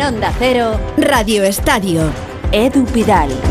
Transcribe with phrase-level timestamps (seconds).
[0.00, 2.10] En Onda Cero, Radio Estadio.
[2.52, 3.49] Edu Pidal.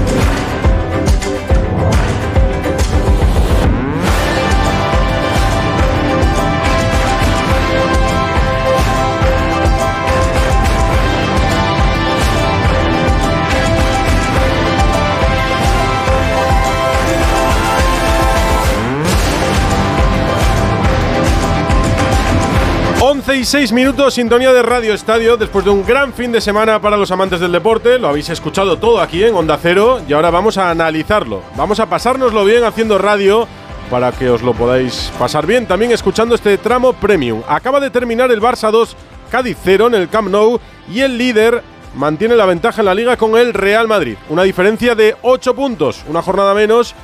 [23.30, 26.82] 11 y 6 minutos, sintonía de Radio Estadio, después de un gran fin de semana
[26.82, 28.00] para los amantes del deporte.
[28.00, 31.44] Lo habéis escuchado todo aquí en Onda Cero y ahora vamos a analizarlo.
[31.56, 33.48] Vamos a pasárnoslo bien haciendo radio
[33.92, 37.44] para que os lo podáis pasar bien también escuchando este tramo premium.
[37.48, 38.96] Acaba de terminar el Barça 2,
[39.30, 40.60] Cádiz 0 en el Camp Nou
[40.92, 41.62] y el líder
[41.94, 44.18] mantiene la ventaja en la liga con el Real Madrid.
[44.30, 46.96] Una diferencia de 8 puntos, una jornada menos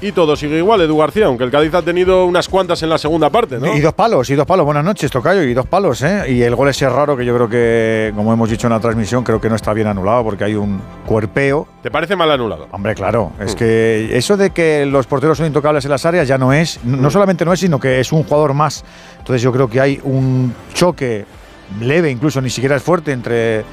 [0.00, 2.98] y todo sigue igual, Edu García, aunque el Cádiz ha tenido unas cuantas en la
[2.98, 3.74] segunda parte, ¿no?
[3.74, 4.64] Y dos palos, y dos palos.
[4.66, 6.24] Buenas noches, Tocayo, y dos palos, ¿eh?
[6.28, 9.24] Y el gol ese raro que yo creo que, como hemos dicho en la transmisión,
[9.24, 11.66] creo que no está bien anulado porque hay un cuerpeo.
[11.82, 12.68] ¿Te parece mal anulado?
[12.70, 13.32] Hombre, claro.
[13.40, 13.58] Es mm.
[13.58, 16.80] que eso de que los porteros son intocables en las áreas ya no es.
[16.84, 17.10] No mm.
[17.10, 18.84] solamente no es, sino que es un jugador más.
[19.18, 21.24] Entonces yo creo que hay un choque
[21.80, 23.64] leve, incluso ni siquiera es fuerte, entre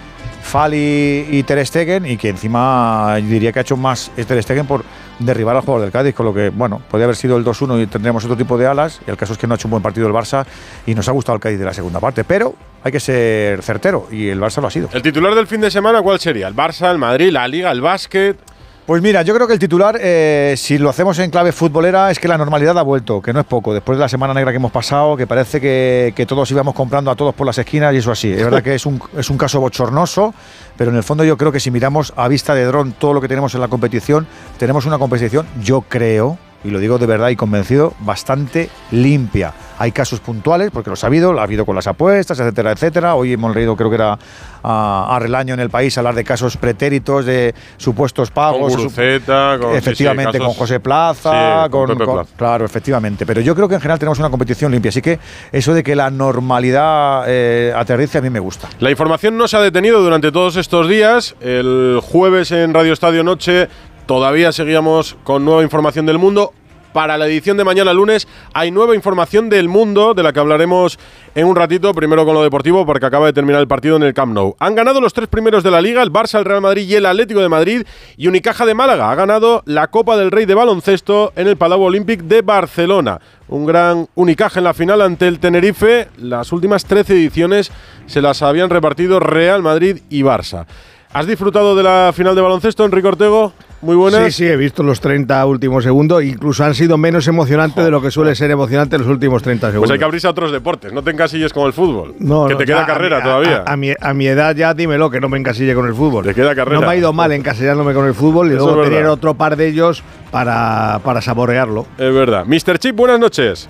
[0.41, 4.83] Fali y Ter Stegen y que encima diría que ha hecho más Ter Stegen por
[5.25, 7.87] derribar al jugador del Cádiz, con lo que, bueno, podría haber sido el 2-1 y
[7.87, 9.01] tendríamos otro tipo de alas.
[9.05, 10.45] Y el caso es que no ha hecho un buen partido el Barça
[10.85, 12.23] y nos ha gustado el Cádiz de la segunda parte.
[12.23, 14.89] Pero hay que ser certero y el Barça lo ha sido.
[14.91, 16.47] ¿El titular del fin de semana cuál sería?
[16.47, 18.37] ¿El Barça, el Madrid, la Liga, el básquet?
[18.85, 22.17] Pues mira, yo creo que el titular, eh, si lo hacemos en clave futbolera, es
[22.17, 23.75] que la normalidad ha vuelto, que no es poco.
[23.75, 27.15] Después de la semana negra que hemos pasado, que parece que, todos íbamos comprando a
[27.15, 28.31] todos por las esquinas y eso así.
[28.31, 30.33] Es verdad que es un, es un caso bochornoso,
[30.77, 33.21] pero en el fondo yo creo que si miramos a vista de dron todo lo
[33.21, 34.25] que tenemos en la competición,
[34.57, 39.53] tenemos una competición, yo creo, y lo digo de verdad y convencido, bastante limpia.
[39.79, 43.15] Hay casos puntuales, porque los ha habido, lo ha habido con las apuestas, etcétera, etcétera.
[43.15, 44.19] Hoy hemos leído, creo que era
[44.63, 48.73] a, Relaño en el país, hablar de casos pretéritos, de supuestos pagos.
[48.73, 51.97] Con Guruceta, con, efectivamente, con José Plaza, con,
[52.37, 53.25] Claro, efectivamente.
[53.25, 54.89] Pero yo creo que en general tenemos una competición limpia.
[54.89, 55.19] Así que
[55.51, 58.69] eso de que la normalidad eh, aterrice a mí me gusta.
[58.79, 61.35] La información no se ha detenido durante todos estos días.
[61.41, 63.67] El jueves en Radio Estadio Noche
[64.11, 66.51] Todavía seguíamos con nueva información del mundo.
[66.91, 70.99] Para la edición de mañana lunes hay nueva información del mundo de la que hablaremos
[71.33, 74.13] en un ratito, primero con lo deportivo porque acaba de terminar el partido en el
[74.13, 74.57] Camp Nou.
[74.59, 77.05] Han ganado los tres primeros de la liga, el Barça, el Real Madrid y el
[77.05, 77.83] Atlético de Madrid
[78.17, 81.81] y Unicaja de Málaga ha ganado la Copa del Rey de baloncesto en el Palau
[81.81, 83.21] Olímpic de Barcelona.
[83.47, 86.09] Un gran Unicaja en la final ante el Tenerife.
[86.17, 87.71] Las últimas 13 ediciones
[88.07, 90.65] se las habían repartido Real Madrid y Barça.
[91.13, 93.53] ¿Has disfrutado de la final de baloncesto, Enrique Ortego?
[93.81, 94.25] Muy buenas.
[94.25, 96.23] Sí, sí, he visto los 30 últimos segundos.
[96.23, 99.81] Incluso han sido menos emocionantes de lo que suele ser emocionante los últimos 30 segundos.
[99.81, 100.93] Pues hay que abrirse a otros deportes.
[100.93, 102.13] No te encasilles con el fútbol.
[102.19, 103.63] No, que te queda carrera todavía.
[103.65, 106.25] A, mi, a, mi, edad ya dímelo, que no me encasille con el fútbol.
[106.25, 106.79] Te queda carrera.
[106.79, 109.67] No me ha ido mal encasillándome con el fútbol y luego tener otro par de
[109.67, 111.87] ellos para, para saborearlo.
[111.97, 112.45] Es verdad.
[112.45, 112.77] Mr.
[112.77, 113.67] Chip, buenas noches.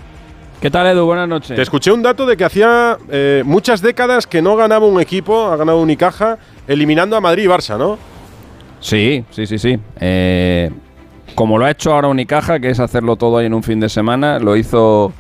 [0.59, 1.05] ¿Qué tal, Edu?
[1.05, 1.55] Buenas noches.
[1.55, 5.47] Te escuché un dato de que hacía eh, muchas décadas que no ganaba un equipo,
[5.47, 7.97] ha ganado Unicaja, eliminando a Madrid y Barça, ¿no?
[8.81, 9.80] Sí, sí, sí, sí.
[10.00, 10.69] Eh,
[11.36, 13.88] como lo ha hecho ahora Unicaja, que es hacerlo todo ahí en un fin de
[13.88, 15.14] semana, lo hizo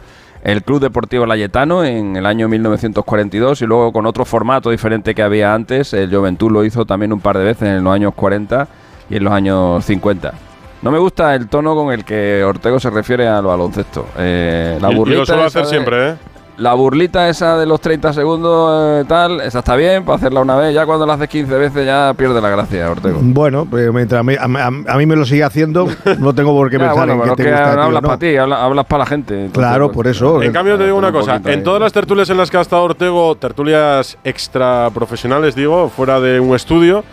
[0.43, 5.21] el Club Deportivo Layetano en el año 1942 y luego con otro formato diferente que
[5.21, 8.67] había antes, el Juventud lo hizo también un par de veces en los años 40
[9.09, 10.33] y en los años 50.
[10.81, 14.07] No me gusta el tono con el que Ortego se refiere al baloncesto.
[14.17, 16.15] Eh, la burlita lo suelo hacer siempre, ¿eh?
[16.61, 20.55] La burlita esa de los 30 segundos, eh, tal, esa está bien para hacerla una
[20.55, 20.75] vez.
[20.75, 23.17] Ya cuando la haces 15 veces ya pierde la gracia, Ortego.
[23.19, 25.87] Bueno, pues mientras a mí, me lo sigue haciendo,
[26.19, 29.05] no tengo por qué pensar en que, te gusta, hablas para ti, hablas, para la
[29.07, 29.49] gente.
[29.51, 30.43] claro, pues, por eso.
[30.43, 31.41] En cambio, te digo una cosa.
[31.43, 36.19] En todas las tertulias en las que ha estado Ortego, tertulias extra profesionales, digo, fuera
[36.19, 37.03] de un estudio,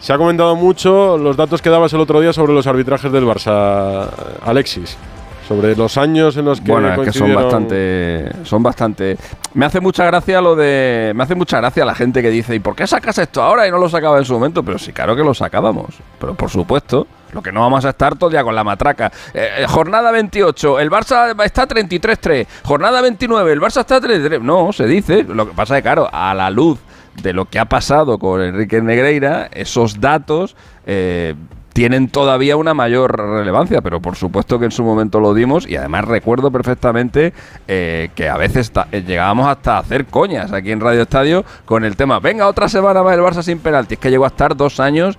[0.00, 3.24] se ha comentado mucho los datos que dabas el otro día sobre los arbitrajes del
[3.24, 4.08] Barça,
[4.44, 4.98] Alexis.
[5.46, 9.16] Sobre los años en los que bueno, que son bastante, son bastante.
[9.54, 12.58] Me hace mucha gracia lo de, me hace mucha gracia la gente que dice, ¿y
[12.58, 14.64] por qué sacas esto ahora y no lo sacaba en su momento?
[14.64, 15.94] Pero sí, claro que lo sacábamos.
[16.18, 19.12] Pero por supuesto, lo que no vamos a estar todo el día con la matraca.
[19.32, 22.46] Eh, eh, jornada 28, el Barça está 33-3.
[22.64, 24.42] Jornada 29, el Barça está 33.
[24.42, 25.22] No, se dice.
[25.22, 26.80] Lo que pasa es que, claro, a la luz
[27.22, 30.56] de lo que ha pasado con Enrique Negreira, esos datos
[30.86, 31.34] eh,
[31.76, 35.76] tienen todavía una mayor relevancia, pero por supuesto que en su momento lo dimos y
[35.76, 37.34] además recuerdo perfectamente
[37.68, 41.84] eh, que a veces eh, llegábamos hasta a hacer coñas aquí en Radio Estadio con
[41.84, 44.56] el tema, venga otra semana más el Barça sin penalti, es que llegó a estar
[44.56, 45.18] dos años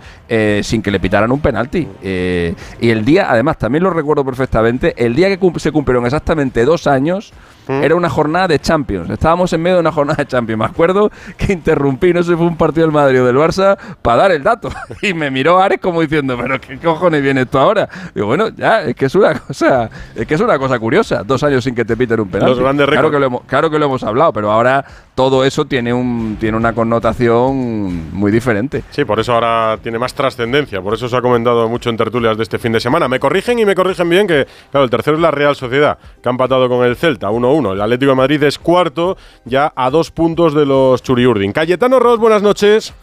[0.64, 1.88] sin que le pitaran un penalti.
[2.02, 6.88] y el día, además también lo recuerdo perfectamente, el día que se cumplieron exactamente dos
[6.88, 7.34] años,
[7.68, 9.10] Era una jornada de Champions.
[9.10, 10.60] Estábamos en medio de una jornada de Champions.
[10.60, 13.78] Me acuerdo que interrumpí, no sé si fue un partido del Madrid o del Barça,
[14.02, 14.70] para dar el dato.
[15.02, 17.88] Y me miró Ares como diciendo, pero ¿qué cojones viene esto ahora?
[18.16, 21.24] Digo, bueno, ya, es que es una cosa, es que es una cosa curiosa.
[21.24, 22.52] Dos años sin que te piten un penalti.
[22.52, 24.84] Los grandes claro que, lo hemos, claro que lo hemos hablado, pero ahora
[25.18, 28.84] todo eso tiene, un, tiene una connotación muy diferente.
[28.92, 32.38] Sí, por eso ahora tiene más trascendencia, por eso se ha comentado mucho en tertulias
[32.38, 33.08] de este fin de semana.
[33.08, 36.30] Me corrigen y me corrigen bien que, claro, el tercero es la Real Sociedad, que
[36.30, 37.74] ha empatado con el Celta 1-1.
[37.74, 41.52] El Atlético de Madrid es cuarto, ya a dos puntos de los Churiurdin.
[41.52, 42.94] Cayetano Ross, buenas noches.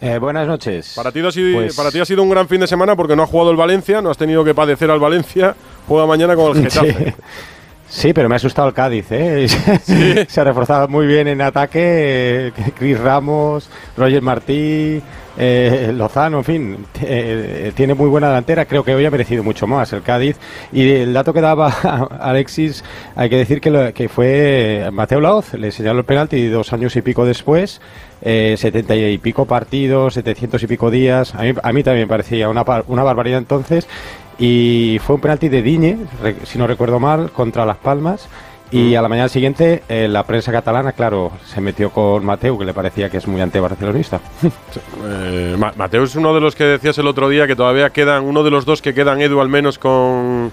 [0.00, 0.94] Eh, buenas noches.
[0.96, 3.14] Para ti, ha sido, Pues- para ti ha sido un gran fin de semana porque
[3.14, 5.54] no ha jugado el Valencia, no has tenido que padecer al Valencia,
[5.86, 6.92] juega mañana con el Getafe.
[6.92, 7.14] Sí,
[8.14, 9.46] pero me ha asustado el Cádiz, ¿eh?
[10.28, 12.48] Se ha reforzado muy bien en ataque.
[12.48, 15.00] eh, Chris Ramos, Roger Martí,
[15.38, 18.64] eh, Lozano, en fin, eh, tiene muy buena delantera.
[18.64, 20.36] Creo que hoy ha merecido mucho más el Cádiz.
[20.72, 21.68] Y el dato que daba
[22.20, 22.82] Alexis,
[23.14, 26.96] hay que decir que, lo- que fue Mateo Laoz, le señaló el penalti dos años
[26.96, 27.80] y pico después.
[28.26, 31.34] Eh, 70 y pico partidos, 700 y pico días.
[31.34, 33.86] A mí, a mí también parecía una, una barbaridad entonces.
[34.38, 35.98] Y fue un penalti de Diñe,
[36.44, 38.28] si no recuerdo mal, contra Las Palmas.
[38.70, 42.64] Y a la mañana siguiente, eh, la prensa catalana, claro, se metió con Mateu, que
[42.64, 44.20] le parecía que es muy antibarcelonista.
[45.06, 48.24] Eh, Ma- Mateo es uno de los que decías el otro día que todavía quedan,
[48.24, 50.50] uno de los dos que quedan, Edu, al menos con,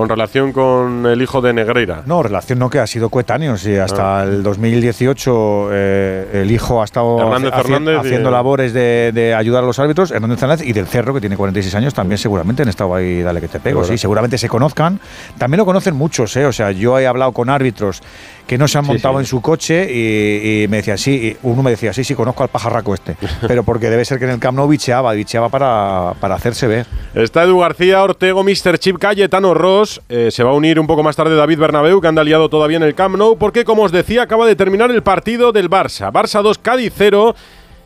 [0.00, 2.02] con relación con el hijo de Negreira.
[2.06, 3.58] No, relación no, que ha sido coetáneo.
[3.58, 8.72] Sí, hasta el 2018 eh, el hijo ha estado Hernández haci- Fernández y- haciendo labores
[8.72, 10.10] de, de ayudar a los árbitros.
[10.10, 13.40] Hernández Fernández y del Cerro, que tiene 46 años, también seguramente han estado ahí, dale
[13.40, 13.84] que te pego.
[13.84, 15.00] Sí, seguramente se conozcan.
[15.38, 16.46] También lo conocen muchos, ¿eh?
[16.46, 18.02] O sea, yo he hablado con árbitros
[18.46, 19.20] que no se han Sí, montado sí.
[19.20, 22.42] en su coche y, y me decía, sí, y uno me decía, sí, sí, conozco
[22.42, 23.16] al pajarraco este.
[23.46, 26.86] Pero porque debe ser que en el Camp Nou bicheaba, bicheaba para, para hacerse ver.
[27.14, 28.78] Está Edu García, Ortego, Mr.
[28.78, 29.89] Chip, Cayetano Ross.
[30.08, 32.76] Eh, se va a unir un poco más tarde David Bernabeu, que anda liado todavía
[32.76, 36.12] en el Camp Nou, porque como os decía, acaba de terminar el partido del Barça.
[36.12, 37.34] Barça 2, Cádiz 0.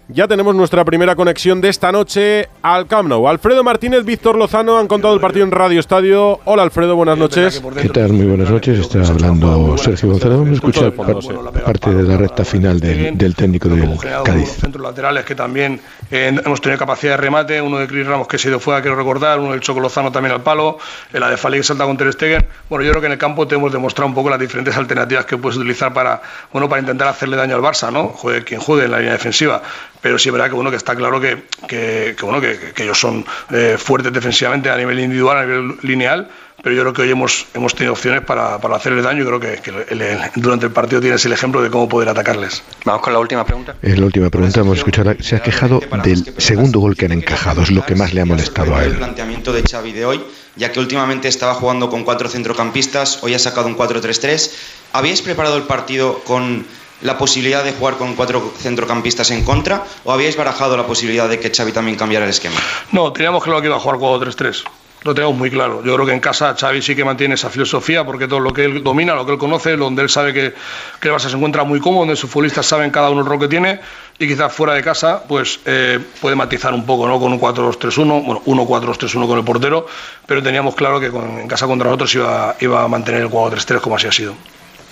[0.09, 3.27] Ya tenemos nuestra primera conexión de esta noche al Camp Nou.
[3.27, 6.41] Alfredo Martínez, Víctor Lozano han contado el partido en Radio Estadio.
[6.45, 7.63] Hola Alfredo, buenas noches.
[7.81, 8.13] ¿Qué tal?
[8.13, 8.81] Muy buenas noches.
[8.81, 10.37] Está hablando Sergio González.
[10.37, 14.51] Vamos a escuchar par- parte de la recta final del, del técnico del Cádiz.
[14.61, 15.81] centros laterales que también
[16.11, 18.83] eh, hemos tenido capacidad de remate, uno de Chris Ramos que se ha ido fuera,
[18.83, 20.77] quiero recordar, uno del Choco Lozano también al palo,
[21.15, 22.45] la de Fali que salta con Ter Stegen.
[22.69, 25.25] Bueno, yo creo que en el campo te hemos demostrado un poco las diferentes alternativas
[25.25, 26.21] que puedes utilizar para,
[26.53, 28.09] bueno, para intentar hacerle daño al Barça, ¿no?
[28.09, 29.63] Juegue quien juegue en la línea defensiva.
[30.05, 32.83] Pero sí es verdad que, bueno, que está claro que, que, que, bueno, que, que
[32.85, 36.29] ellos son eh, fuertes defensivamente a nivel individual, a nivel lineal,
[36.63, 39.41] pero yo creo que hoy hemos, hemos tenido opciones para, para hacerles daño y creo
[39.41, 42.63] que, que el- el- durante el partido tienes el ejemplo de cómo poder atacarles.
[42.85, 43.77] Vamos con la última pregunta.
[43.81, 45.17] En la última pregunta vamos a escuchar.
[45.21, 47.63] Se ha quejado del segundo gol que han encajado.
[47.63, 48.97] Es lo que más le ha molestado a El él.
[48.99, 50.23] planteamiento de Xavi de hoy,
[50.57, 54.51] ya que últimamente estaba jugando con cuatro centrocampistas, hoy ha sacado un 4-3-3.
[54.93, 56.65] ¿Habíais preparado el partido con
[57.03, 61.39] la posibilidad de jugar con cuatro centrocampistas en contra o habíais barajado la posibilidad de
[61.39, 62.57] que Xavi también cambiara el esquema?
[62.93, 64.63] No, teníamos claro que iba a jugar 4-3-3.
[65.03, 65.85] Lo teníamos muy claro.
[65.85, 68.65] Yo creo que en casa Xavi sí que mantiene esa filosofía porque todo lo que
[68.65, 70.55] él domina, lo que él conoce, donde él sabe que,
[70.99, 73.39] que el Barça se encuentra muy cómodo, donde sus futbolistas saben cada uno el rol
[73.39, 73.81] que tiene
[74.19, 77.21] y quizás fuera de casa pues eh, puede matizar un poco ¿no?
[77.21, 79.87] con un 4-2-3-1, bueno, 1-4-2-3-1 con el portero,
[80.25, 83.81] pero teníamos claro que con- en casa contra nosotros iba, iba a mantener el 4-3-3
[83.83, 84.35] como así ha sido.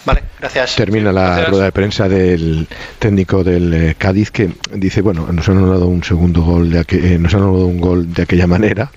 [0.05, 0.75] Vale, gracias.
[0.75, 1.49] Termina la Gracias.
[1.51, 2.67] rueda de prensa del
[2.99, 7.01] técnico del eh, Cádiz que dice, bueno, nos han anulado un segundo gol, de aqu-
[7.05, 8.91] eh, nos han anulado un gol de aquella manera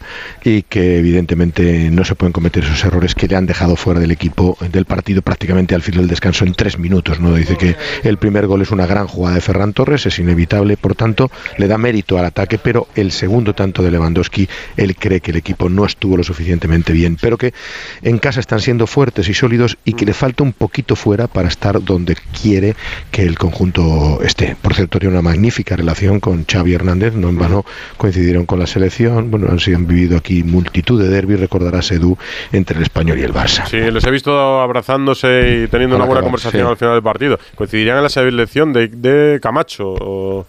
[0.44, 4.10] y que evidentemente no se pueden cometer esos errores que le han dejado fuera del
[4.10, 7.20] equipo del partido prácticamente al final del descanso en tres minutos.
[7.20, 10.76] no Dice que el primer gol es una gran jugada de Ferran Torres, es inevitable,
[10.76, 15.20] por tanto le da mérito al ataque, pero el segundo tanto de Lewandowski, él cree
[15.22, 17.54] que el equipo no estuvo lo suficientemente bien, pero que
[18.02, 21.48] en casa están siendo fuertes y sólidos y que le falta un poquito fuera para
[21.48, 22.75] estar donde quiere
[23.12, 24.56] que el conjunto esté.
[24.62, 27.66] Por cierto, tiene una magnífica relación con Xavi Hernández, no en vano
[27.98, 32.18] coincidieron con la selección, bueno, han, vivido aquí multitud de derbis, recordarás Edu,
[32.52, 33.66] entre el español y el Barça.
[33.68, 36.72] Sí, les he visto abrazándose y teniendo una buena acabar, conversación sí.
[36.72, 37.40] al final del partido.
[37.56, 40.46] Coincidirían en la selección de, de Camacho o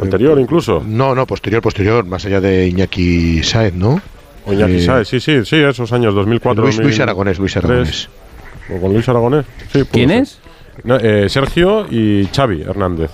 [0.00, 0.82] anterior incluso.
[0.86, 4.00] No, no, posterior, posterior, más allá de Iñaki Saez, ¿no?
[4.46, 6.62] O Iñaki Eh, Sáez, sí, sí, sí, esos años, 2004.
[6.62, 7.00] Luis, Luis 2003.
[7.00, 8.08] Aragonés, Luis Aragonés.
[8.70, 9.46] O con Luis Aragonés.
[9.72, 10.22] Sí, ¿Quién ser.
[10.22, 10.38] es?
[10.82, 13.10] No, eh, Sergio y Xavi Hernández.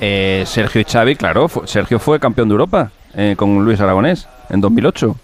[0.00, 1.48] Eh, Sergio y Xavi, claro.
[1.66, 5.16] Sergio fue campeón de Europa eh, con Luis Aragonés en 2008.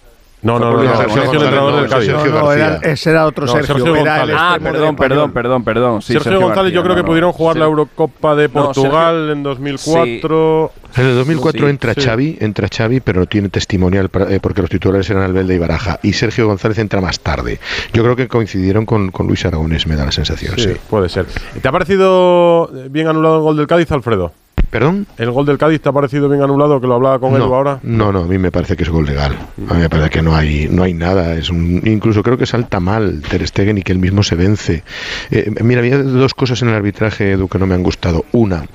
[0.43, 2.05] No, no, no, Sergio Sergio, el entrenador no, del Cádiz.
[2.07, 3.75] Sergio No, no, era- ese era otro No, Sergio.
[3.75, 4.35] Sergio era el González.
[4.39, 6.01] Ah, perdón, perdón, perdón, perdón.
[6.01, 7.59] Sí, Sergio, González, yo creo que no, pudieron jugar Sí.
[7.59, 10.71] la Eurocopa de No, Portugal en 2004.
[10.97, 12.01] En el 2004 Sí, entra sí.
[12.01, 15.99] Xavi, entra Xavi, pero no tiene testimonial eh, porque los titulares eran Albelda y Baraja.
[16.03, 17.59] Y Sergio González entra más tarde.
[17.93, 20.73] Yo creo que coincidieron con, con Luis Aragonés, me da la sensación, sí.
[20.73, 21.27] Sí, puede ser.
[21.61, 24.33] ¿Te ha parecido bien anulado el gol del Cádiz, Alfredo?
[24.71, 25.05] ¿Perdón?
[25.17, 27.53] ¿El gol del Cádiz te ha parecido bien anulado, que lo hablaba con él no,
[27.53, 27.79] ahora?
[27.83, 29.37] No, no, a mí me parece que es gol legal.
[29.69, 31.35] A mí me parece que no hay, no hay nada.
[31.35, 34.83] Es un, incluso creo que salta mal Ter Stegen y que él mismo se vence.
[35.29, 38.23] Eh, mira, había dos cosas en el arbitraje, Edu, que no me han gustado.
[38.31, 38.65] Una,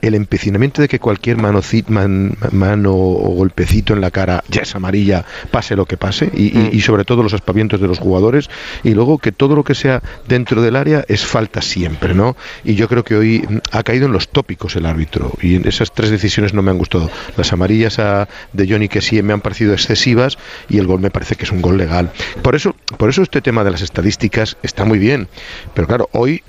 [0.00, 4.74] el empecinamiento de que cualquier manoci- man- mano o golpecito en la cara ya es
[4.74, 8.48] amarilla, pase lo que pase, y, y- y sobre todo los aspavientos de los jugadores.
[8.82, 12.34] Y luego que todo lo que sea dentro del área es falta siempre, ¿no?
[12.64, 15.32] Y yo creo que hoy mm, ha caído en los tópicos el árbitro.
[15.40, 17.10] Y esas tres decisiones no me han gustado.
[17.36, 20.38] Las amarillas de Johnny que sí me han parecido excesivas
[20.68, 22.10] y el gol me parece que es un gol legal.
[22.42, 25.28] Por eso, por eso este tema de las estadísticas está muy bien.
[25.74, 26.42] Pero claro, hoy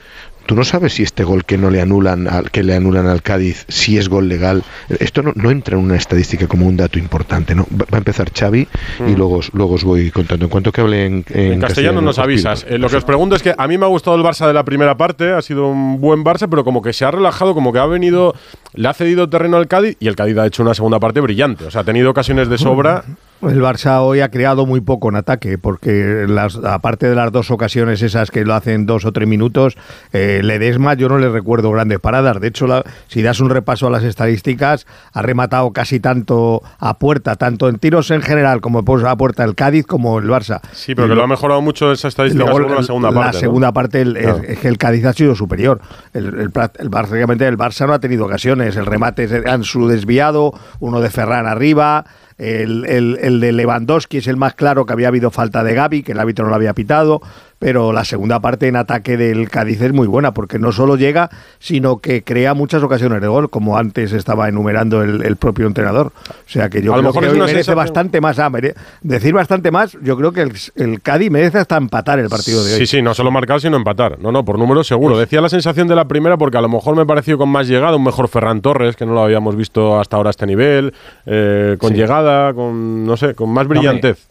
[0.46, 3.22] tú no sabes si este gol que no le anulan al que le anulan al
[3.22, 4.64] Cádiz si es gol legal.
[5.00, 7.66] Esto no, no entra en una estadística como un dato importante, ¿no?
[7.72, 8.68] Va a empezar Xavi
[9.08, 10.46] y luego, os- luego os voy contando.
[10.46, 12.66] En cuanto que hable en, en En castellano nos avisas.
[12.70, 14.54] Eh, lo que os pregunto es que a mí me ha gustado el Barça de
[14.54, 17.74] la primera parte, ha sido un buen Barça, pero como que se ha relajado, como
[17.74, 18.34] que ha venido,
[18.74, 21.66] le ha cedido terreno al Cádiz y el Cádiz ha hecho una segunda parte brillante.
[21.66, 23.04] O sea, ha tenido ocasiones de sobra.
[23.42, 27.52] El Barça hoy ha creado muy poco en ataque, porque las, aparte de las dos
[27.52, 29.78] ocasiones esas que lo hacen dos o tres minutos,
[30.14, 32.40] eh, Ledesma yo no le recuerdo grandes paradas.
[32.40, 36.98] De hecho, la- si das un repaso a las estadísticas, ha rematado casi tanto a
[36.98, 40.62] puerta, tanto en tiros en general como pues, a puerta el Cádiz como el Barça.
[40.72, 43.12] Sí, pero Y que lo lo- ha mejorado mucho esa estadística Luego, según la segunda
[43.12, 43.34] la parte.
[43.38, 43.40] ¿no?
[43.42, 44.42] segunda parte el- Claro.
[44.48, 45.82] es, que el Cádiz ha sido superior.
[46.14, 48.76] El, el, el- básicamente el Barça no ha tenido ocasiones.
[48.78, 52.06] El remate es- han su desviado, uno de Ferran arriba.
[52.38, 56.04] El, el- el de Lewandowski es el más claro que había habido falta de Gaby,
[56.04, 57.22] que el árbitro no lo había pitado.
[57.58, 61.30] Pero la segunda parte en ataque del Cádiz es muy buena, porque no solo llega,
[61.58, 66.08] sino que crea muchas ocasiones de gol, como antes estaba enumerando el, el propio entrenador.
[66.08, 68.40] O sea que yo A creo que hoy merece bastante más.
[68.40, 72.28] ah, mere- decir bastante más, yo creo que el, el Cádiz merece hasta empatar el
[72.30, 72.80] partido de hoy.
[72.80, 74.20] Sí, sí, no solo marcar, sino empatar.
[74.20, 75.18] No, no, por número seguro.
[75.18, 77.96] Decía la sensación de la primera porque a lo mejor me pareció con más llegada,
[77.96, 80.94] un mejor Ferran Torres, que no lo habíamos visto hasta ahora a este nivel,
[81.26, 81.96] eh, con Sí.
[81.96, 84.28] llegada, con, no sé, con más brillantez.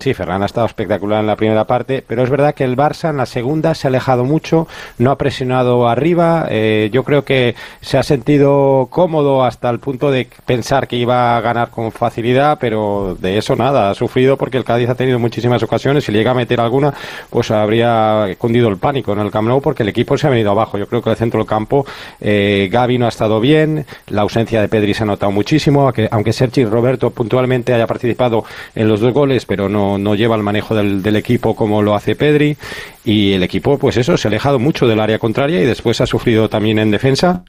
[0.00, 3.10] Sí, Ferran ha estado espectacular en la primera parte, pero es verdad que el Barça
[3.10, 4.66] en la segunda se ha alejado mucho,
[4.96, 10.10] no ha presionado arriba, eh, yo creo que se ha sentido cómodo hasta el punto
[10.10, 14.56] de pensar que iba a ganar con facilidad, pero de eso nada, ha sufrido porque
[14.56, 16.94] el Cádiz ha tenido muchísimas ocasiones, si llega a meter alguna,
[17.28, 20.78] pues habría cundido el pánico en el Camp porque el equipo se ha venido abajo,
[20.78, 21.84] yo creo que el centro del campo,
[22.22, 26.08] eh, Gaby no ha estado bien, la ausencia de Pedri se ha notado muchísimo, aunque,
[26.10, 30.42] aunque Sergi Roberto puntualmente haya participado en los dos goles, pero no, no lleva el
[30.42, 32.56] manejo del, del equipo como lo hace Pedri.
[33.02, 36.06] Y el equipo, pues eso, se ha alejado mucho del área contraria y después ha
[36.06, 37.44] sufrido también en defensa.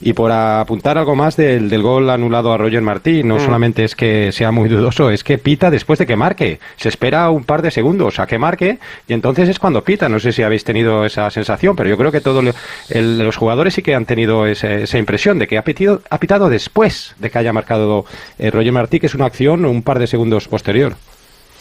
[0.00, 3.94] Y por apuntar algo más del, del gol anulado a Roger Martí, no solamente es
[3.94, 6.58] que sea muy dudoso, es que pita después de que marque.
[6.76, 10.08] Se espera un par de segundos a que marque y entonces es cuando pita.
[10.08, 12.44] No sé si habéis tenido esa sensación, pero yo creo que todos
[12.90, 16.48] los jugadores sí que han tenido ese- esa impresión de que ha, pitido- ha pitado
[16.50, 18.06] después de que haya marcado
[18.40, 20.96] eh, Roger Martí, que es una acción un par de segundos posterior.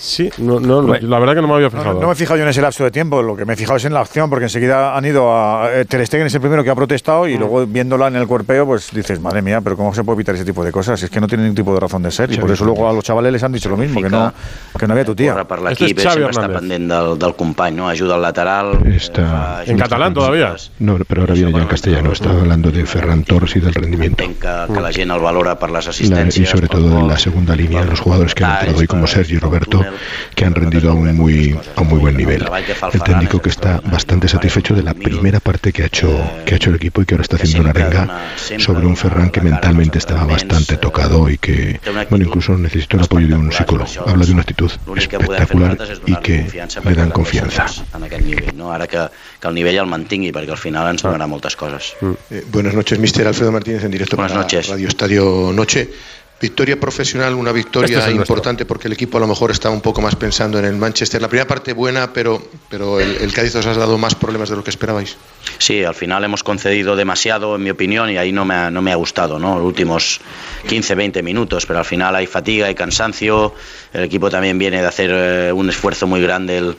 [0.06, 2.00] Sí, no, no, la verdad que no me había fijado.
[2.00, 3.78] no me he fijado yo en ese lapso de tiempo, lo que me he fijado
[3.78, 5.70] es en la acción, porque enseguida han ido a.
[5.74, 8.66] eh, Ter Stegen es el primero que ha protestado y luego viéndola en el cuerpeo,
[8.68, 11.02] pues dices, madre mía, pero ¿cómo se puede evitar ese tipo de cosas?
[11.02, 12.32] Es que no tiene ningún tipo de razón de ser.
[12.32, 14.32] Y por eso luego a los chavales les han dicho lo mismo, que no,
[14.78, 15.34] que no había tu tía.
[15.34, 17.90] Corre per Este l'equip, ell Xavi sempre està pendent del, del company, no?
[17.90, 18.68] ajuda al lateral.
[18.86, 20.56] Está- eh, fa En catalán todavía.
[20.80, 22.12] No, pero ahora viene ya en castellano.
[22.12, 24.22] Estaba hablando de Ferran Torres y del rendimiento.
[24.24, 26.44] Entenc que, que la gent el valora per les assistències.
[26.44, 29.38] y sobre todo en la segunda línea, los jugadores que han entrado hoy, como Sergi
[29.38, 29.84] Roberto.
[30.36, 32.46] Que han rendido a un muy, a un muy buen nivel.
[32.94, 36.10] El técnico que está bastante satisfecho de la primera parte que ha hecho,
[36.46, 38.26] que ha hecho el equipo y que ahora está haciendo una renga
[38.58, 43.28] sobre un Ferran que mentalmente estaba bastante tocado y que, bueno, incluso necesita el apoyo
[43.28, 43.90] de un psicólogo.
[44.06, 47.66] Habla de una actitud espectacular y que le dan confianza.
[48.76, 49.00] Ara que,
[49.48, 51.94] el nivell el mantingui, perquè al final ens donarà moltes coses.
[52.02, 54.68] Eh, buenas noches, mister Alfredo Martínez, en directo Buenas para noches.
[54.68, 55.88] Radio Estadio Noche.
[56.42, 59.80] Victoria profesional, una victoria Este es importante porque el equipo a lo mejor estaba un
[59.80, 61.22] poco más pensando en el Manchester.
[61.22, 64.58] La primera parte buena, pero, pero el, el Cádiz os ha dado más problemas de
[64.58, 65.16] lo que esperabais.
[65.60, 68.82] Sí, al final hemos concedido demasiado, en mi opinión, y ahí no me ha, no
[68.82, 69.56] me ha gustado, ¿no?
[69.56, 70.20] Los últimos
[70.68, 73.54] 15, 20 minutos, pero al final hay fatiga, hay cansancio,
[73.94, 76.76] el equipo también viene de hacer eh, un esfuerzo muy grande el,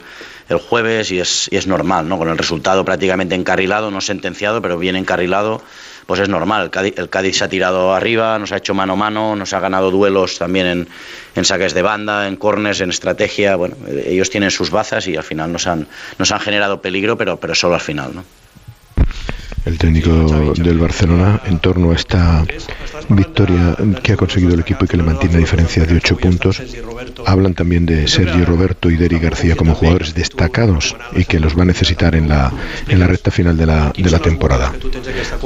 [0.49, 2.17] el jueves y es, y es normal, ¿no?
[2.17, 5.61] Con el resultado prácticamente encarrilado, no sentenciado, pero bien encarrilado,
[6.07, 6.71] pues es normal.
[6.95, 9.91] El Cádiz, se ha tirado arriba, nos ha hecho mano a mano, nos ha ganado
[9.91, 10.87] duelos también en,
[11.35, 13.55] en saques de banda, en corners, en estrategia.
[13.57, 15.85] Bueno, ellos tienen sus bazas y al final nos han,
[16.17, 18.23] han generado peligro, pero, pero solo al final, ¿no?
[19.67, 22.45] El técnico del Barcelona en torno a esta
[23.09, 26.61] victoria que ha conseguido el equipo y que le mantiene a diferencia de 8 puntos.
[27.25, 31.63] Hablan también de Sergio Roberto y Deri García como jugadores destacados y que los va
[31.63, 32.51] a necesitar en la,
[32.87, 34.73] en la recta final de la, de la temporada.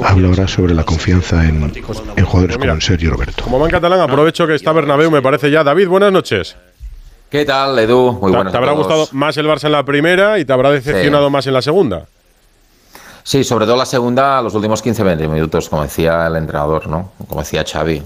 [0.04, 1.72] Habla ahora sobre la confianza en,
[2.16, 3.44] en jugadores como Sergio Roberto.
[3.44, 5.64] Como va en catalán, aprovecho que está Bernabéu, me parece ya.
[5.64, 6.56] David, buenas noches.
[7.30, 8.12] ¿Qué tal, Edu?
[8.12, 8.86] Muy ¿Te, buenas te habrá a todos.
[8.86, 12.06] gustado más el Barça en la primera y te habrá decepcionado más en la segunda?
[13.24, 17.12] Sí, sobre todo la segunda, los últimos 15-20 minutos, como decía el entrenador, ¿no?
[17.28, 18.02] Como decía Xavi.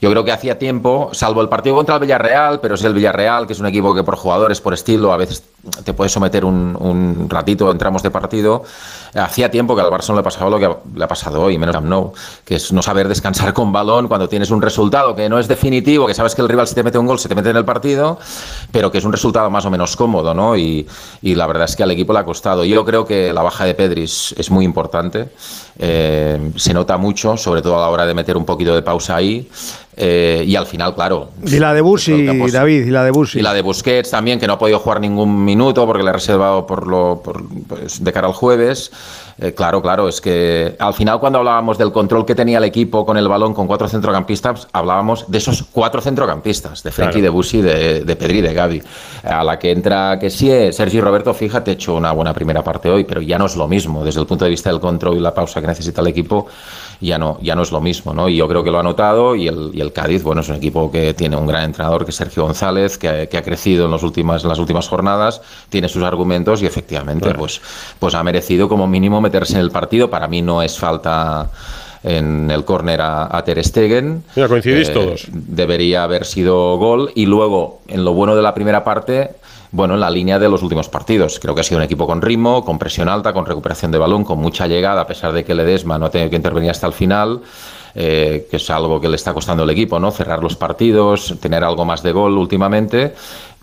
[0.00, 3.46] Yo creo que hacía tiempo, salvo el partido contra el Villarreal, pero es el Villarreal,
[3.46, 5.42] que es un equipo que por jugadores, por estilo, a veces
[5.84, 8.62] te puede someter un, ratito en tramos de partido.
[9.14, 11.74] Hacía tiempo que al Barça no le pasaba lo que le ha pasado hoy, menos
[11.74, 12.12] Camp Nou,
[12.44, 16.06] que es no saber descansar con balón cuando tienes un resultado que no es definitivo,
[16.06, 17.64] que sabes que el rival si te mete un gol se te mete en el
[17.64, 18.18] partido,
[18.70, 20.56] pero que es un resultado más o menos cómodo, ¿no?
[20.56, 20.86] Y,
[21.22, 22.64] la verdad es que al equipo le ha costado.
[22.64, 25.28] Yo creo que la baja de Pedri es muy importante.
[25.78, 29.16] Eh, se nota mucho, sobre todo a la hora de meter un poquito de pausa
[29.16, 29.48] ahí.
[29.98, 31.30] Eh, y al final, claro.
[31.44, 33.38] Y la de Busi, pues, David, y la de Busi.
[33.38, 36.12] Y la de Busquets también, que no ha podido jugar ningún minuto porque le ha
[36.12, 38.90] reservado por lo, por, pues, de cara al jueves.
[39.38, 43.04] Eh, claro, claro, es que al final cuando hablábamos del control que tenía el equipo
[43.04, 47.22] con el balón con cuatro centrocampistas, hablábamos de esos cuatro centrocampistas, de Frenkie, Claro.
[47.24, 48.82] de Busi, de, de Pedri, de Gaby.
[49.24, 52.62] A la que entra que sí, eh, Sergi Roberto, fíjate, ha hecho una buena primera
[52.64, 54.04] parte hoy, pero ya no es lo mismo.
[54.04, 56.46] Desde el punto de vista del control y la pausa que necesita el equipo,
[57.00, 58.28] ya no, ya no es lo mismo, ¿no?
[58.28, 60.56] Y yo creo que lo ha notado y el, y el Cádiz, bueno, es un
[60.56, 63.84] equipo que tiene un gran entrenador que es Sergio González, que, ha- que ha crecido
[63.86, 67.60] en, los últimas, en las últimas jornadas, tiene sus argumentos y efectivamente, pues,
[67.98, 70.08] pues ha merecido como mínimo meterse en el partido.
[70.10, 71.50] Para mí no es falta
[72.02, 74.22] en el córner a, a Ter Stegen.
[74.36, 75.26] Mira, coincidís Eh, todos.
[75.32, 79.30] Debería haber sido gol y luego, en lo bueno de la primera parte,
[79.72, 81.38] bueno, en la línea de los últimos partidos.
[81.40, 84.24] Creo que ha sido un equipo con ritmo, con presión alta, con recuperación de balón,
[84.24, 86.92] con mucha llegada, a pesar de que Ledesma no ha tenido que intervenir hasta el
[86.92, 87.40] final.
[87.98, 90.10] eh, que es algo que le está costando al equipo, ¿no?
[90.12, 93.14] Cerrar los partidos, tener algo más de gol últimamente.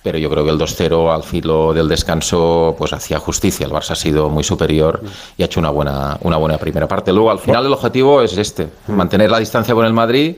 [0.01, 3.65] Pero yo creo que el 2-0 al filo del descanso pues hacía justicia.
[3.65, 5.01] El Barça ha sido muy superior
[5.37, 7.13] y ha hecho una buena, una buena primera parte.
[7.13, 10.35] Luego, al final, el objetivo es este: mantener la distancia con el Madrid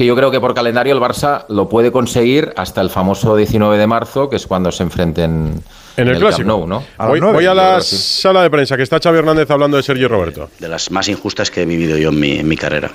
[0.00, 3.76] que yo creo que por calendario el Barça lo puede conseguir hasta el famoso 19
[3.76, 5.62] de marzo, que es cuando se enfrenten
[5.98, 6.48] En el, Camp clásico.
[6.48, 6.82] Nou, ¿no?
[6.96, 10.48] voy, voy a la sala de prensa que está Xavi Hernández hablando de Sergio Roberto.
[10.58, 12.90] De las más injustas que he vivido yo en mi, en mi carrera.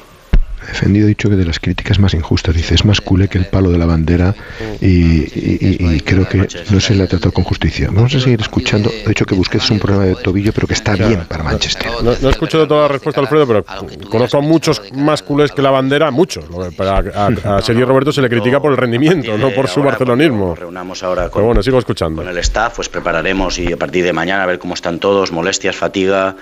[0.67, 3.71] Defendido, dicho que de las críticas más injustas, dice, es más culé que el palo
[3.71, 4.35] de la bandera
[4.81, 7.89] y, y- y- y creo que no se le ha tratado con justicia.
[7.91, 8.89] Vamos a seguir escuchando.
[9.05, 11.87] Ha dicho que Busquets es un problema de tobillo, pero que está bien para Manchester.
[12.03, 13.65] No, no he escuchado toda la respuesta, Alfredo, pero
[14.09, 16.45] conozco a muchos más culés que la bandera, muchos.
[16.75, 20.55] Para- A, a Sergio Roberto se le critica por el rendimiento, no por su barcelonismo.
[20.55, 22.21] Reunamos ahora con, Pero bueno, sigo escuchando.
[22.21, 25.31] con el staff, pues prepararemos y a partir de mañana a ver cómo están todos,
[25.31, 26.35] molestias, fatiga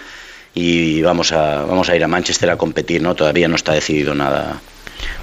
[0.53, 3.15] y vamos a, vamos a ir a Manchester a competir, ¿no?
[3.15, 4.59] Todavía no está decidido nada,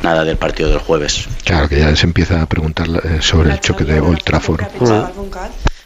[0.03, 1.29] nada del partido del jueves.
[1.45, 4.63] Claro que ya se empieza a preguntar eh, sobre el choque de Old Trafford.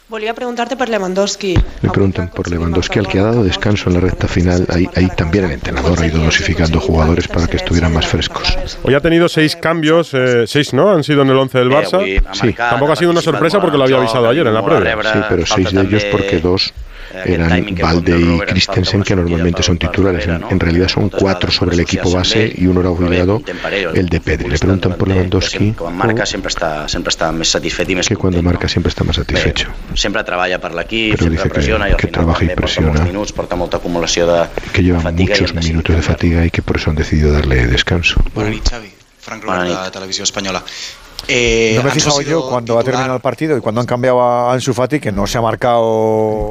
[0.07, 1.55] Volia preguntar-te per Lewandowski.
[1.81, 4.67] Me preguntan por Lewandowski, al que ha dado descanso en la recta final.
[4.69, 8.55] Ahí, ahí también el entrenador ha ido dosificando jugadores para que estuvieran más frescos.
[8.83, 10.91] Hoy ha tenido seis cambios, eh, seis, ¿no?
[10.91, 12.23] Han sido en el 11 del Eh, Barça.
[12.33, 12.53] Sí.
[12.53, 15.19] Tampoco ha sido una sorpresa porque lo había avisado ayer en la a rebre, Sí,
[15.27, 16.71] pero seis de ellos porque dos
[17.25, 20.27] eran timing que Valde y Christensen, que normalmente son titulares.
[20.27, 23.41] En, en realidad son cuatro sobre el equipo base y uno era obligado,
[23.93, 24.49] el de Pedri.
[24.49, 25.75] Le preguntan por Lewandowski,
[27.95, 29.69] més que cuando marca siempre está más satisfecho.
[29.95, 31.15] sempre treballa per l'equip,
[31.49, 32.91] pressiona i al que final trabaja y presiona.
[32.91, 34.41] molts minuts, porta molta acumulació de,
[34.73, 38.23] que lleva muchos minutos de fatiga y que por eso han decidido darle descanso.
[38.33, 38.91] Bona nit, Xavi.
[39.25, 40.63] Frank Robert, de Televisió Espanyola.
[41.27, 44.21] Eh, No me he fijado yo cuando ha terminado el partido y cuando han cambiado
[44.21, 45.81] a Ansu Fati que no se ha marcado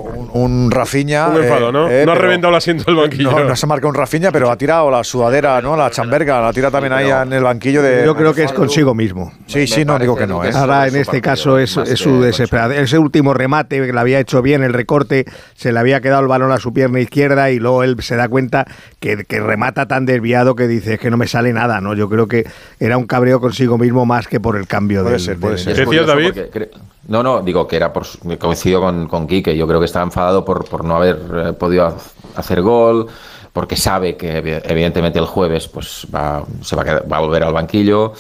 [0.03, 1.29] un, un Rafinha.
[1.29, 1.89] Un enfado, ¿no?
[1.89, 3.31] No ha reventado el asiento del banquillo.
[3.31, 5.77] No, no se ha marcado un Rafinha, pero ha tirado la sudadera, ¿no?
[5.77, 8.05] La chamberga, la tira también ahí en el banquillo de.
[8.05, 9.33] Yo creo que es consigo mismo.
[9.47, 10.51] Sí, sí, no digo que no, ¿eh?
[10.53, 12.83] Ahora en este caso es, es su desesperación.
[12.83, 15.25] Ese último remate que le había hecho bien, el recorte,
[15.55, 18.29] se le había quedado el balón a su pierna izquierda y luego él se da
[18.29, 18.65] cuenta
[18.99, 21.95] que, que remata tan desviado que dice "Es que no me sale nada, ¿no?
[21.95, 22.45] Yo creo que
[22.81, 25.69] era un cabreo consigo mismo más que por el cambio Puede del- ser, puede ser.
[25.73, 26.33] Decías, curioso David.
[26.51, 26.71] porque
[27.09, 28.05] No, no, digo que era por
[28.39, 29.57] coincido con, con Quique.
[29.57, 31.95] Yo creo que estaba enfadado por, por no haber eh, podido
[32.37, 33.07] hacer gol,
[33.53, 37.21] porque sabe que evi- evidentemente el jueves pues va, se va a, quedar- va a
[37.21, 38.13] volver al banquillo.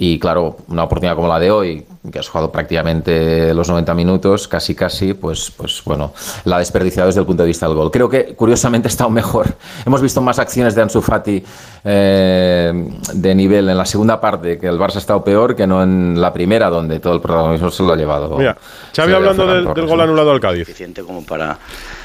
[0.00, 4.48] Y claro, una oportunidad como la de hoy, que has jugado prácticamente los 90 minutos,
[4.48, 6.12] casi casi, pues, pues bueno,
[6.44, 7.90] la ha desperdiciado desde el punto de vista del gol.
[7.90, 9.56] Creo que curiosamente ha estado mejor.
[9.86, 11.42] Hemos visto más acciones de Ansu Fati
[11.84, 15.82] eh, de nivel en la segunda parte, que el Barça ha estado peor que no
[15.82, 18.36] en la primera, donde todo el protagonismo se lo ha llevado.
[18.36, 18.56] Mira,
[18.94, 20.02] Xavi hablando del, gol ¿no?
[20.02, 20.66] anulado al Cádiz.
[20.66, 21.58] Suficiente como para,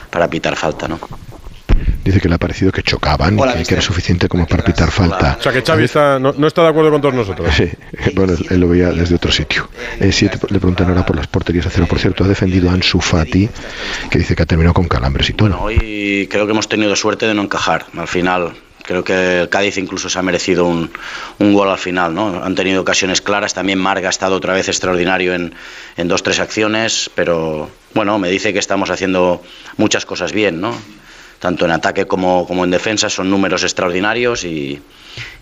[0.10, 1.00] para pitar falta, ¿no?
[2.04, 4.64] Dice que le ha parecido que chocaban Hola, y que, que era suficiente como para
[4.64, 5.38] pitar falta.
[5.40, 7.50] O sea que Xavi está, no, no está de acuerdo con todos nosotros.
[7.54, 7.70] Sí,
[8.16, 9.70] bueno, él lo veía desde otro sitio.
[10.00, 11.86] Eh, siete, le preguntan ahora por las porterías a cero.
[11.88, 13.48] Por cierto, ha defendido a Ansu Fati,
[14.10, 15.50] que dice que ha terminado con calambres y todo.
[15.50, 17.86] Bueno, hoy creo que hemos tenido suerte de no encajar.
[17.96, 20.92] Al final, creo que el Cádiz incluso se ha merecido un,
[21.40, 22.44] un gol al final, ¿no?
[22.44, 23.54] Han tenido ocasiones claras.
[23.54, 25.54] También Marga ha estado otra vez extraordinario en,
[25.98, 29.42] en dos, tres acciones, pero bueno, me dice que estamos haciendo
[29.78, 30.76] muchas cosas bien, ¿no?
[31.44, 34.82] Tanto en ataque como, como en defensa son números extraordinarios y,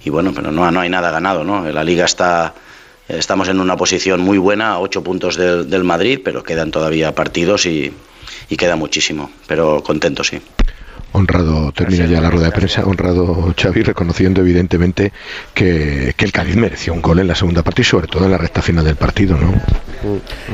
[0.04, 1.70] y bueno, pero no, no hay nada ganado, ¿no?
[1.72, 2.56] La liga está.
[3.08, 7.14] Estamos en una posición muy buena, a ocho puntos del, del Madrid, pero quedan todavía
[7.14, 7.94] partidos y,
[8.50, 9.30] y queda muchísimo.
[9.46, 10.42] Pero contento, sí.
[11.12, 15.14] Honrado, termina ya la rueda de prensa, honrado Xavi reconociendo evidentemente
[15.54, 18.32] que, que el Cádiz mereció un gol en la segunda parte y sobre todo en
[18.32, 19.54] la recta final del partido, ¿no?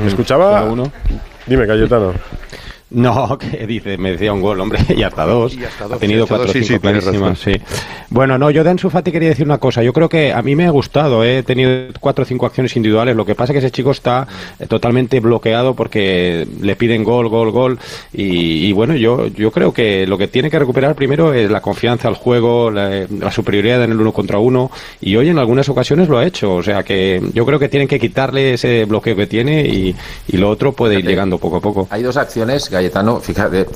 [0.06, 0.64] Escuchaba.
[0.64, 0.92] uno.
[1.46, 2.12] Dime, Cayetano.
[2.98, 5.54] No, que dice, me decía un gol, hombre, y hasta dos.
[5.54, 7.52] Y hasta ha dos, tenido y hasta cuatro sí, cinco sí, clarísimas, sí.
[8.10, 9.82] Bueno, no, yo de Ansu Fati quería decir una cosa.
[9.82, 11.38] Yo creo que a mí me ha gustado, ¿eh?
[11.38, 13.14] he tenido cuatro o cinco acciones individuales.
[13.14, 14.26] Lo que pasa es que ese chico está
[14.58, 17.78] eh, totalmente bloqueado porque le piden gol, gol, gol.
[18.12, 21.60] Y, y bueno, yo, yo creo que lo que tiene que recuperar primero es la
[21.60, 24.70] confianza al juego, la, la superioridad en el uno contra uno.
[25.02, 26.54] Y hoy en algunas ocasiones lo ha hecho.
[26.54, 29.94] O sea que yo creo que tienen que quitarle ese bloqueo que tiene y,
[30.28, 31.86] y lo otro puede ir llegando poco a poco.
[31.90, 33.66] Hay dos acciones, Cayetano, fíjate,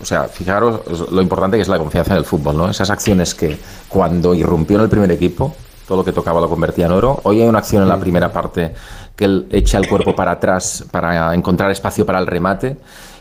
[0.00, 2.70] o sea, fijaros lo importante que es la confianza en el fútbol, ¿no?
[2.70, 5.54] Esas acciones que cuando irrumpió en el primer equipo,
[5.86, 7.20] todo lo que tocaba lo convertía en oro.
[7.24, 8.72] Hoy hay una acción en la primera parte
[9.14, 12.78] que él echa el cuerpo para atrás para encontrar espacio para el remate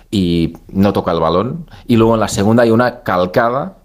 [0.09, 1.69] y no toca el balón.
[1.85, 3.78] Y luego en la segunda hay una calcada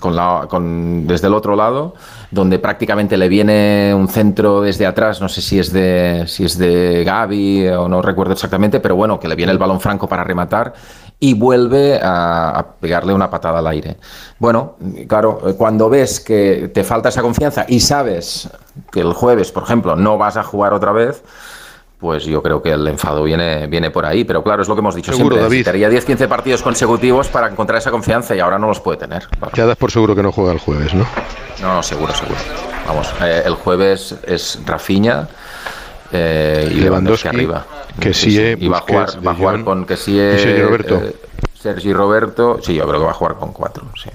[0.00, 1.94] con la, con, desde el otro lado,
[2.30, 6.58] donde prácticamente le viene un centro desde atrás, no sé si es de si es
[6.58, 10.24] de Gaby o no recuerdo exactamente, pero bueno, que le viene el balón franco para
[10.24, 10.72] rematar
[11.18, 13.98] y vuelve a, a pegarle una patada al aire.
[14.38, 18.48] Bueno, claro, eh, cuando ves que te falta esa confianza y sabes
[18.90, 21.22] que el jueves, por ejemplo, no vas a jugar otra vez,
[22.00, 24.24] pues yo creo que el enfado viene, viene por ahí.
[24.24, 25.42] Pero claro, es lo que hemos dicho Seguro, siempre.
[25.64, 25.80] David.
[25.80, 29.26] Necesitaría 10-15 partidos consecutivos para encontrar esa confianza y ahora no los puede tener.
[29.28, 29.52] Claro.
[29.54, 31.06] Ya das por seguro que no juega el jueves, ¿no?
[31.60, 32.38] No, no, seguro, seguro.
[32.86, 35.28] Vamos, eh, el jueves es Rafinha
[36.10, 37.66] eh, y Lewandowski Lewandowski, arriba.
[38.00, 40.94] Kessie, y va a jugar, va a jugar con Kessie, y Sergi Roberto.
[41.04, 41.16] eh,
[41.54, 42.58] Sergi Roberto.
[42.62, 43.84] Sí, yo creo que va a jugar con cuatro.
[44.02, 44.08] Sí.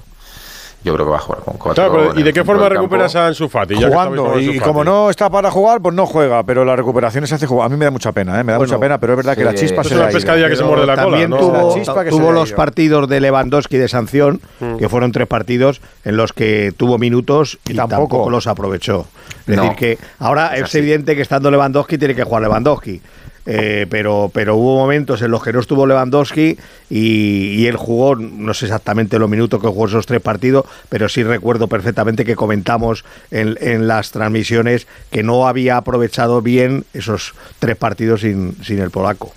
[0.86, 1.74] Yo creo que va a jugar con cuatro.
[1.90, 2.84] Claro, pero ¿y de qué forma del campo.
[2.84, 3.74] recuperas a Ansu Fati?
[3.74, 4.60] Ya que estabais jugando y Fati.
[4.60, 7.70] como no está para jugar pues no juega pero la recuperación se hace jugar a
[7.70, 8.44] mí me da mucha pena ¿eh?
[8.44, 10.10] me da Bueno, mucha pena pero es verdad que la chispa es se una ha
[10.12, 10.18] ido.
[10.18, 11.38] pescadilla que se muerde la cola, también ¿no?
[11.38, 12.56] tuvo, La que los ido.
[12.56, 14.40] partidos de Lewandowski de sanción,
[14.78, 18.02] que fueron tres partidos en los que tuvo minutos y, Y tampoco.
[18.02, 18.30] tampoco.
[18.30, 19.08] los aprovechó.
[19.48, 19.64] Es No.
[19.64, 23.02] decir, que ahora Es es, evidente que estando Lewandowski tiene que jugar Lewandowski.
[23.48, 26.58] Eh, pero, pero hubo momentos en los que no estuvo Lewandowski
[26.90, 31.08] y, y él jugó, no sé exactamente los minutos que jugó esos tres partidos, pero
[31.10, 37.36] sí recuerdo perfectamente que comentamos en, en las transmisiones que no había aprovechado bien esos
[37.60, 39.32] tres partidos sin, sin el polaco.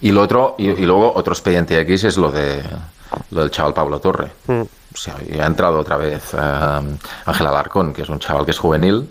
[0.00, 2.62] Y lo otro, y, y luego otro expediente X es lo de
[3.30, 4.28] lo del chaval Pablo Torre.
[4.48, 6.80] O sea, y ha entrado otra vez eh,
[7.26, 9.08] Ángel Alarcón, que es un chaval que es juvenil.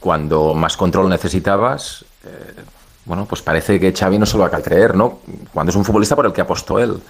[0.00, 2.54] Cuando más control necesitabas, eh,
[3.04, 5.20] bueno, pues parece que Xavi no se lo va a creer, ¿no?
[5.52, 7.00] Cuando es un futbolista por el que apostó él.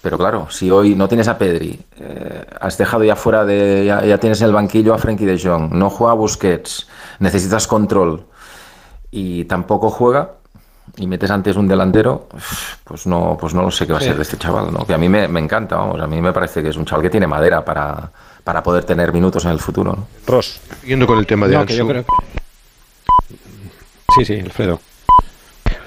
[0.00, 3.84] Pero claro, si hoy no tienes a Pedri, eh, has dejado ya fuera de.
[3.84, 6.86] Ya, ya tienes en el banquillo a Frenkie de Jong, no juega Busquets,
[7.18, 8.24] necesitas control
[9.10, 10.32] y tampoco juega
[10.96, 12.28] y metes antes un delantero,
[12.84, 14.86] pues no, pues no lo sé qué va a ser de este chaval, ¿no?
[14.86, 17.02] Que a mí me, me encanta, vamos, a mí me parece que es un chaval
[17.02, 18.10] que tiene madera para,
[18.44, 20.06] para poder tener minutos en el futuro, ¿no?
[20.26, 20.60] Ross.
[20.80, 23.34] Siguiendo con el tema de No, que yo creo que-
[24.16, 24.80] Sí, sí, Alfredo.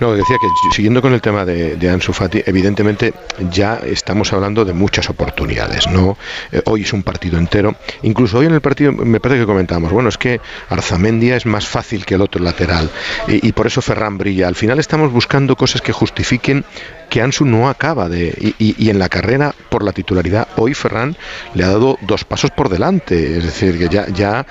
[0.01, 3.13] No, decía que siguiendo con el tema de, Ansu Fati, evidentemente
[3.51, 6.17] ya estamos hablando de muchas oportunidades, ¿no?
[6.51, 7.75] Eh, hoy es un partido entero.
[8.01, 11.67] Incluso hoy en el partido me parece que comentábamos, bueno, es que Arzamendia es más
[11.67, 12.89] fácil que el otro lateral
[13.27, 14.47] y, por eso Ferran brilla.
[14.47, 16.65] Al final estamos buscando cosas que justifiquen
[17.11, 18.55] que Ansu no acaba de...
[18.57, 21.17] Y, en la carrera, por la titularidad, hoy Ferran
[21.53, 23.37] le ha dado dos pasos por delante.
[23.37, 24.45] Es decir, que ya, ya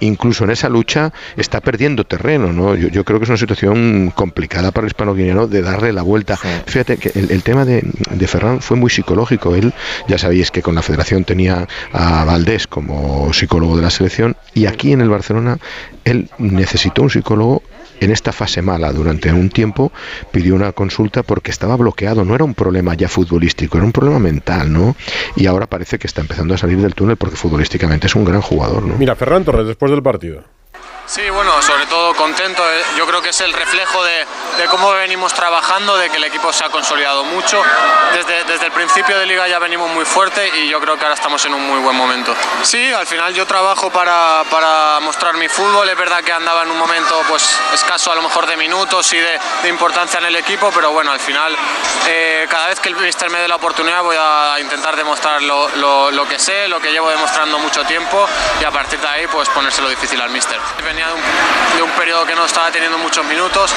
[0.00, 2.74] incluso en esa lucha está perdiendo terreno, ¿no?
[2.74, 6.36] Yo, yo creo que es una situación complicada para el hispano-guineano de darle la vuelta.
[6.36, 9.54] Fíjate que el, el tema de, de Ferran fue muy psicológico.
[9.54, 9.72] Él,
[10.08, 14.66] ya sabéis que con la federación tenía a Valdés como psicólogo de la selección y
[14.66, 15.58] aquí en el Barcelona
[16.04, 17.62] él necesitó un psicólogo
[18.00, 19.92] en esta fase mala durante un tiempo
[20.30, 24.18] pidió una consulta porque estaba bloqueado, no era un problema ya futbolístico, era un problema
[24.18, 24.96] mental, ¿no?
[25.36, 28.40] Y ahora parece que está empezando a salir del túnel porque futbolísticamente es un gran
[28.40, 28.96] jugador, ¿no?
[28.96, 30.44] Mira, Ferran Torres, después del partido.
[31.10, 32.62] Sí, bueno, sobre todo contento.
[32.72, 34.24] eh, Yo creo que es el reflejo de,
[34.58, 37.60] de cómo venimos trabajando, de que el equipo se ha consolidado mucho.
[38.14, 41.14] Desde, desde el principio de liga ya venimos muy fuerte y yo creo que ahora
[41.16, 42.32] estamos en un muy buen momento.
[42.62, 45.88] Sí, al final yo trabajo para, para mostrar mi fútbol.
[45.88, 49.16] Es verdad que andaba en un momento pues escaso a lo mejor de minutos y
[49.18, 51.56] de, de importancia en el equipo, pero bueno, al final
[52.06, 55.68] eh, cada vez que el mister me dé la oportunidad voy a intentar demostrar lo,
[55.70, 58.28] lo- lo que sé, lo que llevo demostrando mucho tiempo
[58.60, 60.60] y a partir de ahí pues ponérselo difícil al mister.
[61.00, 63.72] Venía de un, de un periodo que no estaba teniendo muchos minutos.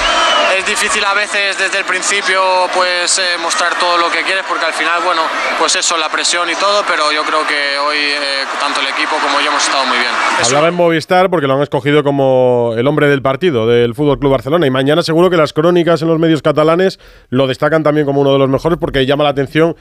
[0.58, 2.42] Es difícil a veces desde el principio
[2.74, 5.22] pues eh, mostrar todo lo que quieres porque al final, bueno,
[5.58, 9.16] pues eso, la presión y todo, pero yo creo que hoy eh, tanto el equipo
[9.24, 10.12] como yo hemos estado muy bien.
[10.44, 14.32] Hablaba en Movistar porque lo han escogido como el hombre del partido del Fútbol Club
[14.34, 18.20] Barcelona y mañana seguro que las crónicas en los medios catalanes lo destacan también como
[18.20, 19.78] uno de los mejores porque llama la atención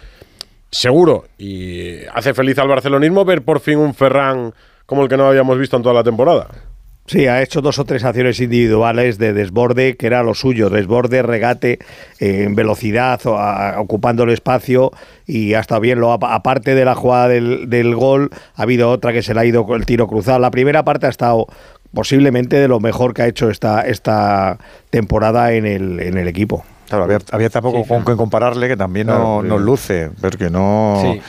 [0.71, 4.55] seguro y hace feliz al barcelonismo ver por fin un Ferran
[4.87, 6.47] como el que no habíamos visto en toda la temporada.
[7.07, 11.23] Sí, ha hecho dos o tres acciones individuales de desborde, que era lo suyo, desborde,
[11.23, 11.81] regate,
[12.21, 14.93] eh, en velocidad, o a- ocupando el espacio,
[15.27, 15.99] y ha estado bien.
[16.01, 19.45] Lo, aparte de la jugada del, del gol, ha habido otra que se le ha
[19.45, 20.39] ido con el tiro cruzado.
[20.39, 21.47] La primera parte ha estado
[21.93, 24.59] posiblemente de lo mejor que ha hecho esta, esta
[24.91, 26.65] temporada en el, en el equipo.
[26.89, 31.21] Claro, había, había tampoco con qué compararle, que también no, nos luce, porque no, Sí.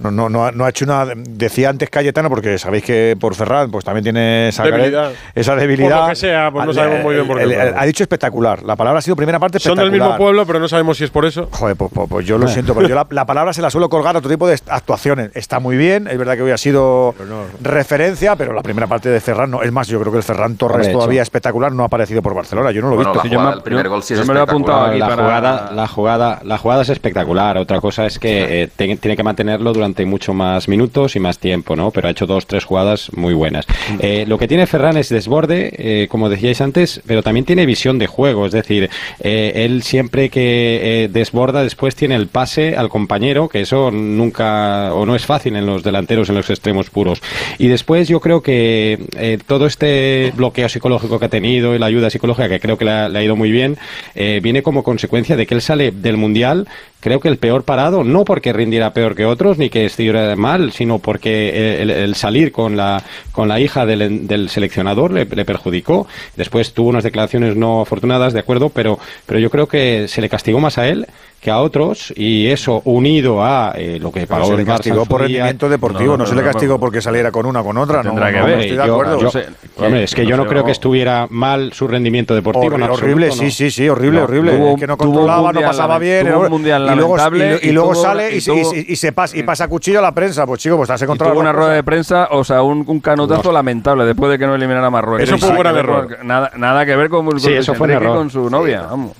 [0.00, 1.06] No, no, no, ha- no ha hecho una.
[1.14, 5.12] Decía antes Cayetano, porque sabéis que por Ferran pues también tiene esa, Debilidad.
[5.34, 5.90] esa debilidad.
[5.98, 7.84] Por lo que sea, pues no sabemos muy bien por qué, El- el- pero- Ha
[7.86, 8.62] dicho espectacular.
[8.62, 11.10] La palabra ha sido primera parte Son del mismo pueblo, pero no sabemos si es
[11.10, 11.48] por eso.
[11.52, 13.88] Joder, pues, pues- pues yo lo siento, pero yo la, la palabra se la suelo
[13.88, 15.30] colgar a otro tipo de actuaciones.
[15.34, 17.14] Está muy bien, es verdad que hoy ha sido
[17.62, 19.62] referencia, pero la primera parte de Ferran no.
[19.62, 21.24] Es más, yo creo que el Ferran Torres Hombre, todavía hecho.
[21.24, 22.70] espectacular no ha aparecido por Barcelona.
[22.70, 23.28] Yo no lo he Bueno, visto.
[23.28, 25.22] la jugada del primer gol sí es yo me lo he apuntado aquí La jugada-
[25.22, 27.58] jugada, la jugada, la jugada es espectacular.
[27.58, 31.38] Otra cosa es que eh, te- tiene que mantenerlo durante mucho más minutos y más
[31.38, 31.90] tiempo, ¿no?
[31.90, 33.66] Pero ha hecho dos, tres jugadas muy buenas.
[34.00, 37.98] Eh, lo que tiene Ferran es desborde, eh, como decíais antes, pero también tiene visión
[37.98, 38.46] de juego.
[38.46, 43.90] Es decir, eh, él siempre que desborda, después tiene el pase al compañero, que eso
[43.90, 47.20] nunca o no es fácil en los delanteros, en los extremos puros.
[47.58, 52.10] Y después yo creo que todo este bloqueo psicológico que ha tenido y la ayuda
[52.10, 53.76] psicológica, que creo que le ha, le ha ido muy bien,
[54.14, 56.66] viene como consecuencia de que él sale del Mundial,
[57.00, 60.72] creo que el peor parado, no porque rindiera peor que otros, ni que estuviera mal,
[60.72, 66.06] sino porque el, salir con la, con la hija del, del seleccionador le, le perjudicó.
[66.36, 70.28] Después tuvo unas declaraciones no afortunadas, de acuerdo, pero, pero yo creo que se le
[70.28, 71.06] castigó más a él
[71.40, 75.20] que a otros y eso unido a eh, lo que pagó se le castigó por
[75.20, 78.02] rendimiento deportivo, no, se le castigó porque saliera con una o con otra.
[78.02, 78.58] No, que ver.
[78.60, 79.20] estoy de Yo- acuerdo.
[79.20, 79.30] yo
[79.76, 82.76] Hombre, es que yo no creo que estuviera mal su rendimiento deportivo.
[82.76, 84.52] Horri- horrible, sí, sí, sí, horrible, horrible.
[84.56, 86.26] tuvo- que no controlaba, no pasaba bien.
[86.26, 89.42] tuvo un mundial y luego, lamentable y, luego sale y, tuvo- y- se pasa, y
[89.44, 90.44] pasa cuchillo a la prensa.
[90.46, 91.32] Pues chico, pues has encontrado.
[91.32, 94.54] tuvo una rueda de prensa, o sea, un, un canutazo lamentable después de que no
[94.56, 95.28] eliminara a Marruecos.
[95.28, 96.18] Eso fue un error.
[96.24, 98.82] Nada, nada que ver con su novia.
[98.82, 99.12] vamos.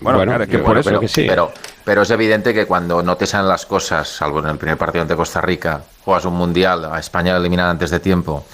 [0.00, 0.88] Bueno, Bueno, claro, es que por bueno, eso.
[0.90, 1.24] pero, que sí.
[1.26, 1.52] pero,
[1.84, 5.02] pero es evidente que cuando no te salen las cosas, salvo en el primer partido
[5.02, 8.44] ante Costa Rica, juegas un mundial, a España la eliminan antes de tiempo.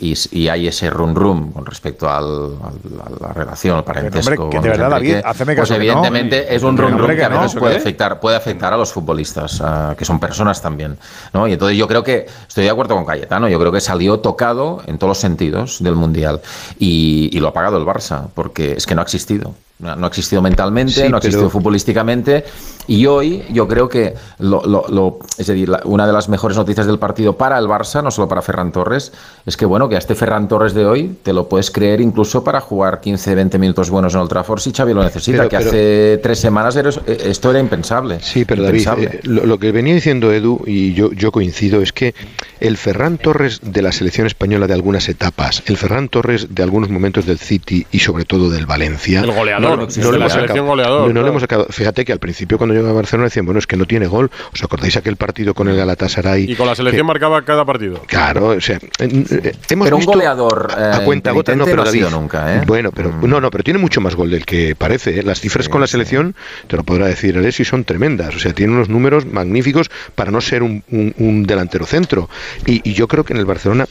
[0.00, 4.44] Y, hay ese rum rum con respecto al, al- a la relación, al parentesco.
[4.44, 5.74] hombre, que de verdad, David, pues caso que no.
[5.74, 7.40] evidentemente es un rum rum que, que a no.
[7.40, 7.88] veces puede ¿Eso qué?
[7.88, 10.96] afectar, puede afectar a los futbolistas, ah, que son personas también.
[11.32, 11.48] ¿no?
[11.48, 14.82] Y entonces yo creo que estoy de acuerdo con Cayetano, yo creo que salió tocado
[14.86, 16.42] en todos los sentidos del Mundial
[16.78, 19.52] y, y lo ha pagado el Barça, porque es que no ha existido.
[19.80, 22.44] No no ha existido mentalmente, Sí, no ha existido pero- futbolísticamente.
[22.88, 26.56] Y hoy yo creo que lo, lo- lo- es decir, la- una de las mejores
[26.56, 29.12] noticias del partido para el Barça, no solo para Ferran Torres,
[29.44, 32.42] es que bueno, que a este Ferran Torres de hoy te lo puedes creer incluso
[32.42, 35.56] para jugar 15, 20 minutos buenos en Old Trafford si Xavi lo necesita, Pero- que
[35.58, 38.20] pero- hace tres semanas eh, esto era impensable.
[38.20, 41.92] Sí, pero David, eh, lo, lo que venía diciendo Edu, y yo, yo coincido, es
[41.92, 42.14] que
[42.60, 46.88] el Ferran Torres de la selección española de algunas etapas, el Ferran Torres de algunos
[46.88, 49.20] momentos del City y sobre todo del Valencia.
[49.20, 51.28] El goleador, no, no le hemos sacado- goleador, no- no le claro.
[51.28, 53.84] hemos sacado- Fíjate que al principio cuando llegaba a Barcelona decían, bueno, es que no
[53.86, 54.30] tiene gol.
[54.52, 56.50] ¿Os acordáis aquel partido con el Galatasaray?
[56.50, 58.02] Y con la selección que- marcaba cada partido.
[58.06, 61.64] Claro, o sea, eh, eh, hemos Pero un goleador, a, a eh, cuenta gota, no,
[61.64, 62.62] pero no ha David, sido nunca, ¿eh?
[62.66, 65.20] bueno, pero no, no, pero tiene mucho más gol del que parece.
[65.20, 65.22] ¿eh?
[65.22, 66.34] Las cifras con la selección,
[66.66, 68.34] te lo podrá decir Alessi, son tremendas.
[68.34, 72.28] O sea, tiene unos números magníficos para no ser un, un- un delantero centro.
[72.66, 73.86] Y, y yo creo que en el Barcelona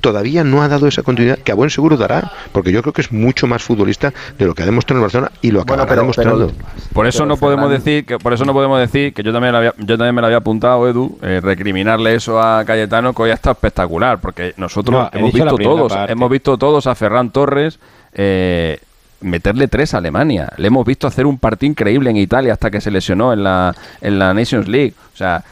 [0.00, 3.02] todavía no ha dado esa continuidad que a buen seguro dará, porque yo creo que
[3.02, 6.00] es mucho más futbolista de lo que ha demostrado en Barcelona y lo acabará pero-
[6.02, 6.52] demostrando.
[6.92, 9.74] Por eso no podemos decir que por eso no podemos decir que yo también había-
[9.78, 13.34] yo también me lo había apuntado Edu eh, recriminarle eso a Cayetano que hoy ha
[13.34, 16.12] estado espectacular porque nosotros No, he hemos visto todos parte.
[16.12, 17.78] hemos visto todos a Ferran Torres
[18.12, 18.78] eh,
[19.20, 22.80] meterle tres a Alemania le hemos visto hacer un partido increíble en Italia hasta que
[22.80, 25.44] se lesionó en la en la Nations League o sea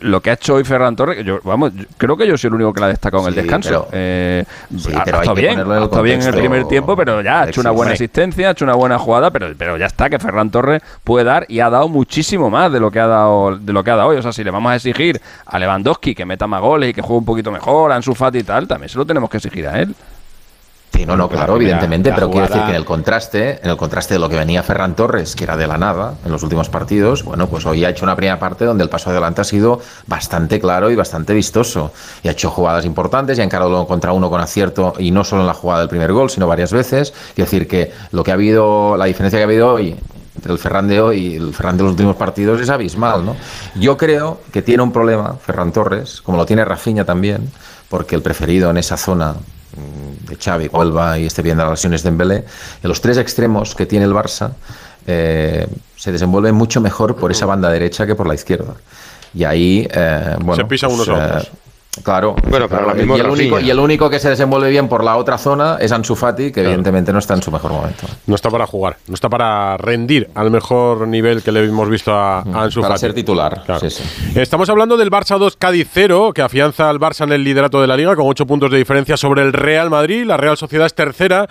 [0.00, 2.54] lo que ha hecho hoy Ferran Torres, yo, vamos, yo creo que yo soy el
[2.54, 3.68] único que la ha destacado en el descanso.
[3.68, 4.44] pero- Eh,
[4.76, 6.40] Sí, ha- pero ha hay estado bien, en ha el estado bien en el contexto,
[6.50, 9.48] primer tiempo, pero ya ha hecho una buena asistencia, ha hecho una buena jugada, pero,
[9.56, 12.90] pero ya está, que Ferran Torres puede dar y ha dado muchísimo más de lo
[12.90, 14.16] que ha dado de lo que ha dado hoy.
[14.16, 17.00] O sea, si le vamos a exigir a Lewandowski que meta más goles y que
[17.02, 19.66] juegue un poquito mejor, a Ansu Fati y tal, también se lo tenemos que exigir
[19.68, 19.94] a él.
[20.96, 23.76] Sí, no, no, claro, primera- evidentemente, pero quiero decir que en el contraste, en el
[23.76, 26.68] contraste de lo que venía Ferran Torres, que era de la nada en los últimos
[26.68, 29.80] partidos, bueno, pues hoy ha hecho una primera parte donde el paso adelante ha sido
[30.06, 31.92] bastante claro y bastante vistoso.
[32.22, 35.22] Y ha hecho jugadas importantes y ha encarado uno contra uno con acierto, y no
[35.24, 37.12] solo en la jugada del primer gol, sino varias veces.
[37.34, 39.96] Quiero decir que lo que ha habido, la diferencia que ha habido hoy
[40.36, 43.36] entre el Ferran de hoy y el Ferran de los últimos partidos es abismal, ¿no?
[43.74, 47.50] Yo creo que tiene un problema Ferran Torres, como lo tiene Rafinha también,
[47.88, 49.34] porque el preferido en esa zona
[50.28, 52.36] de Xavi, Huelva y esté viendo las lesiones de Dembélé,
[52.82, 54.52] en los tres extremos que tiene el Barça
[55.06, 58.74] eh, se desenvuelven mucho mejor por esa banda derecha que por la izquierda.
[59.34, 61.50] Y ahí, eh, bueno, Se pisan unos a otros.
[62.02, 64.70] Claro, Bueno, pero claro, ahora mismo y, el único, y el único que se desenvuelve
[64.70, 67.72] bien por la otra zona es Ansu Fati, que evidentemente no está en su mejor
[67.72, 68.06] momento.
[68.26, 72.12] No está para jugar, no está para rendir al mejor nivel que le hemos visto
[72.12, 73.00] a, a Ansu Para Fati.
[73.00, 73.62] ser titular.
[73.64, 73.80] Claro.
[73.80, 74.02] Sí, sí.
[74.38, 77.86] Estamos hablando del Barça 2 Cádiz 0, que afianza al Barça en el liderato de
[77.86, 80.24] la liga con 8 puntos de diferencia sobre el Real Madrid.
[80.24, 81.48] La Real Sociedad es tercera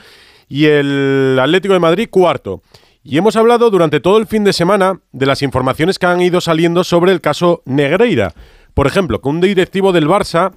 [0.48, 2.62] y el Atlético de Madrid cuarto.
[3.04, 6.42] Y hemos hablado durante todo el fin de semana de las informaciones que han ido
[6.42, 8.34] saliendo sobre el caso Negreira.
[8.76, 10.52] Por ejemplo, que un directivo del Barça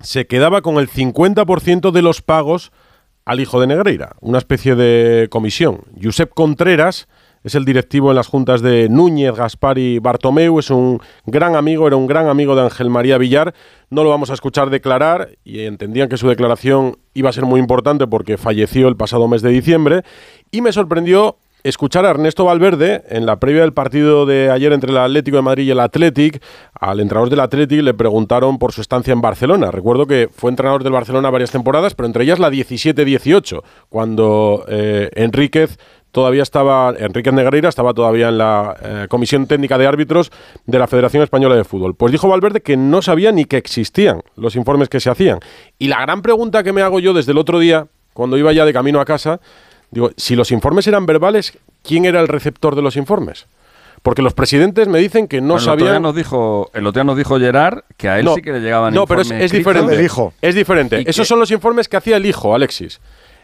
[0.00, 2.72] se quedaba con el 50% de los pagos
[3.26, 5.82] al hijo de Negreira, una especie de comisión.
[6.02, 7.06] Josep Contreras
[7.44, 11.86] es el directivo en las juntas de Núñez, Gaspar y Bartomeu, es un gran amigo,
[11.86, 13.54] era un gran amigo de Ángel María Villar.
[13.90, 17.60] No lo vamos a escuchar declarar y entendían que su declaración iba a ser muy
[17.60, 20.02] importante porque falleció el pasado mes de diciembre
[20.50, 24.90] y me sorprendió escuchar a Ernesto Valverde en la previa del partido de ayer entre
[24.90, 26.42] el Atlético de Madrid y el Athletic.
[26.78, 29.70] Al entrenador del Athletic le preguntaron por su estancia en Barcelona.
[29.70, 35.10] Recuerdo que fue entrenador del Barcelona varias temporadas, pero entre ellas la 17-18, cuando eh,
[35.14, 35.78] Enríquez
[36.12, 40.30] todavía estaba, Enríquez Negreira estaba todavía en la eh, Comisión Técnica de Árbitros
[40.66, 41.94] de la Federación Española de Fútbol.
[41.94, 45.40] Pues dijo Valverde que no sabía ni que existían los informes que se hacían.
[45.78, 48.64] Y la gran pregunta que me hago yo desde el otro día, cuando iba ya
[48.64, 49.40] de camino a casa,
[49.90, 53.46] digo, si los informes eran verbales, ¿quién era el receptor de los informes?
[54.02, 56.02] Porque los presidentes me dicen que no Bueno, el otro día sabían...
[56.02, 58.60] nos dijo, el otro día nos dijo Gerard que a él No, sí que le
[58.60, 59.74] llegaban No, pero es, informes es escritos.
[59.74, 59.98] diferente.
[59.98, 60.32] El hijo.
[60.40, 61.04] Es diferente.
[61.06, 62.98] Esos son los informes que hacía el hijo, Alexis.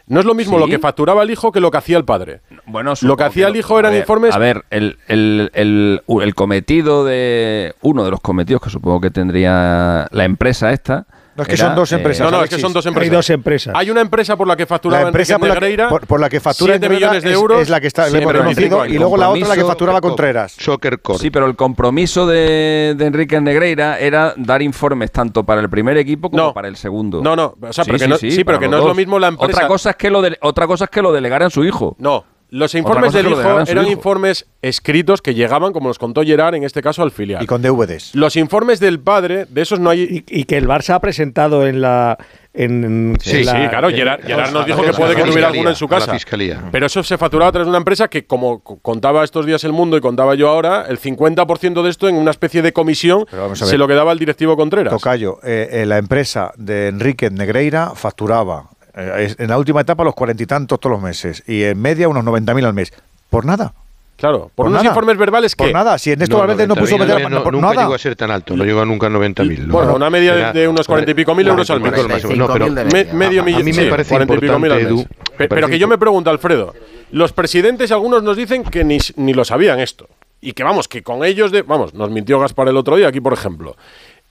[0.07, 0.61] No es lo mismo ¿Sí?
[0.65, 2.41] lo que facturaba el hijo que lo que hacía el padre.
[2.65, 3.59] Bueno, Lo que hacía el no.
[3.59, 7.75] hijo A eran ver, informes- A ver, el, el, el, el cometido de.
[7.83, 11.07] Uno de los cometidos que supongo que tendría la empresa esta.
[11.37, 12.25] No, es que era, son dos eh, empresas.
[12.31, 13.12] No, no, es que son dos Hay empresas.
[13.12, 13.75] dos empresas.
[13.77, 16.29] Hay una empresa por la que facturaba La empresa por la, Negreira, por, por la
[16.31, 17.61] que factura 7 Negreira millones de euros.
[17.62, 20.53] es, la que está, Sí, le hemos y luego la otra la que facturaba Contreras.
[20.59, 21.20] Soccer Corp.
[21.20, 25.96] Sí, pero el compromiso de, de Enrique Negreira era dar informes tanto para el primer
[25.99, 26.55] equipo como No.
[26.55, 27.20] para el segundo.
[27.22, 29.29] No, no, o sea, pero que no- sí, pero que no es lo mismo la
[29.29, 31.96] empresa- Otra cosa es que lo, de- otra cosa es que lo delegaran su hijo.
[31.99, 32.25] No,
[32.57, 33.92] los informes del hijo eran hijo.
[33.92, 37.42] informes escritos que llegaban, como nos contó Gerard, en este caso al filial.
[37.42, 38.14] Y con DVDs.
[38.14, 40.25] Los informes del padre, de esos no hay...
[40.29, 42.19] Y, y que el Barça ha presentado en la.
[42.59, 43.90] En, Sí, en la- sí, claro.
[43.90, 46.12] Gerard, Gerard nos a dijo que puede que fiscalía, tuviera alguno en su casa.
[46.14, 46.62] fiscalía.
[46.73, 49.62] Pero eso se facturaba a través de una empresa que, como co- contaba estos días
[49.64, 53.27] el mundo y contaba yo ahora, el 50% de esto en una especie de comisión
[53.55, 54.90] se lo quedaba el directivo Contreras.
[54.92, 60.43] Tocayo, eh, eh, la empresa de Enrique Negreira facturaba en la última etapa los cuarenta
[60.43, 62.93] y tantos todos los meses y en media unos 90.000 al mes.
[63.31, 63.75] Por nada.
[64.17, 64.89] Claro, por, Por unos nada.
[64.95, 65.65] informes verbales que...
[65.65, 65.99] Por nada.
[65.99, 67.83] Si Ernesto No, Valverde no 90.000 puso meter no, por nunca nada.
[67.83, 69.67] llegó a ser tan alto, no llegó a nunca a 90.000.
[69.71, 71.93] Bueno, No, una media de- era- de unos cuarenta y pico mil euros al mes.
[71.93, 73.13] No, pero 45.000 de Me- media.
[73.13, 73.65] medio A- a millón.
[73.67, 74.87] mí me sí, parece 40 y pico mil al mes.
[74.87, 75.07] Edu,
[75.37, 76.73] Pero que yo me pregunto, Alfredo,
[77.11, 80.09] los presidentes, algunos nos dicen que ni, s- ni lo sabían esto.
[80.41, 83.21] Y que vamos, que con ellos, de, vamos, nos mintió Gaspar el otro día, aquí
[83.21, 83.77] por ejemplo.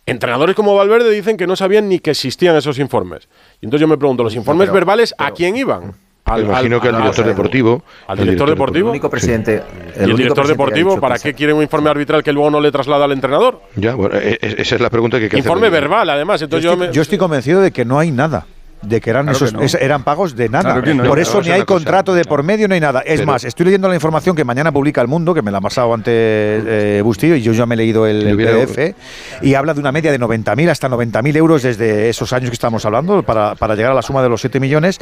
[0.06, 3.28] Entrenadores como Valverde dicen que no sabían ni que existían esos informes.
[3.62, 5.94] Y entonces yo me pregunto, ¿los informes pero- verbales a quién iban?
[6.28, 7.84] Me imagino que el al- director al- deportivo.
[8.08, 8.90] ¿Al el director El deportivo?
[8.90, 9.54] único presidente.
[9.54, 12.32] ¿Y el, director presidente que ha deportivo para que qué quiere un informe arbitral que
[12.34, 13.62] luego no le traslada al entrenador?
[13.76, 15.46] Ya, bueno, e- e- esa es la pregunta que hay que hacer.
[15.46, 16.40] Informe verbal, además.
[16.40, 18.48] Yo Entonces yo, estoy, me- yo estoy convencido de que no hay nada.
[18.82, 19.64] De que eran Claro esos que no.
[19.64, 20.64] es- eran pagos de nada.
[20.66, 21.04] Claro que no.
[21.06, 21.66] Por eso ni hay cosa.
[21.66, 23.00] contrato de por medio, no hay nada.
[23.02, 25.58] Es Pero- más, estoy leyendo la información que mañana publica El Mundo, que me la
[25.58, 28.96] ha pasado antes eh, Bustillo, y yo ya me he leído el, hubiera- PDF,
[29.42, 32.86] y habla de una media de 90.000 hasta 90.000 euros desde esos años que estamos
[32.86, 35.00] hablando, para, para llegar a la suma de los 7 millones.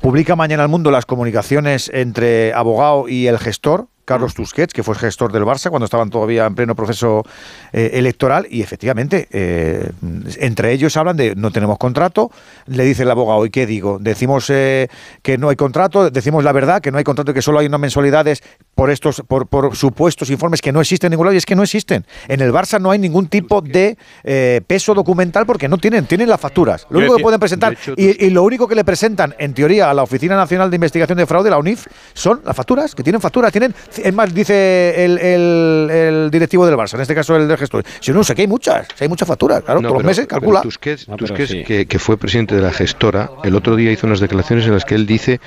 [0.00, 4.94] Publica mañana El Mundo las comunicaciones entre abogado y el gestor, Carlos Tusquets, que fue
[4.94, 7.24] gestor del Barça cuando estaban todavía en pleno proceso
[7.72, 9.90] eh, electoral y efectivamente eh,
[10.38, 12.30] entre ellos hablan de no tenemos contrato,
[12.66, 13.98] le dice el abogado, ¿y qué digo?
[14.00, 14.88] Decimos eh,
[15.22, 17.66] que no hay contrato, decimos la verdad, que no hay contrato y que solo hay
[17.66, 18.42] unas mensualidades
[18.74, 21.56] por estos por, por supuestos informes que no existen en ningún lado y es que
[21.56, 22.06] no existen.
[22.28, 26.28] En el Barça no hay ningún tipo de eh, peso documental porque no tienen, tienen
[26.28, 26.86] las facturas.
[26.90, 29.94] Lo único que pueden presentar y, y lo único que le presentan en teoría a
[29.94, 33.50] la Oficina Nacional de Investigación de Fraude, la UNIF, son las facturas, que tienen facturas,
[33.50, 37.56] tienen, es más, dice el, el- el directivo del Barça, en este caso el del
[37.56, 40.02] gestor, si no sé que hay muchas, si hay muchas facturas, claro, No, todos los
[40.02, 40.60] pero- meses, pero calcula.
[40.62, 41.64] Tusquets, No, Tusquets, sí.
[41.64, 44.84] que, que fue presidente de la gestora, el otro día hizo unas declaraciones en las
[44.84, 45.40] que él dice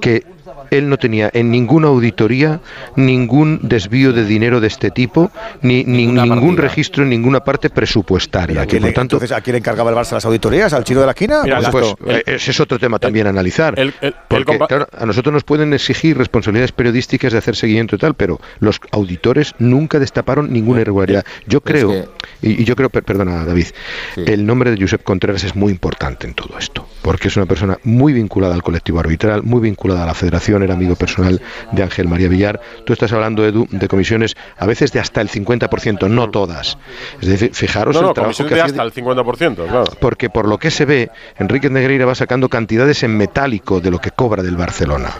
[0.00, 0.24] que
[0.70, 2.60] él no tenía en ninguna auditoría
[2.96, 5.30] ningún desvío de dinero de este tipo,
[5.62, 6.62] ni, ningún partida.
[6.62, 8.60] registro en ninguna parte presupuestaria.
[8.62, 10.72] ¿A Que quién, por tanto, entonces, ¿a quién le encargaba el Barça las auditorías?
[10.72, 11.42] ¿Al chino de la esquina?
[11.44, 13.78] Mira, Pues pues, eh, ese es otro tema también a analizar.
[13.78, 17.96] el- el- el Porque, claro, a nosotros nos pueden exigir responsabilidades periodísticas de hacer seguimiento
[17.96, 21.24] y tal, pero los auditores nunca destaparon ninguna irregularidad.
[21.46, 22.08] Yo Pero creo, es
[22.42, 23.66] y, y yo creo, per- perdona David,
[24.14, 24.22] Sí.
[24.26, 27.78] el nombre de Josep Contreras es muy importante en todo esto, porque es una persona
[27.84, 31.40] muy vinculada al colectivo arbitral, muy vinculada a la federación, era amigo personal
[31.72, 32.60] de Ángel María Villar.
[32.84, 36.78] Tú estás hablando, Edu, de comisiones a veces de hasta el 50%, no todas.
[37.20, 39.84] Es decir, fijaros no, el no, trabajo que de hacía hasta el 50%, claro.
[40.00, 43.98] porque por lo que se ve, Enrique Negreira va sacando cantidades en metálico de lo
[43.98, 45.10] que cobra del Barcelona.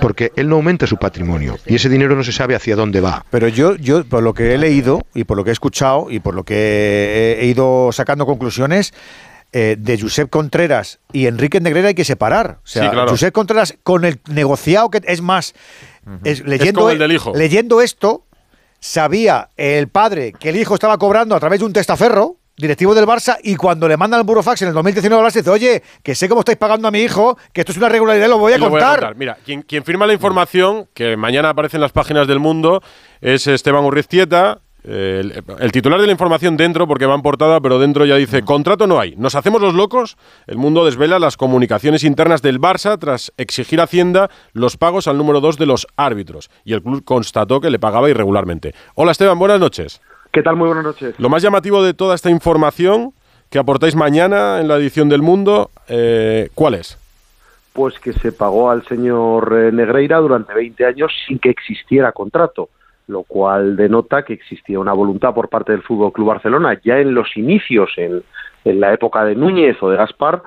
[0.00, 3.24] Porque él no aumenta su patrimonio y ese dinero no se sabe hacia dónde va.
[3.30, 6.20] Pero yo, yo, por lo que he leído y por lo que he escuchado y
[6.20, 8.92] por lo que he ido sacando conclusiones,
[9.52, 12.58] eh, de Josep Contreras y Enrique Negrera hay que separar.
[12.62, 13.10] O sea, Sí, claro.
[13.10, 15.54] Josep Contreras con el negociado que es más,
[16.24, 17.32] es, leyendo, como el del hijo.
[17.34, 18.24] leyendo esto,
[18.78, 23.06] sabía el padre que el hijo estaba cobrando a través de un testaferro directivo del
[23.06, 26.14] Barça y cuando le mandan el burofax en el 2019 al Barça dice, oye, que
[26.14, 28.58] sé cómo estáis pagando a mi hijo, que esto es una regularidad, lo voy a
[28.58, 29.16] contar.
[29.16, 32.82] Mira, quien, quien firma la información, que mañana aparece en las páginas del mundo,
[33.20, 34.60] es Esteban Urriztieta.
[34.82, 38.42] El, el titular de la información dentro, porque va en portada, pero dentro ya dice,
[38.42, 39.14] contrato no hay.
[39.16, 40.16] ¿Nos hacemos los locos?
[40.46, 45.18] El mundo desvela las comunicaciones internas del Barça tras exigir a Hacienda los pagos al
[45.18, 46.50] número 2 de los árbitros.
[46.64, 48.74] Y el club constató que le pagaba irregularmente.
[48.94, 50.00] Hola Esteban, buenas noches.
[50.32, 50.56] ¿Qué tal?
[50.56, 51.14] Muy buenas noches.
[51.18, 53.12] Lo más llamativo de toda esta información
[53.50, 56.96] que aportáis mañana en la edición del mundo, eh, ¿cuál es?
[57.72, 62.68] Pues que se pagó al señor eh, Negreira durante 20 años sin que existiera contrato,
[63.10, 67.14] lo cual denota que existía una voluntad por parte del Fútbol Club Barcelona ya en
[67.14, 68.22] los inicios, en,
[68.64, 70.42] en la época de Núñez o de Gaspar,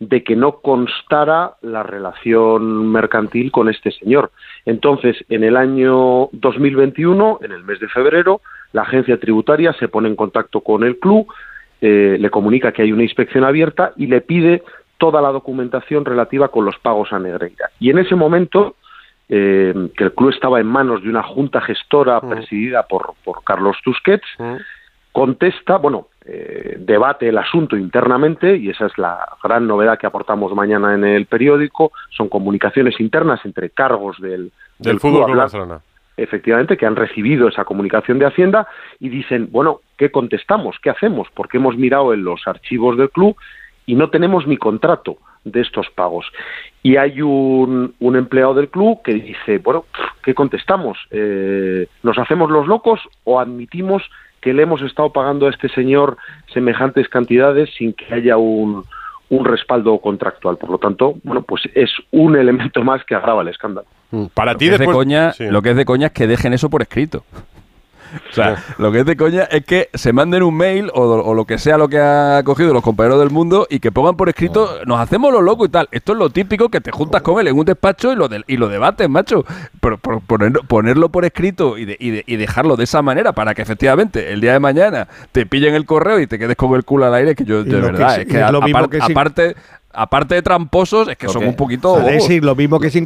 [0.00, 4.30] de que no constara la relación mercantil con este señor.
[4.64, 8.40] Entonces, en el año 2021, en el mes de febrero,
[8.72, 11.26] la agencia tributaria se pone en contacto con el club,
[11.80, 14.62] eh, le comunica que hay una inspección abierta y le pide
[14.98, 17.70] toda la documentación relativa con los pagos a Negreira.
[17.80, 18.76] Y en ese momento,
[19.28, 23.76] eh, que el club estaba en manos de una junta gestora presidida por, por Carlos
[23.84, 24.26] Tusquets,
[25.12, 30.54] contesta, bueno, eh, debate el asunto internamente y esa es la gran novedad que aportamos
[30.54, 35.80] mañana en el periódico, son comunicaciones internas entre cargos del, Del, club Fútbol Club Barcelona.
[36.16, 38.68] efectivamente, que han recibido esa comunicación de Hacienda
[39.00, 40.76] y dicen, bueno, ¿qué contestamos?
[40.82, 41.28] ¿Qué hacemos?
[41.34, 43.36] Porque hemos mirado en los archivos del club
[43.86, 46.26] y no tenemos ni contrato de estos pagos.
[46.82, 49.84] Y hay un, un empleado del club que dice, bueno,
[50.22, 50.98] ¿qué contestamos?
[51.10, 54.02] Eh, ¿Nos hacemos los locos o admitimos
[54.40, 56.16] que le hemos estado pagando a este señor
[56.52, 58.84] semejantes cantidades sin que haya un,
[59.30, 60.56] un respaldo contractual?
[60.56, 63.86] Por lo tanto, bueno, pues es un elemento más que agrava el escándalo.
[64.34, 65.46] Para Lo ti de coña, Sí.
[65.50, 67.24] lo que es de coña es que dejen eso por escrito.
[68.30, 71.34] O sea, lo que es de coña es que se manden un mail o, o
[71.34, 74.28] lo que sea lo que ha cogido los compañeros del mundo y que pongan por
[74.28, 75.88] escrito, nos hacemos los locos y tal.
[75.92, 78.44] Esto es lo típico que te juntas con él en un despacho y lo, de-
[78.46, 79.44] y lo debates, macho.
[79.80, 83.32] Pero, por- poner- ponerlo por escrito y, de- y de- y dejarlo de esa manera
[83.32, 86.74] para que efectivamente el día de mañana te pillen el correo y te quedes con
[86.74, 88.88] el culo al aire, que yo, de que verdad, es- que, es a- lo mismo
[88.88, 89.56] que aparte,
[89.92, 91.96] aparte de tramposos, es que son un poquito...
[91.98, 92.96] Es decir, lo mismo que es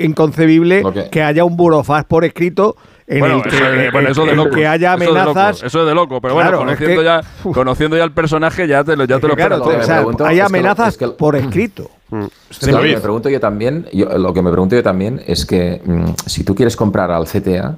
[0.00, 2.76] inconcebible que haya un burofax por escrito
[3.08, 4.56] en Bueno, el que, eso, de- bueno, eso de en el loco.
[4.56, 5.62] que haya Eso de loco, amenazas.
[5.62, 8.66] Eso es de loco, pero Claro, bueno, es conociendo, que- ya, conociendo ya el personaje
[8.66, 10.06] ya te lo, ya te lo claro, esperas todo.
[10.08, 11.90] o sea, hay amenazas por escrito.
[12.50, 15.20] Es que lo que me pregunto yo también, yo- lo que me pregunto yo también
[15.26, 17.76] es que mm, si tú quieres comprar al CTA,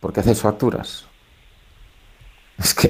[0.00, 1.06] ¿por qué haces facturas?
[2.58, 2.88] Es que,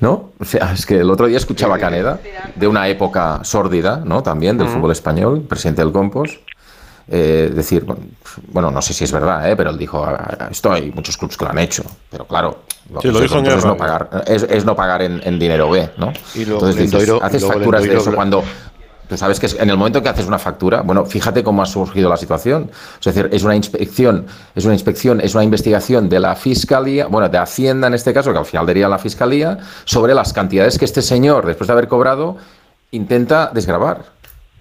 [0.00, 0.30] ¿no?
[0.38, 2.20] O sea, es que el otro día escuchaba a Caneda
[2.54, 4.22] de una época sórdida, ¿no?
[4.22, 6.40] También del fútbol español, presidente del Compos.
[7.10, 7.86] Eh, decir,
[8.48, 9.56] bueno, no sé si es verdad, ¿eh?
[9.56, 13.00] pero él dijo, "Ah, esto hay muchos clubes que lo han hecho, pero claro, lo
[13.00, 15.90] Sí, que lo dijo es no pagar, es, es no pagar en, en dinero B,
[15.96, 16.12] ¿no?
[16.34, 18.42] Y luego Entonces dices, haces facturas de eso cuando
[19.08, 22.10] Tú sabes que en el momento que haces una factura, bueno, fíjate cómo ha surgido
[22.10, 22.70] la situación.
[22.98, 27.26] Es decir, es una inspección, es una inspección, es una investigación de la fiscalía, bueno,
[27.30, 29.56] de Hacienda en este caso, que al final diría la fiscalía,
[29.86, 32.36] sobre las cantidades que este señor, después de haber cobrado,
[32.90, 34.04] intenta desgravar.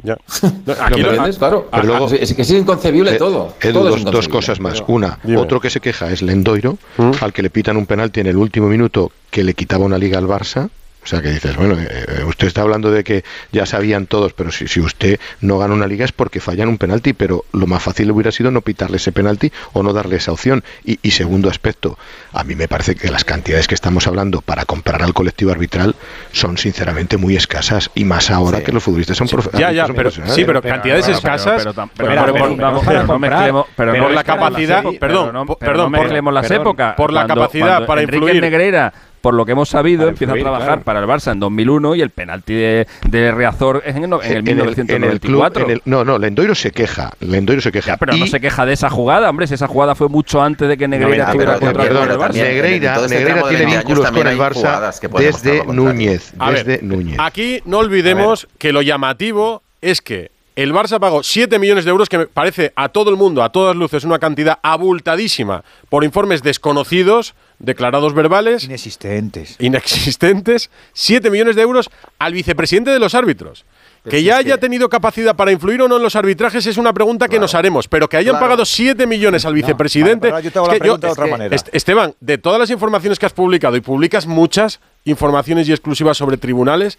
[0.03, 0.17] Ya.
[0.81, 1.67] Aquí lo claro.
[1.71, 3.53] Pero luego- es que es inconcebible Eh, todo.
[3.61, 4.73] Edu, todo es dos, cosas más.
[4.81, 5.37] Pero- Una, Dime.
[5.37, 6.77] otro que se queja es Lendoiro,
[7.21, 10.17] al que le pitan un penalti en el último minuto que le quitaba una liga
[10.17, 10.69] al Barça.
[11.07, 14.51] O sea, que dices, bueno, eh, usted está hablando de que ya sabían todos, pero
[14.51, 17.81] si, si usted no gana una liga es porque fallan un penalti, pero lo más
[17.81, 20.65] fácil hubiera sido no pitarle ese penalti o no darle esa opción.
[20.83, 21.97] Y, y segundo aspecto,
[22.33, 25.95] a mí me parece que las cantidades que estamos hablando para comprar al colectivo arbitral
[26.33, 29.95] son sinceramente muy escasas y más ahora que los futbolistas son profe- Ya, ya, son
[29.95, 30.35] pero profesionales.
[30.35, 31.61] sí, pero cantidades escasas.
[31.63, 36.95] pero tam- pero- por- la capacidad, las- perdón, perdón, por- las épocas.
[36.95, 38.41] por la capacidad para Enrique influir.
[38.41, 38.93] Negreira,
[39.28, 40.84] por lo que hemos sabido, Para empieza influir, a trabajar claro.
[40.84, 44.23] para el Barça en 2001 y el penalti de, de Reazor es en, el no-
[44.23, 45.65] en el en el, en el club, 1994.
[45.65, 47.97] en el- no, no, Lendoiro se queja, Lendoiro se queja.
[47.97, 50.78] pero no se queja de esa jugada, hombre, si esa jugada fue mucho antes de
[50.78, 52.34] que Negreira estuviera perdón, por el Barça.
[52.36, 55.65] Negreira, este Negreira tiene 20 años vínculos con el Barça desde.
[55.65, 57.17] Núñez, A ver, desde Núñez.
[57.19, 62.07] Aquí no olvidemos que lo llamativo es que el Barça pagó 7 millones de euros,
[62.09, 66.41] que me parece a todo el mundo, a todas luces, una cantidad abultadísima por informes
[66.41, 68.63] desconocidos, declarados verbales.
[68.65, 69.55] Inexistentes.
[69.59, 70.69] Inexistentes.
[70.93, 71.89] 7 millones de euros
[72.19, 73.65] al vicepresidente de los árbitros.
[74.09, 77.27] Que ya haya tenido capacidad para influir o no en los arbitrajes es una pregunta
[77.27, 78.45] que nos haremos, pero que hayan Claro.
[78.45, 80.29] pagado 7 millones al vicepresidente.
[80.41, 81.53] yo te hago es la de otra manera.
[81.53, 86.15] Est- Esteban, de todas las informaciones que has publicado, y publicas muchas informaciones y exclusivas
[86.15, 86.97] sobre tribunales,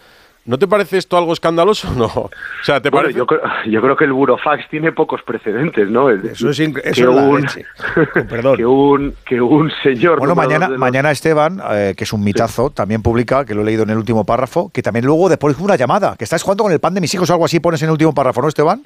[0.49, 2.07] ¿no te parece esto algo escandaloso no?
[2.07, 2.31] O
[2.63, 3.19] sea, ¿te Bueno, parece?
[3.19, 6.11] yo, creo, yo creo que el Burofax tiene pocos precedentes, ¿no?
[6.11, 7.65] Es Eso es que eso es la un, leche.
[8.57, 10.19] que un que un señor.
[10.19, 13.65] Bueno, mañana, los- mañana Esteban, eh, que es un mitazo, también publica, que lo he
[13.65, 16.73] leído en el último párrafo, que también luego después una llamada, que estás jugando con
[16.73, 18.83] el pan de mis hijos o algo así, pones en el último párrafo, ¿no, Esteban?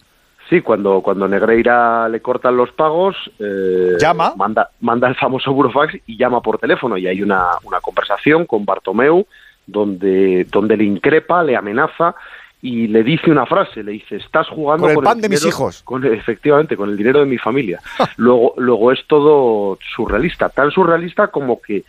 [0.50, 4.34] Sí, cuando, cuando Negreira le cortan los pagos, eh, Llama.
[4.36, 6.98] Manda, manda el famoso Burofax y llama por teléfono.
[6.98, 9.24] Y hay una, una conversación con Bartomeu
[9.66, 12.14] donde, donde le increpa, le amenaza
[12.60, 15.48] y le dice una frase, le dice, estás jugando Con el pan de mis dinero-
[15.56, 15.82] hijos".
[15.82, 17.80] Con, efectivamente, con el dinero de mi familia.
[18.16, 21.84] luego, luego es todo surrealista, tan surrealista como que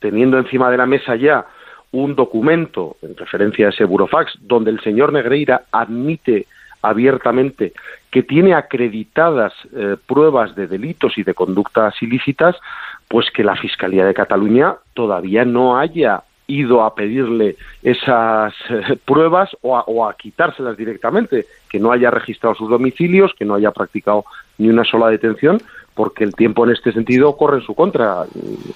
[0.00, 1.46] teniendo encima de la mesa ya
[1.92, 6.46] un documento en referencia a ese burofax donde el señor Negreira admite
[6.82, 7.72] abiertamente
[8.10, 12.56] que tiene acreditadas eh, pruebas de delitos y de conductas ilícitas,
[13.08, 19.50] pues que la Fiscalía de Cataluña todavía no haya ido a pedirle esas eh, pruebas
[19.60, 23.70] o a, o a quitárselas directamente, que no haya registrado sus domicilios, que no haya
[23.70, 24.24] practicado
[24.56, 25.60] ni una sola detención,
[25.94, 28.24] porque el tiempo en este sentido corre en su contra.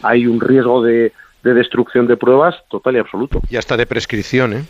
[0.03, 1.13] Hay un riesgo de,
[1.43, 3.41] de destrucción de pruebas total y absoluto.
[3.51, 4.65] Y hasta de prescripción, ¿eh?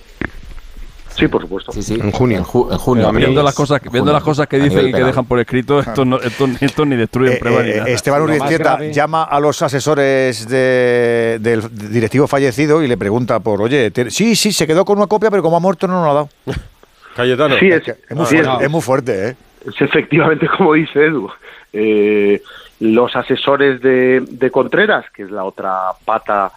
[1.17, 1.73] Sí, por supuesto.
[1.75, 2.39] En junio.
[2.39, 3.07] En, ju- en junio.
[3.09, 5.39] Pero viendo las cosas, que- viendo Junio, las cosas que dicen y que dejan por
[5.41, 7.89] escrito, esto, no, esto, esto ni destruyen Eh, pruebas eh, ni nada.
[7.91, 14.11] Esteban llama a los asesores de- del directivo fallecido y le pregunta por, oye, te-
[14.11, 16.15] sí, sí, se quedó con una copia, pero como ha muerto no nos lo ha
[16.15, 16.29] dado.
[17.17, 17.57] Cayetano.
[17.59, 19.37] Sí, es, Es muy sí, fuerte, es- es muy fuerte, ¿eh?
[19.69, 21.29] Es efectivamente como dice Edu.
[21.75, 22.43] Eh,
[22.81, 26.51] los asesores de, de Contreras, que es la otra pata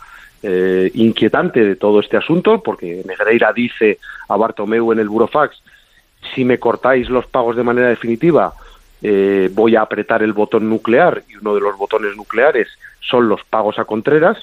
[0.48, 3.98] eh, inquietante de todo este asunto, porque Negreira dice
[4.30, 5.60] a Bartomeu en el Burofax,
[6.36, 8.54] si me cortáis los pagos de manera definitiva,
[9.02, 12.68] eh, voy a apretar el botón nuclear, y uno de los botones nucleares
[13.00, 14.38] son los pagos a Contreras,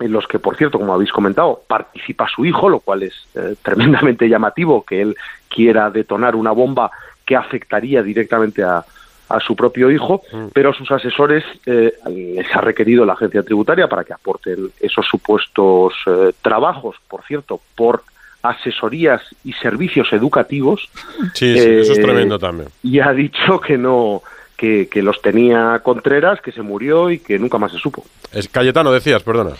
[0.00, 3.54] en los que, por cierto, como habéis comentado, participa su hijo, lo cual es eh,
[3.62, 5.14] tremendamente llamativo que él
[5.50, 6.90] quiera detonar una bomba
[7.26, 8.82] que afectaría directamente a,
[9.28, 10.22] a su propio hijo,
[10.52, 15.94] pero sus asesores eh, les ha requerido la agencia tributaria para que aporten esos supuestos
[16.06, 18.02] eh, trabajos, por cierto, por
[18.42, 20.88] asesorías y servicios educativos.
[21.32, 22.68] Sí, sí, eso es Eh, tremendo también.
[22.82, 24.22] Y ha dicho que no,
[24.56, 28.04] que, que los tenía Contreras, que se murió y que nunca más se supo.
[28.32, 29.52] Es Cayetano, decías, perdona.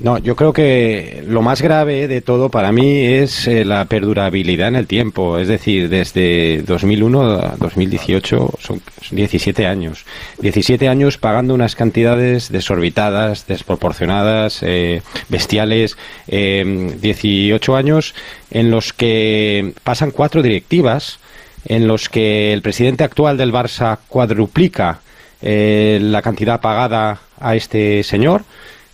[0.00, 4.68] No, yo creo que lo más grave de todo para mí es eh, la perdurabilidad
[4.68, 5.38] en el tiempo.
[5.38, 8.82] Es decir, desde 2001 a 2018 son
[9.12, 10.04] 17 años.
[10.40, 15.96] 17 años pagando unas cantidades desorbitadas, desproporcionadas, eh, bestiales.
[16.26, 18.14] eh, 18 años
[18.50, 21.18] en los que pasan cuatro directivas,
[21.66, 25.00] en los que el presidente actual del Barça cuadruplica
[25.40, 28.44] eh, la cantidad pagada a este señor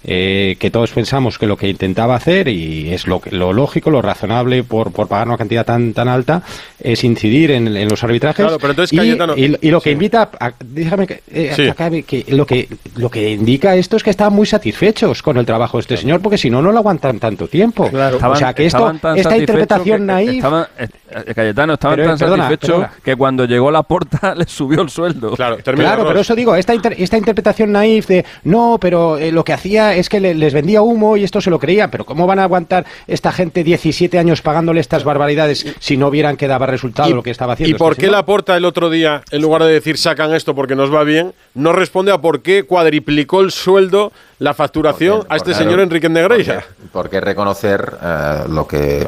[0.04, 3.90] eh, que todos pensamos que lo que intentaba hacer, y es lo, que- lo lógico,
[3.90, 6.42] lo razonable por, por pagar una cantidad tan, tan alta,
[6.82, 8.44] es incidir en, en los arbitrajes.
[8.44, 11.62] Claro, pero entonces, y, Cayetano- y- y lo que invita, a, déjame que, eh, Sí.
[11.64, 15.36] que acabe, que lo que lo que indica esto es que estaban muy satisfechos con
[15.36, 17.84] el trabajo de este señor, porque si no, no lo aguantan tanto tiempo.
[17.92, 20.30] o sea, que esto, estaban esta interpretación que- naif...
[20.36, 20.88] estaban- eh,
[21.34, 22.92] Cayetano, estaban Pero, tan perdona, satisfechos perdona.
[23.04, 25.34] que cuando llegó la porta le subió el sueldo.
[25.34, 29.44] Claro, Claro, pero eso digo, esta, inter- esta interpretación naif de no, pero eh, lo
[29.44, 32.26] que hacía es que le- les vendía humo y esto se lo creía, pero ¿cómo
[32.26, 36.66] van a aguantar esta gente 17 años pagándole estas barbaridades si no vieran que daba
[36.66, 37.74] resultado lo que estaba haciendo?
[37.76, 40.74] ¿Y por qué la porta el otro día, en lugar de decir sacan esto porque
[40.76, 45.50] nos va bien, no responde a por qué cuadriplicó el sueldo, la facturación a este
[45.52, 46.64] Porque- señor Enrique Negreira?
[46.92, 49.06] Porque reconocer eh, lo que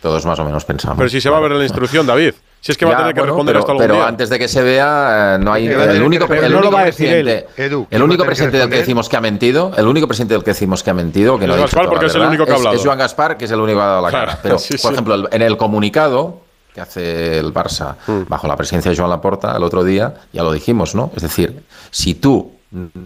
[0.00, 0.98] todos más o menos pensamos.
[0.98, 2.34] Pero si se va a ver la instrucción, David.
[2.64, 4.06] Si es que va a tener que bueno, responder pero, esto algún pero día.
[4.06, 5.66] antes de que se vea, eh, no hay.
[5.66, 6.44] El único, responder.
[6.44, 9.08] el No lo único va a decir él, presidente, Edu, el único del que decimos
[9.08, 11.60] que ha mentido, el único presidente del que decimos que ha mentido, que no Es
[11.60, 12.76] ha dicho Gaspar, porque es el único que ha es, hablado.
[12.76, 14.38] es Joan Gaspar, que es el único que ha dado la Claro, cara.
[14.44, 14.82] Pero, sí, sí.
[14.82, 16.38] por ejemplo, en el comunicado
[16.72, 18.22] que hace el Barça Mm.
[18.28, 21.10] bajo la presidencia de Joan Laporta el otro día, ya lo dijimos, ¿no?
[21.16, 22.52] Es decir, si tú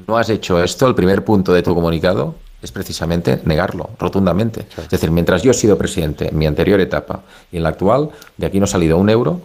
[0.07, 2.35] no has hecho esto, el primer punto de tu comunicado
[2.67, 4.67] es precisamente negarlo rotundamente.
[4.77, 8.11] Es decir, mientras yo he sido presidente en mi anterior etapa y en la actual,
[8.37, 9.41] de aquí no ha salido un euro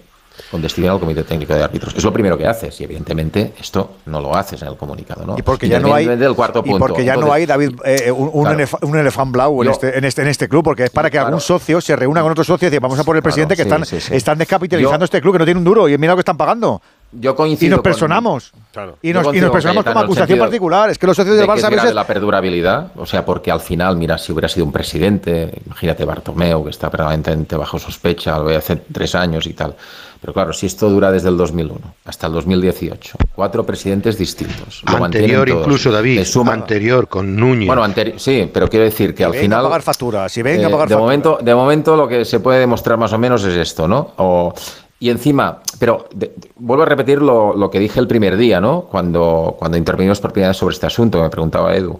[0.49, 1.93] con destino al Comité Técnico de Árbitros.
[1.95, 5.23] Es lo primero que haces y evidentemente esto no lo haces en el comunicado.
[5.25, 5.37] ¿no?
[5.37, 6.79] Y porque ya no hay del cuarto y punto.
[6.87, 8.59] porque ya no hay David eh, un, un, Claro.
[8.59, 11.09] elef- un elefant blau en, Yo- este, en este en este club porque es para
[11.11, 13.23] que algún socio se reúna con otro socio y dice vamos a por el Claro,
[13.33, 14.15] presidente que sí, están sí, sí.
[14.15, 16.37] están descapitalizando Yo- este club que no tiene un duro y mira lo que están
[16.37, 16.81] pagando
[17.13, 18.97] Yo coincido y nos con- personamos Claro.
[19.01, 21.41] y nos, y nos con personamos como acusación sentido particular es que los socios de
[21.41, 24.47] del Barça es a veces la perdurabilidad, o sea, porque al final, mira, si hubiera
[24.47, 29.45] sido un presidente, imagínate Bartomeu, que está permanentemente bajo sospecha, lo ve hace tres años
[29.45, 29.75] y tal.
[30.21, 34.83] Pero claro, si esto dura desde el 2001 hasta el 2018, cuatro presidentes distintos.
[34.85, 36.17] lo Anterior todos, incluso, David.
[36.19, 37.65] le suman- Anterior, con Núñez.
[37.65, 39.59] Bueno, anteri- sí, pero quiero decir que Y al venga final.
[39.61, 40.99] a pagar facturas si venga a Eh, pagar de facturas.
[41.01, 44.11] momento, de momento lo que se puede demostrar más o menos es esto, ¿no?
[44.17, 44.53] O-
[45.01, 48.61] y encima, pero de- de- vuelvo a repetir lo, lo que dije el primer día,
[48.61, 48.83] ¿no?
[48.83, 51.99] Cuando, cuando intervinimos por primera vez sobre este asunto, me preguntaba Edu.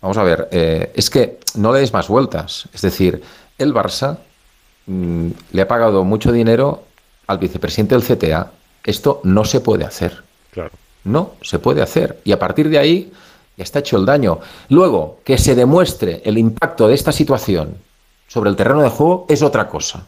[0.00, 2.68] Vamos a ver, eh, es que no le des más vueltas.
[2.72, 3.22] Es decir,
[3.58, 4.18] el Barça
[4.86, 6.82] mm, le ha pagado mucho dinero
[7.26, 8.50] al vicepresidente del CTA.
[8.84, 10.22] Esto no se puede hacer.
[10.52, 10.70] Claro.
[11.04, 12.20] No se puede hacer.
[12.24, 13.12] Y a partir de ahí
[13.56, 14.40] ya está hecho el daño.
[14.68, 17.76] Luego, que se demuestre el impacto de esta situación
[18.28, 20.06] sobre el terreno de juego es otra cosa.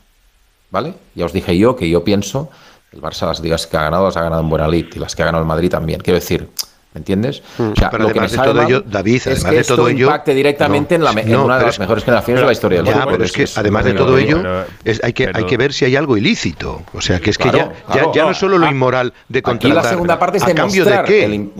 [0.76, 0.92] ¿Vale?
[1.14, 2.50] Ya os dije yo que yo pienso
[2.90, 4.98] que el Barça las ligas que ha ganado las ha ganado en buena lid y
[4.98, 6.00] las que ha ganado el Madrid también.
[6.02, 6.50] Quiero decir,
[6.92, 7.42] ¿me entiendes?
[7.58, 9.54] O sea, Pero lo que además me sabe todo mal ello, David, es además que
[9.54, 12.04] de esto todo ello- impacte directamente en, la, en No, una de las es- mejores
[12.04, 13.12] generaciones de la historia del Ya, fútbol.
[13.12, 15.56] pero es que Eso además de todo ello, pero- es- hay, que, hay pero- que
[15.56, 16.82] ver si hay algo ilícito.
[16.92, 18.12] O sea, que es que Claro, ya, claro.
[18.12, 19.76] ya, ya no No, solo lo ah, inmoral de Aquí contratar.
[19.82, 21.24] la segunda parte es ¿A cambio de demostrar qué?
[21.24, 21.50] el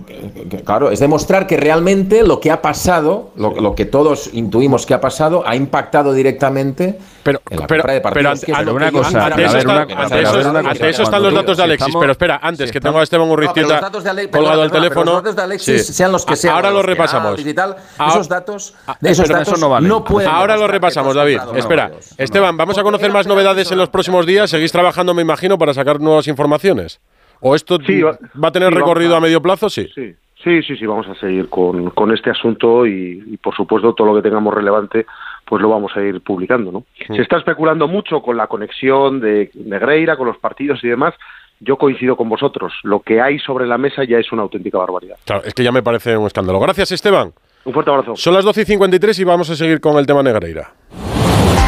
[0.51, 4.85] que- claro, es demostrar que realmente lo que ha pasado, lo, lo que todos intuimos
[4.85, 8.15] que ha pasado, ha impactado directamente pero, en la pero, compra de partidos.
[8.15, 10.89] pero ante- eso, está- una- ante a ver, eso- a ver, una ante cosa.
[10.89, 11.95] eso están los datos de Alexis.
[11.99, 15.05] pero espera, antes que tengo a Esteban pero los Ale- colgado al pero teléfono.
[15.13, 16.55] Los datos de Alexis, sean los que sean.
[16.55, 17.41] Ahora los los repasamos.
[17.41, 21.39] esos datos, de esos pero datos eso no pueden Ahora lo demostrar que repasamos, David.
[21.57, 21.91] Espera.
[22.17, 24.49] Esteban, vamos a conocer más novedades en los próximos días.
[24.49, 27.01] ¿Seguís trabajando, me imagino, para sacar nuevas informaciones?
[27.41, 29.69] ¿O esto Sí, va- va a tener sí, recorrido a medio plazo?
[29.69, 29.89] Sí.
[29.95, 33.93] Sí, sí, sí, sí, vamos a seguir con, con este asunto y, y, por supuesto
[33.95, 35.05] todo lo que tengamos relevante
[35.47, 36.85] pues lo vamos a ir publicando, ¿no?
[37.07, 41.15] Se está especulando mucho con la conexión de Negreira, con los partidos y demás.
[41.61, 42.73] Yo coincido con vosotros.
[42.83, 45.17] Lo que hay sobre la mesa ya es una auténtica barbaridad.
[45.25, 46.61] Claro, es que ya me parece un escándalo.
[46.61, 47.33] Gracias, Esteban.
[47.65, 48.17] Un fuerte abrazo.
[48.17, 50.73] Son las 12 y 53 y vamos a seguir con el tema Negreira.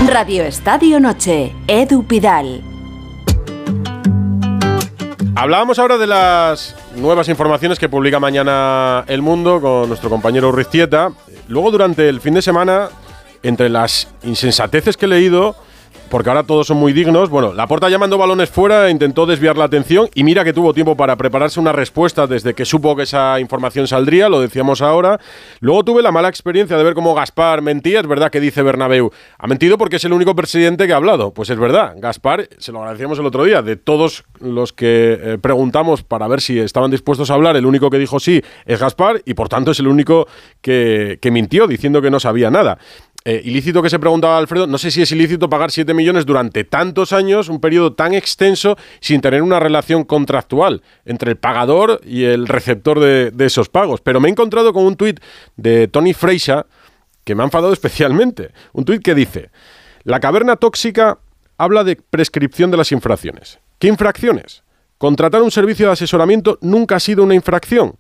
[0.08, 2.60] Radio Estadio Noche, Edu Pidal.
[5.34, 11.10] Hablábamos ahora de las nuevas informaciones que publica mañana El Mundo con nuestro compañero Urriztieta.
[11.48, 12.88] Luego, durante el fin de semana,
[13.42, 15.56] entre las insensateces que he leído,
[16.08, 19.58] porque ahora todos son muy dignos, bueno, la porta ya mandó balones fuera, intentó desviar
[19.58, 23.02] la atención y mira que tuvo tiempo para prepararse una respuesta desde que supo que
[23.02, 25.20] esa información saldría, lo decíamos ahora.
[25.60, 29.10] Luego tuve la mala experiencia de ver cómo Gaspar mentía, es verdad que dice Bernabéu,
[29.38, 31.32] ha mentido porque es el único presidente que ha hablado.
[31.32, 35.38] Pues es verdad, Gaspar, se lo agradecíamos el otro día, de todos los que eh,
[35.38, 39.20] preguntamos para ver si estaban dispuestos a hablar, el único que dijo sí es Gaspar
[39.26, 40.26] y por tanto es el único
[40.62, 42.78] que, que mintió diciendo que no sabía nada.
[43.30, 46.64] Eh, ilícito que se preguntaba Alfredo, no sé si es ilícito pagar 7 millones durante
[46.64, 52.24] tantos años, un periodo tan extenso, sin tener una relación contractual entre el pagador y
[52.24, 54.00] el receptor de, esos pagos.
[54.00, 55.20] Pero me he encontrado con un tuit
[55.58, 56.64] de Tony Freixa
[57.24, 58.52] que me ha enfadado especialmente.
[58.72, 59.50] Un tuit que dice,
[60.04, 61.18] la caverna tóxica
[61.58, 63.58] habla de prescripción de las infracciones.
[63.78, 64.62] ¿Qué infracciones?
[64.96, 67.98] Contratar un servicio de asesoramiento nunca ha sido una infracción.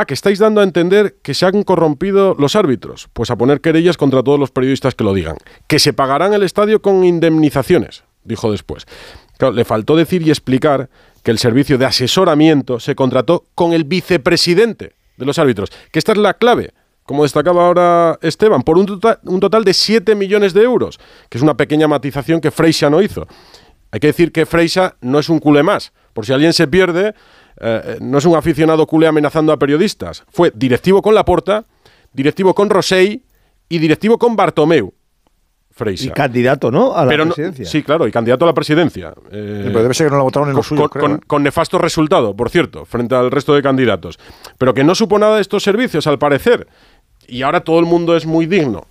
[0.00, 3.08] Ah, que estáis dando a entender que se han corrompido los árbitros.
[3.12, 5.36] Pues a poner querellas contra todos los periodistas que lo digan.
[5.66, 8.86] Que se pagarán el estadio con indemnizaciones, dijo después.
[9.38, 10.88] Claro, le faltó decir y explicar
[11.24, 15.70] que el servicio de asesoramiento se contrató con el vicepresidente de los árbitros.
[15.90, 20.14] Que esta es la clave, como destacaba ahora Esteban, por un, tota- total de 7
[20.14, 23.26] millones de euros, que es una pequeña matización que Freixa no hizo.
[23.90, 25.92] Hay que decir que Freixa no es un culé más.
[26.12, 27.14] Por si alguien se pierde,
[27.60, 30.24] eh, no es un aficionado culé amenazando a periodistas.
[30.30, 31.64] Fue directivo con Laporta,
[32.12, 33.22] directivo con Rosell
[33.68, 34.92] y directivo con Bartomeu.
[35.70, 36.06] Freixa.
[36.06, 36.96] Y candidato, ¿no?
[36.96, 37.64] A la Pero no- presidencia.
[37.64, 39.14] sí, claro, y candidato a la presidencia.
[39.30, 41.12] Eh, Pero debe ser que no lo votaron en lo con, suyo, con- creo, con-
[41.18, 41.20] ¿eh?
[41.24, 44.18] con nefasto resultado, por cierto, frente al resto de candidatos.
[44.58, 46.66] Pero que no supo nada de estos servicios, al parecer.
[47.28, 48.86] Y ahora todo el mundo es muy digno.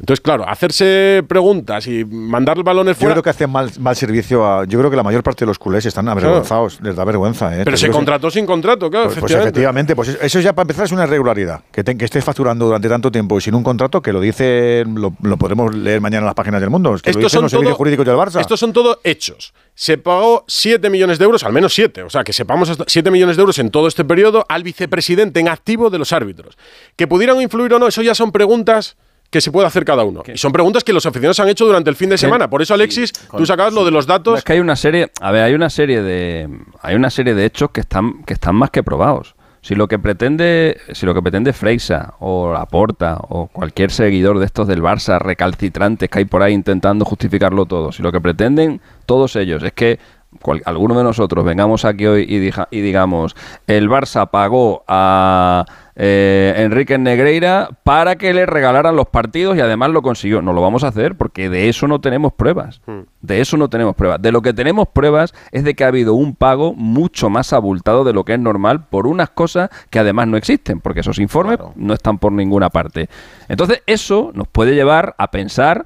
[0.00, 3.14] Entonces, claro, hacerse preguntas y mandar balones Yo fuera.
[3.14, 4.64] creo que hacen mal, mal servicio a.
[4.64, 7.52] Yo creo que la mayor parte de los culés están avergonzados, les da vergüenza.
[7.54, 7.62] ¿eh?
[7.64, 9.96] pero Te se contrató sin contrato, claro, Pues, pues efectivamente.
[9.96, 11.62] pues eso ya para empezar es una irregularidad.
[11.72, 14.84] Que, te- que estés facturando durante tanto tiempo y sin un contrato, que lo dice,
[14.86, 16.94] lo, lo podremos leer mañana en las páginas del mundo.
[16.94, 18.40] Es que lo Estos dicen son, los servicios jurídicos del Barça.
[18.40, 19.52] estos son todo hechos.
[19.74, 23.10] Se pagó 7 millones de euros, al menos 7, o sea, que sepamos hasta 7
[23.10, 26.56] millones de euros en todo este periodo al vicepresidente en activo de los árbitros.
[26.96, 28.96] Que pudieran influir o no, eso ya son preguntas
[29.30, 30.22] que se puede hacer cada uno.
[30.34, 32.48] Y son preguntas que los aficionados han hecho durante el fin de semana.
[32.48, 34.38] Por eso, Alexis, tú sacabas lo de los datos.
[34.38, 36.48] Es que hay una serie, a ver, hay una serie de
[36.82, 39.34] hay una serie de hechos que están que están más que probados.
[39.60, 44.46] Si lo que pretende, si lo que pretende Freisa o Laporta o cualquier seguidor de
[44.46, 48.80] estos del Barça recalcitrantes que hay por ahí intentando justificarlo todo, si lo que pretenden
[49.04, 49.98] todos ellos es que
[50.40, 53.34] cual- alguno de nosotros vengamos aquí hoy y, dija- y digamos
[53.66, 55.66] el Barça pagó a
[56.00, 60.40] eh, Enrique Negreira para que le regalaran los partidos y además lo consiguió.
[60.40, 62.80] No lo vamos a hacer porque de eso no tenemos pruebas.
[63.20, 64.22] De eso no tenemos pruebas.
[64.22, 68.04] De lo que tenemos pruebas es de que ha habido un pago mucho más abultado
[68.04, 71.58] de lo que es normal por unas cosas que además no existen, porque esos informes
[71.74, 73.08] no están por ninguna parte.
[73.48, 75.84] Entonces eso nos puede llevar a pensar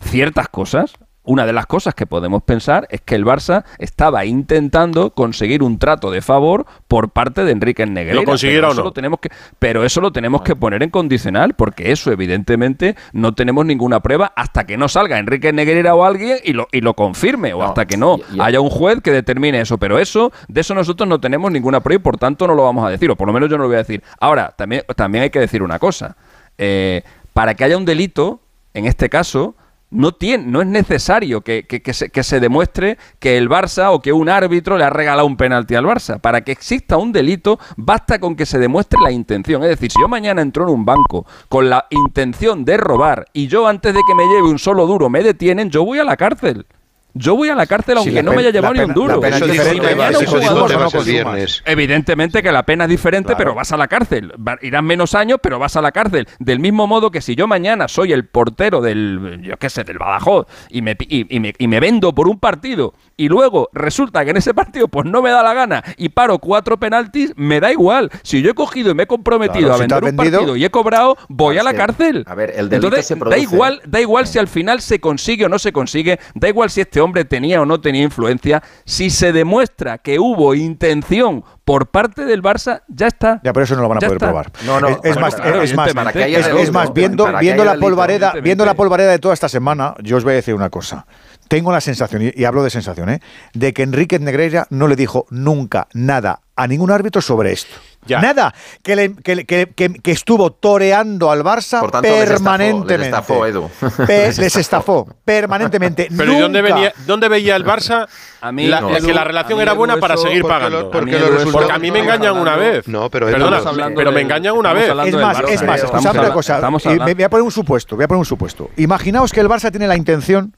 [0.00, 0.94] ciertas cosas.
[1.24, 5.78] Una de las cosas que podemos pensar es que el Barça estaba intentando conseguir un
[5.78, 8.20] trato de favor por parte de Enrique Negreira.
[8.20, 8.82] ¿Lo consiguiera o no?
[8.82, 9.28] lo tenemos que,
[9.60, 14.32] pero eso lo tenemos que poner en condicional, porque eso evidentemente no tenemos ninguna prueba
[14.34, 17.86] hasta que no salga Enrique Negreira o alguien y lo, y lo confirme, o hasta
[17.86, 19.78] que no haya un juez que determine eso.
[19.78, 22.84] Pero eso, de eso nosotros no tenemos ninguna prueba y por tanto no lo vamos
[22.84, 24.02] a decir, o por lo menos yo no lo voy a decir.
[24.18, 26.16] Ahora, también, también hay que decir una cosa.
[26.58, 27.02] Eh,
[27.32, 28.40] para que haya un delito,
[28.74, 29.54] en este caso,
[29.92, 33.90] no, tiene, no es necesario que, que- que se, que se demuestre que el Barça
[33.92, 36.18] o que un árbitro le ha regalado un penalti al Barça.
[36.20, 39.62] Para que exista un delito, basta con que se demuestre la intención.
[39.62, 43.46] Es decir, si yo mañana entro en un banco con la intención de robar y
[43.46, 46.16] yo antes de que me lleve un solo duro me detienen, yo voy a la
[46.16, 46.66] cárcel.
[47.14, 49.20] Yo voy a la cárcel aunque la no me haya llevado la ni un duro.
[49.20, 51.62] la Eso no viernes.
[51.66, 54.32] Evidentemente que la pena es diferente, pero vas a la cárcel.
[54.62, 56.26] Irás menos años, pero vas a la cárcel.
[56.38, 59.98] Del mismo modo que si yo mañana soy el portero del, yo qué sé, del
[59.98, 64.24] Badajoz y me, y, y me, y me vendo por un partido y luego resulta
[64.24, 67.60] que en ese partido pues no me da la gana y paro cuatro penaltis, me
[67.60, 68.10] da igual.
[68.22, 70.64] Si yo he cogido y me he comprometido Claro, a vender un vendido- partido y
[70.64, 72.24] he cobrado, voy a la es que, cárcel.
[72.26, 75.00] a ver, el delito Entonces, se da produce- igual, da igual si al final se
[75.00, 78.62] consigue o no se consigue, da igual si este hombre tenía o no tenía influencia,
[78.86, 83.40] si se demuestra que hubo intención por parte del Barça, ya está.
[83.44, 84.26] Ya, pero eso no lo van a poder está.
[84.26, 84.50] probar.
[84.64, 86.92] No, no, es, es bueno, más, claro, es más, para que haya es- es más,
[86.94, 90.24] viendo, para viendo la polvareda, delito, viendo la polvareda de toda esta semana, yo os
[90.24, 91.06] voy a decir una cosa.
[91.48, 93.20] Tengo la sensación, y, y hablo de sensación, ¿eh?
[93.52, 97.74] de que Enrique Negreira no le dijo nunca nada a ningún árbitro sobre esto.
[98.04, 98.20] Ya.
[98.20, 102.22] Nada, que, le- que le- que- que- que estuvo toreando al Barça Por tanto, les
[102.22, 102.98] estafó, permanentemente.
[102.98, 103.70] les estafó, Edu.
[104.06, 106.08] Pe- les estafó permanentemente.
[106.16, 108.08] Pero ¿y dónde, venía, dónde veía el Barça
[108.40, 110.80] A mí, la- no, que la relación era buena para seguir porque pagando?
[110.82, 112.88] lo- porque A mí, Porque a me engañan una hablando- vez.
[112.88, 114.90] No, pero Perdona, estamos hablando pero me engañan una vez.
[114.90, 116.60] hablando Es más, Barça, es más, eh, escuchadme una cosa.
[117.04, 118.70] me- voy a poner un supuesto, voy a poner un supuesto.
[118.78, 120.56] Imaginaos que el Barça tiene la intención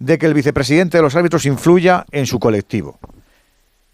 [0.00, 2.98] de que el vicepresidente de los árbitros influya en su colectivo.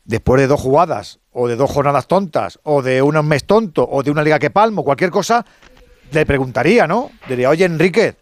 [0.06, 4.02] Después de dos jugadas, o de dos jornadas tontas, o de un mes tonto, o
[4.02, 5.44] de una liga que palmo, cualquier cosa,
[6.12, 7.10] le preguntaría, ¿no?
[7.28, 8.16] Diría, oye, Enrique,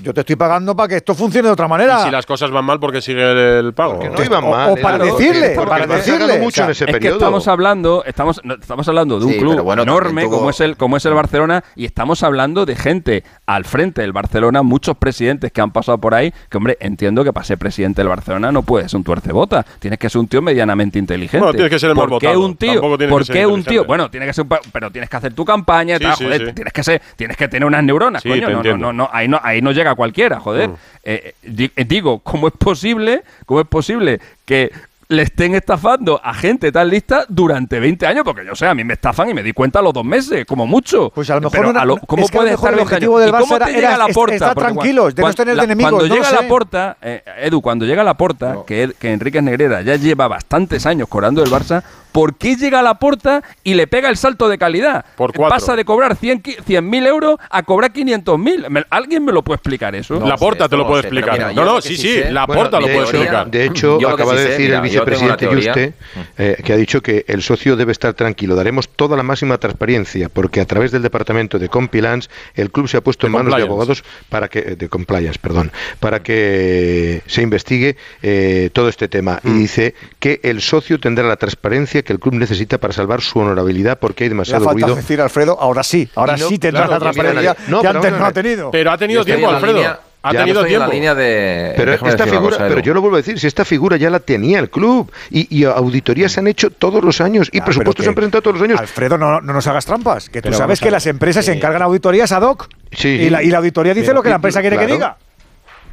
[0.00, 2.00] yo te estoy pagando para que esto funcione de otra manera.
[2.00, 3.94] Y si las cosas van mal, porque sigue el pago.
[3.98, 4.70] Porque no iban o- mal.
[4.70, 7.16] o para decirle, porque para decirle, mucho o sea, en ese Es que periodo.
[7.16, 10.60] estamos hablando, estamos, no, estamos hablando de un Sí, club bueno, enorme tuvo- como es
[10.60, 14.96] el como es el Barcelona y estamos hablando de gente al frente del Barcelona, muchos
[14.96, 18.52] presidentes que han pasado por ahí, que hombre, entiendo que para ser presidente del Barcelona
[18.52, 21.38] no puedes ser un tuercebota, tienes que ser un tío medianamente inteligente.
[21.38, 22.80] Bueno, tienes que ser el más ¿Por qué votado, un tío?
[22.80, 23.84] ¿Por que qué un tío?
[23.84, 26.24] Bueno, tienes que ser un pero tienes que hacer tu campaña, y Sí, tal, sí,
[26.24, 26.52] joder, sí.
[26.52, 29.40] tienes que ser, tienes que tener unas neuronas, Sí, coño, no, no, no, ahí no,
[29.42, 30.70] ahí no llega cualquiera, joder.
[30.70, 30.74] Mm.
[31.04, 33.22] Eh, eh, eh, digo, ¿cómo es posible?
[33.46, 34.70] ¿Cómo es posible que
[35.08, 38.82] le estén estafando a gente tan lista durante 20 años, porque yo sé, a mí
[38.82, 41.10] me estafan y me di cuenta a los dos meses, como mucho.
[41.14, 42.92] Pues a lo mejor una- a lo- ¿cómo es que a puede estar el 20
[42.94, 43.20] objetivo años?
[43.20, 44.34] del ¿Y cómo Barça te era- llega la porta?
[44.34, 47.84] estar tranquilos, de no tener la- enemigos, Cuando no llega la porta, eh, Edu, cuando
[47.86, 51.84] llega la porta, que, que Enrique Negrera ya lleva bastantes años cobrando el Barça,
[52.16, 55.04] ¿por qué llega a la porta y le pega el salto de calidad?
[55.16, 55.54] Por cuatro.
[55.54, 58.70] Pasa de cobrar 100 qui- 100.000 euros a cobrar 500.000.
[58.70, 60.18] Me- ¿Alguien me lo puede explicar eso?
[60.26, 61.54] la porta te lo puede explicar.
[61.54, 63.50] no, no, sí, sí, la porta lo de puede explicar.
[63.50, 65.46] De hecho, Yo lo acaba sí de sé, decir mira, el vicepresidente.
[65.50, 65.92] Yuste,
[66.38, 68.54] eh, que ha dicho que el socio debe estar tranquilo.
[68.56, 72.96] Daremos toda la máxima transparencia, porque a través del departamento de compliance, el club se
[72.96, 77.96] ha puesto en manos de abogados para que de compliance, perdón, para que se investigue
[78.22, 79.38] eh, todo este tema.
[79.42, 79.48] Mm.
[79.56, 83.38] Y dice que el socio tendrá la transparencia que el club necesita para salvar su
[83.38, 84.94] honorabilidad, porque hay demasiado ruido.
[84.94, 88.24] decir, Alfredo, ahora sí, ahora no, sí tendrá claro, la transparencia no, que antes no
[88.24, 88.70] ha tenido.
[88.70, 89.74] Pero ha tenido tiempo, Alfredo.
[89.74, 90.86] línea- ha Ya, tenido en tiempo.
[90.88, 91.72] la línea de.
[91.76, 94.18] Pero esta figura, cosa, pero yo lo vuelvo a decir, si esta figura ya la
[94.18, 98.02] tenía el club y, y auditorías se han hecho todos los años y Ya, presupuestos
[98.04, 98.80] se han presentado todos los años.
[98.80, 101.82] Alfredo, no, no nos hagas trampas, que tú sabes que las empresas se eh, encargan
[101.82, 103.08] auditorías ad hoc Sí.
[103.08, 105.16] y, la, y la auditoría dice Pero lo que la empresa quiere que diga.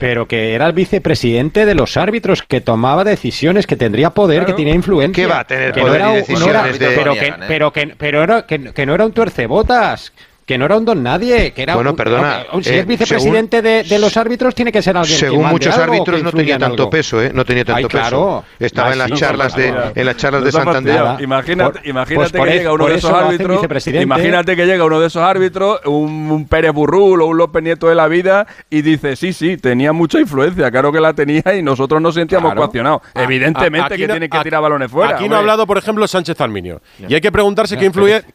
[0.03, 4.51] Pero que era el vicepresidente de los árbitros que tomaba decisiones, que tendría poder, que
[4.51, 5.23] tenía influencia.
[5.23, 7.87] ¿Qué va a tener que poder y un- decisiones era- de- pero, que, pero, que,
[7.97, 10.11] pero era, que, que no era un tuercebotas.
[10.45, 12.85] Que no era un don nadie, que era Bueno, un- perdona, un- si eh, es
[12.85, 15.91] vicepresidente de, de los árbitros tiene que ser alguien que Según mande muchos algo que
[16.11, 16.89] árbitros no tenía en tanto algo.
[16.89, 17.31] peso, ¿eh?
[17.33, 18.43] No tenía tanto Ay, claro.
[18.57, 18.65] peso.
[18.65, 21.01] Estaba en las sí, charlas de en las charlas No de Santander.
[21.21, 23.63] Imagínate, Por- imagínate pues por que llega uno de eso esos árbitros.
[24.01, 27.87] Imagínate que llega uno de esos árbitros, un, un Pérez Burrul o un López Nieto
[27.87, 31.61] de la vida, y dice: Sí, sí, tenía mucha influencia, claro que la tenía, y
[31.61, 32.61] nosotros nos sentíamos Claro.
[32.63, 33.01] coaccionados.
[33.15, 35.15] A- Evidentemente aquí que no- tienen que tirar balones fuera.
[35.15, 36.81] Aquí no ha hablado, por ejemplo, Sánchez Arminio.
[37.07, 37.85] Y hay que preguntarse qué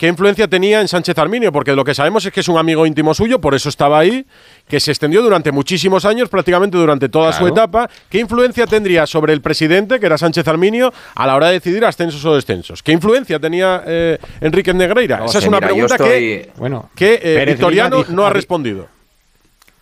[0.08, 3.12] influencia tenía en Sánchez Arminio, porque lo que sabemos es que es un amigo íntimo
[3.12, 4.24] suyo, por eso estaba ahí,
[4.66, 7.90] que se extendió durante muchísimos años, prácticamente durante toda su etapa.
[8.08, 11.84] ¿Qué influencia tendría sobre el presidente, que era Sánchez Arminio, a la hora de decidir
[11.84, 12.82] ascensos o descensos?
[12.82, 15.18] ¿Qué influencia tenía eh, Enrique Negreira?
[15.18, 18.30] No Esa es una mira, pregunta que, Bueno, que eh, Victoriano dijo- no ha ha
[18.30, 18.88] di- respondido.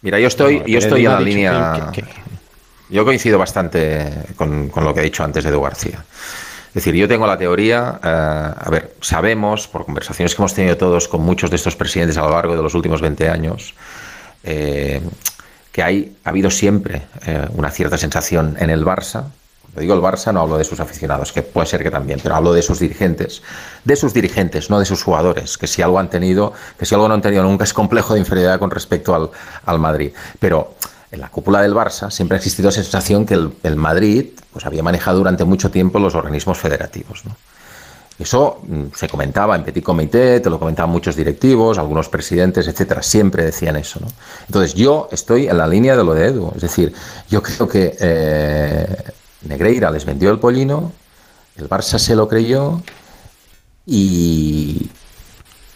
[0.03, 1.91] Mira, yo estoy, No, yo estoy en la línea.
[1.93, 2.09] que- que-
[2.89, 6.05] Yo coincido bastante con, con lo que ha dicho antes Edu García.
[6.77, 11.09] Decir, yo tengo la teoría, eh, a ver, sabemos por conversaciones que hemos tenido todos
[11.09, 13.75] con muchos de estos presidentes a lo largo de los últimos 20 años,
[14.45, 15.01] eh,
[15.73, 19.25] que hay, ha habido siempre eh, una cierta sensación en el Barça.
[19.63, 22.35] Cuando digo el Barça no hablo de sus aficionados, que puede ser que también, pero
[22.35, 23.41] hablo de sus dirigentes.
[23.87, 27.09] De sus dirigentes, no de sus jugadores, que si algo han tenido, que si algo
[27.09, 29.31] no han tenido nunca es complejo de inferioridad con respecto al,
[29.65, 30.13] al Madrid.
[30.39, 30.75] Pero
[31.11, 34.67] en la cúpula del Barça siempre ha existido esa sensación que el, el Madrid pues,
[34.67, 37.25] había manejado durante mucho tiempo los organismos federativos.
[37.25, 37.37] ¿no?
[38.19, 43.03] Eso mm, se comentaba en Petit Comité, te lo comentaban muchos directivos, algunos presidentes, etcétera,
[43.03, 44.01] siempre decían eso.
[44.01, 44.07] ¿no?
[44.47, 46.95] Entonces yo estoy en la línea de lo de Edu, es decir,
[47.29, 49.05] yo creo que eh,
[49.43, 50.93] Negreira les vendió el pollino,
[51.57, 52.81] el Barça se lo creyó
[53.85, 54.91] y...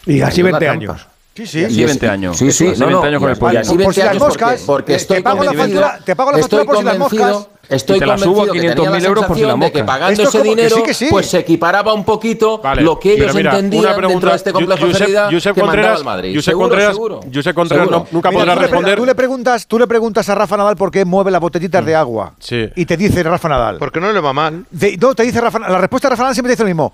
[0.07, 0.93] Y así cayó en la 20 trampa.
[0.93, 1.10] años.
[1.45, 1.59] Sí, sí.
[1.59, 2.37] Y así es- 20 años.
[2.37, 3.59] Sí, sí, Así no, 20 no, años con el y pollo.
[3.59, 6.15] así Por 20 si las años moscas, porque te- estoy te pago la factura- te
[6.15, 7.47] pago la factura por si las moscas.
[7.69, 9.47] Estoy Y te la subo a convencido que tenía la 500.000 euros por si la
[9.47, 9.71] de mosca.
[9.79, 11.07] que pagando ese que dinero, sí, que sí.
[11.09, 14.35] pues se equiparaba un poquito Vale, lo que ellos mira, entendían una pregunta, dentro de
[14.35, 16.35] este complejo de Josep- que Contreras- el Madrid.
[16.35, 17.19] Josep Seguro, Contreras- seguro.
[17.33, 17.99] Josep Contreras Seguro.
[17.99, 18.97] no- nunca Mira, podrá tú le pre- responder.
[18.97, 21.95] Tú le, preguntas, tú le preguntas a Rafa Nadal por qué mueve las botellitas de
[21.95, 22.33] agua.
[22.39, 22.67] Sí.
[22.75, 23.77] Y te dice Rafa Nadal.
[23.77, 24.65] Porque no le va mal.
[24.69, 26.93] De- no, te dice Rafa, la respuesta de Rafa Nadal siempre te dice lo mismo.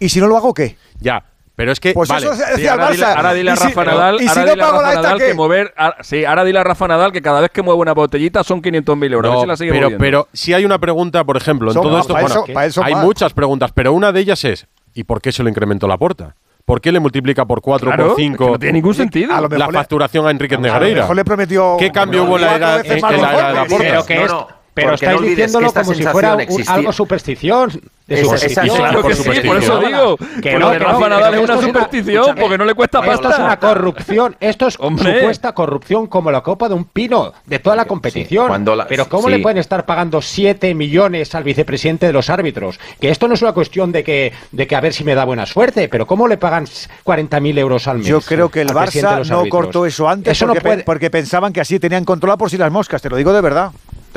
[0.00, 0.76] ¿Y si no lo hago qué?
[1.00, 1.22] Ya.
[1.56, 1.92] Pero es que.
[1.94, 2.26] Pues vale.
[2.26, 3.16] eso decía Sí, el ahora, dile, Barça.
[3.16, 5.34] ahora dile a si- Rafa Nadal, y si ahora no dile a Rafa Nadal que
[5.34, 8.42] mover, ah, sí, ahora dile a Rafa Nadal que cada vez que mueve una botellita
[8.42, 9.30] son 500.000 euros.
[9.30, 10.02] a ver No, si la sigue pero, moviendo.
[10.02, 12.12] pero si hay una pregunta, por ejemplo, en Son todo esto.
[12.12, 13.04] para bueno, eso- para eso hay más.
[13.04, 16.34] muchas preguntas, pero una de ellas es: ¿y por qué se lo incrementó la porta?
[16.64, 19.34] ¿Por qué le multiplica por 4 Claro, por es que 5 no tiene ningún sentido.
[19.34, 21.02] A lo la facturación a Enrique A lo Negreira?
[21.02, 21.76] mejor le prometió.
[21.78, 24.63] ¿Qué cambio hubo en la era, de la porta?
[24.74, 27.80] Pero No, no, porque estáis no diciéndolo que como si fuera un- algo superstición.
[28.06, 28.66] De Esa- superstición.
[28.66, 30.16] esa- Claro que sí, por eso digo.
[30.42, 32.74] Que Lo no, que Rafa no, Nadal que es una esto superstición porque no le
[32.74, 33.44] cuesta Esto es pasta.
[33.44, 34.36] una corrupción.
[34.40, 35.20] Esto es Hombre.
[35.20, 38.64] supuesta corrupción como la copa de un pino de toda la competición.
[38.76, 39.30] la- Pero ¿cómo sí.
[39.30, 42.78] le pueden estar pagando 7 millones al vicepresidente de los árbitros?
[43.00, 45.24] Que esto no es una cuestión de que, de que a ver si me da
[45.24, 46.66] buena suerte, pero ¿cómo le pagan
[47.04, 48.06] 40.000 euros al mes?
[48.06, 49.08] Yo creo que el Barça no
[49.38, 49.48] árbitros?
[49.48, 50.82] cortó eso antes Eso porque, no puede.
[50.84, 53.00] porque pensaban que así tenían controlado por si las moscas.
[53.00, 53.70] Te lo digo de verdad.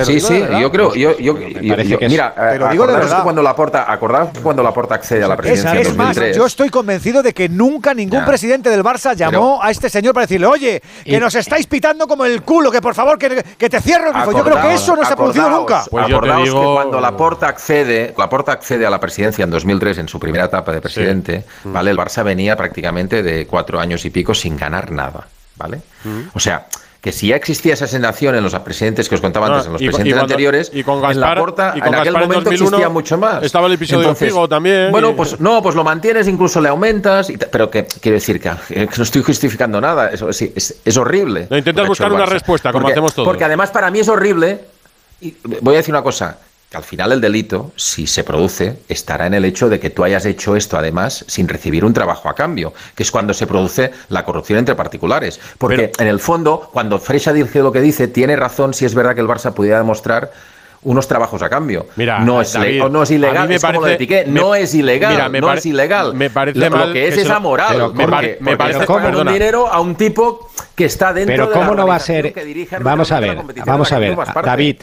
[0.06, 0.60] Sí, sí, verdad.
[0.60, 3.24] yo creo, yo, yo, yo- parece yo- que es- mira, Te lo digo de verdad.
[3.24, 5.96] cuando la porta, acordaos que cuando la porta accede a la Es, presidencia en es
[5.96, 6.38] más, 2003.
[6.38, 8.26] yo estoy convencido de que nunca ningún Ya.
[8.26, 12.08] presidente del Barça llamó a este señor para decirle, oye, que Y- nos estáis pitando
[12.08, 14.32] como el culo, que por favor, que, que te cierro el grifo.
[14.34, 15.84] Yo creo que eso no se ha producido nunca.
[15.90, 20.08] Pues acordaos digo- que cuando Laporta accede, Laporta accede a la presidencia en 2003 en
[20.08, 21.74] su primera etapa de presidente, Mm.
[21.74, 21.92] ¿vale?
[21.92, 25.82] El Barça venía prácticamente de cuatro años y pico sin ganar nada, ¿vale?
[26.04, 26.20] Mm.
[26.34, 26.68] O sea,
[27.02, 29.82] que si ya existía esa sensación en los presidentes que os contaba antes, en los
[29.82, 32.90] presidentes anteriores, y con Gaspar, en la porta, y con en aquel Gaspar momento existía
[32.90, 33.44] mucho más.
[33.44, 34.92] Estaba el episodio de Figo también.
[34.92, 38.50] Bueno, pues no, pues lo mantienes, incluso le aumentas, pero que quiero decir que,
[38.98, 41.48] no estoy justificando nada, es, horrible.
[41.50, 43.28] No, intentas buscar una respuesta, como porque, hacemos todos.
[43.28, 44.62] Porque además para mí es horrible,
[45.62, 46.38] voy a decir una cosa,
[46.74, 50.26] al final el delito, si se produce, estará en el hecho de que tú hayas
[50.26, 54.26] hecho esto además sin recibir un trabajo a cambio, que es cuando se produce la
[54.26, 55.40] corrupción entre particulares.
[55.58, 59.16] Porque en el fondo, cuando Freixa dice lo que dice, tiene razón si es verdad
[59.16, 60.32] que el Barça pudiera demostrar
[60.84, 61.88] unos trabajos a cambio.
[62.22, 65.66] No es, David, no es ilegal, es lo de no es ilegal, me no es
[65.66, 66.14] ilegal.
[66.14, 69.82] Me parece lo, que es es amoral, me, porque, me parece como un dinero a
[69.82, 72.34] un tipo que está dentro Pero de cómo la no va a ser
[72.82, 74.78] Vamos a ver, vamos a ver, David,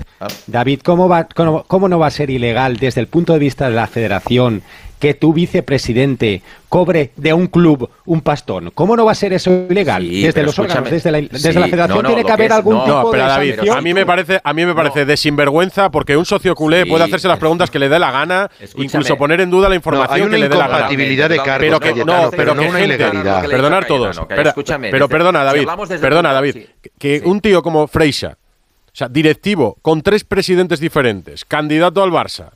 [0.47, 3.77] David, ¿cómo cómo, cómo no va a ser ilegal desde el punto de vista de
[3.77, 4.63] la Federación
[4.99, 8.71] que tu vicepresidente cobre de un club un pastón.
[8.75, 10.09] ¿Cómo no va a ser eso ilegal?
[10.09, 13.81] Desde los desde la, federación tiene que haber algún no, tipo pero de David, a
[13.81, 17.29] mí me parece a mí me parece de sinvergüenza porque un socio culé puede hacerse
[17.29, 20.49] las preguntas que le dé la gana, incluso poner en duda la información que le
[20.49, 20.89] dé la gana.
[20.89, 23.49] de cargos, pero que, no, pero, pero una ilegalidad.
[23.49, 24.21] Perdonar todos.
[24.29, 25.69] Escúchame, pero perdona David,
[26.01, 26.57] perdona David,
[26.99, 28.39] que un tío como Freixa,
[28.87, 32.51] o sea, directivo con tres presidentes diferentes, candidato al Barça,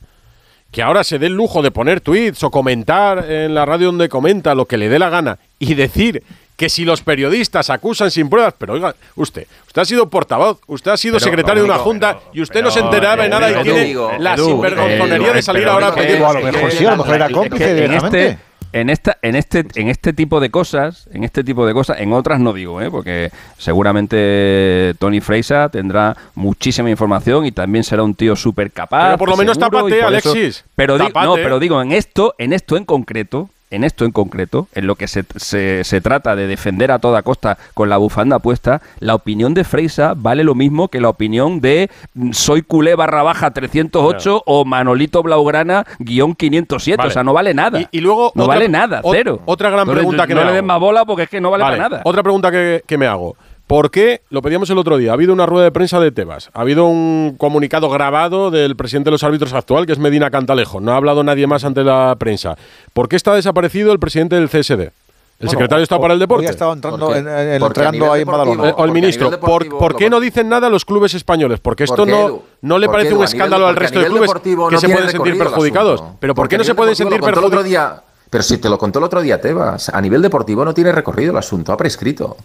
[0.70, 4.08] que ahora se dé el lujo de poner tweets o comentar en la radio donde
[4.08, 6.22] comenta lo que le dé la gana y decir
[6.56, 10.90] que si los periodistas acusan sin pruebas, pero oiga, usted, usted ha sido portavoz, usted
[10.90, 13.94] ha sido secretario de una junta y usted no se enteraba de nada y tiene
[14.18, 16.22] la sinvergonzonería de salir ahora a pedir.
[16.22, 19.88] A lo mejor sí, a lo mejor era cómplice directamente en esta, en este, en
[19.88, 22.90] este tipo de cosas, en este tipo de cosas, en otras no digo, ¿eh?
[22.90, 29.06] porque seguramente Tony Freisa tendrá muchísima información y también será un tío súper capaz.
[29.06, 30.64] Pero por lo menos tapate, Alexis.
[30.74, 34.68] Pero, di no, pero digo, en esto, en esto en concreto, en esto en concreto,
[34.74, 38.38] en lo que se, se, se, trata de defender a toda costa con la bufanda
[38.38, 42.94] puesta, la opinión de Freisa vale lo mismo que la opinión de mm, soy culé
[42.94, 44.42] barra baja 308 claro.
[44.46, 46.96] o Manolito Blaugrana guion 507.
[46.96, 47.08] Vale.
[47.08, 47.80] O sea, no vale nada.
[47.90, 48.32] Y, luego...
[48.34, 49.40] No vale nada, cero.
[49.44, 51.76] Otra gran pregunta que no le den más bola porque es que no vale, vale.
[51.76, 52.02] para nada.
[52.04, 53.36] Otra pregunta que, que me hago.
[53.68, 54.22] ¿Por qué?
[54.30, 55.10] Lo pedíamos el otro día.
[55.10, 56.48] Ha habido una rueda de prensa de Tebas.
[56.54, 60.80] Ha habido un comunicado grabado del presidente de los árbitros actual, que es Medina Cantalejo.
[60.80, 62.56] No ha hablado nadie más ante la prensa.
[62.94, 64.90] ¿Por qué está desaparecido el presidente del CSD?
[65.38, 66.46] El secretario está para el deporte.
[66.48, 69.38] Ha entrando en, el ministro.
[69.38, 71.60] ¿Por, qué no dicen nada los clubes españoles?
[71.60, 74.88] Porque esto no, no le parece un escándalo al resto de clubes no que se
[74.88, 76.02] pueden sentir perjudicados.
[76.18, 78.00] Pero ¿por qué no se pueden sentir perjudicados?
[78.30, 81.32] Pero si te lo contó el otro día, Tebas, a nivel deportivo no tiene recorrido
[81.32, 82.36] el asunto, ha prescrito.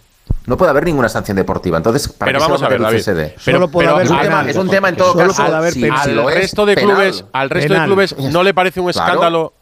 [0.46, 1.78] No puede haber ninguna sanción deportiva.
[1.78, 3.02] Entonces, ¿para pero vamos a, ver, el David,
[3.44, 5.42] pero, pero, es, un tema, es un tema en todo caso.
[5.42, 9.54] Haber al, resto de clubes, al resto de clubes no le parece un escándalo.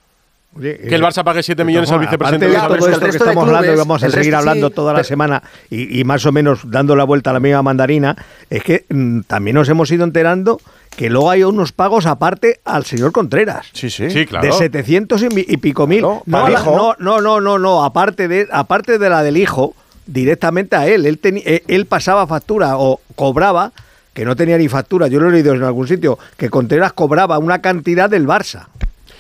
[0.60, 3.76] Que el Barça pague 7 millones al vicepresidente de, todo esto que estamos hablando y
[3.76, 7.32] vamos a seguir hablando toda la semana y, más o menos dando la vuelta a
[7.32, 8.16] la misma mandarina,
[8.50, 10.60] es que mm, también nos hemos ido enterando
[10.94, 13.68] que luego hay unos pagos aparte al señor Contreras.
[13.72, 14.10] Sí, sí.
[14.10, 14.46] sí claro.
[14.46, 16.54] De 700 y, y pico claro, mil.
[16.66, 19.74] No, no, no, no, no, aparte de, aparte de la del hijo,
[20.12, 21.06] directamente a él.
[21.06, 23.72] Él, eh, él pasaba factura o cobraba
[24.12, 27.38] que no tenía ni factura, yo lo he leído en algún sitio, que Contreras cobraba
[27.38, 28.66] una cantidad del Barça.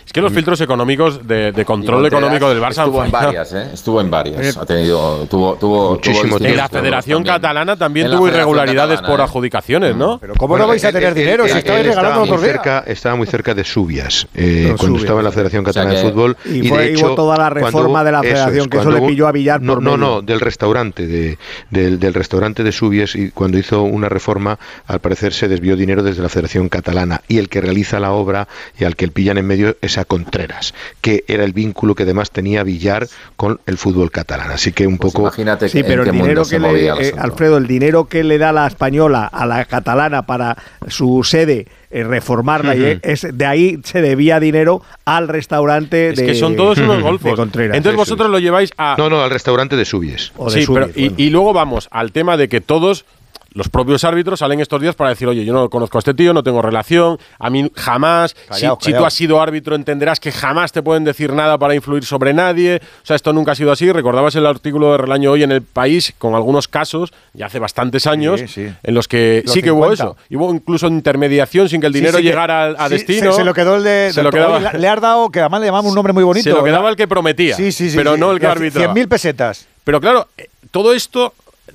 [0.04, 0.34] Es que los mm.
[0.34, 3.70] filtros económicos de, control económico del Barça estuvo en varias, ¿eh?
[3.72, 4.56] estuvo en varias.
[4.56, 6.38] Eh, ha tenido, tuvo, tuvo muchísimo.
[6.38, 7.22] Tuvo la Federación.
[7.22, 9.22] Catalana también tuvo irregularidades por ¿eh?
[9.22, 9.98] adjudicaciones, mm.
[9.98, 10.18] ¿no?
[10.18, 13.26] Pero cómo no vais a tener dinero si estáis regalando estaba muy cerca, Estaba muy
[13.26, 14.26] cerca de Subias
[14.78, 17.50] cuando estaba en la Federación Catalana de Fútbol y, y fue de hecho, toda la
[17.50, 21.06] reforma de la Federación que eso le pilló a Villar no, no no del restaurante
[21.06, 21.38] de,
[21.70, 26.22] del, restaurante de Subias y cuando hizo una reforma al parecer se desvió dinero desde
[26.22, 28.48] la Federación Catalana y el que realiza la obra
[28.78, 32.04] y al que el pillan en medio es Teresa Contreras, que era el vínculo que
[32.04, 34.50] además tenía Villar con el fútbol catalán.
[34.50, 35.26] Así que un pues poco.
[35.26, 38.66] Imagínate sí, pero el dinero que le, eh, Alfredo, el dinero que le da la
[38.66, 40.56] española a la catalana para
[40.88, 42.72] su sede eh, reformarla.
[42.72, 42.80] Uh -huh.
[42.80, 46.26] y eh, es, de ahí se debía dinero al restaurante es de.
[46.26, 47.38] que son todos unos golfos.
[47.38, 48.94] Entonces vosotros lo lleváis a.
[48.96, 50.32] No, no, al restaurante de Subies.
[50.36, 51.14] O de sí, Subies, pero, bueno.
[51.18, 53.04] y, y, luego vamos al tema de que todos
[53.54, 56.32] los propios árbitros salen estos días para decir, oye, yo no conozco a este tío,
[56.32, 60.82] no tengo relación, a mí jamás, si, tú has sido árbitro entenderás que jamás te
[60.82, 64.34] pueden decir nada para influir sobre nadie, o sea, esto nunca ha sido así, recordabas
[64.36, 68.42] el artículo de Relaño hoy en el país con algunos casos, ya hace bastantes años,
[68.56, 72.18] en los que sí que hubo eso, y hubo incluso intermediación sin que el dinero
[72.18, 73.32] llegara a, destino.
[73.32, 74.10] Se, se, lo quedó el de...
[74.12, 76.44] Se lo quedaba, le, has dado, que además le llamamos un nombre muy bonito.
[76.44, 77.56] Se lo quedaba el que prometía,
[77.94, 78.82] pero no el que arbitró.
[78.82, 79.66] 100.000 pesetas.
[79.84, 81.34] Pero claro, eh, todo esto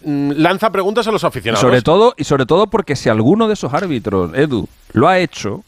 [0.10, 1.60] Mm, lanza preguntas a los aficionados.
[1.60, 5.66] Sobre todo, y sobre todo porque si alguno de esos árbitros, Edu, lo ha hecho,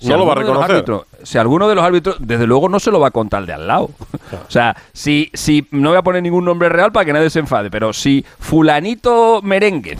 [0.00, 0.84] si no lo va a reconocer.
[1.22, 3.68] Si alguno de los árbitros, desde luego no se lo va a contar de al
[3.68, 3.90] lado.
[4.48, 7.38] O sea, si, si no voy a poner ningún nombre real para que nadie se
[7.38, 9.96] enfade, pero si fulanito merengue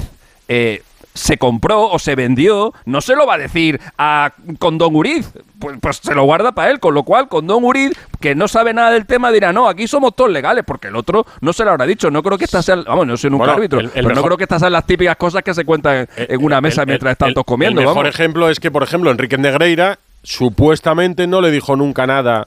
[0.49, 0.83] eh,
[1.17, 5.79] se compró o se vendió, no se lo va a decir a Condón Uriz, pues,
[5.81, 8.91] pues se lo guarda para él, con lo cual Condón Uriz, que no sabe nada
[8.91, 11.87] del tema, dirá, no, aquí somos todos legales, porque el otro no se lo habrá
[11.87, 14.15] dicho, no creo que estas sean, vamos, no soy nunca Bueno, árbitro, el- el pero
[14.15, 16.83] no creo que estas sean las típicas cosas que se cuentan en, en una mesa
[16.83, 18.15] El- mientras están todos comiendo, El mejor vamos.
[18.15, 22.47] ejemplo es que, por ejemplo, Enrique Negreira supuestamente no le dijo nunca nada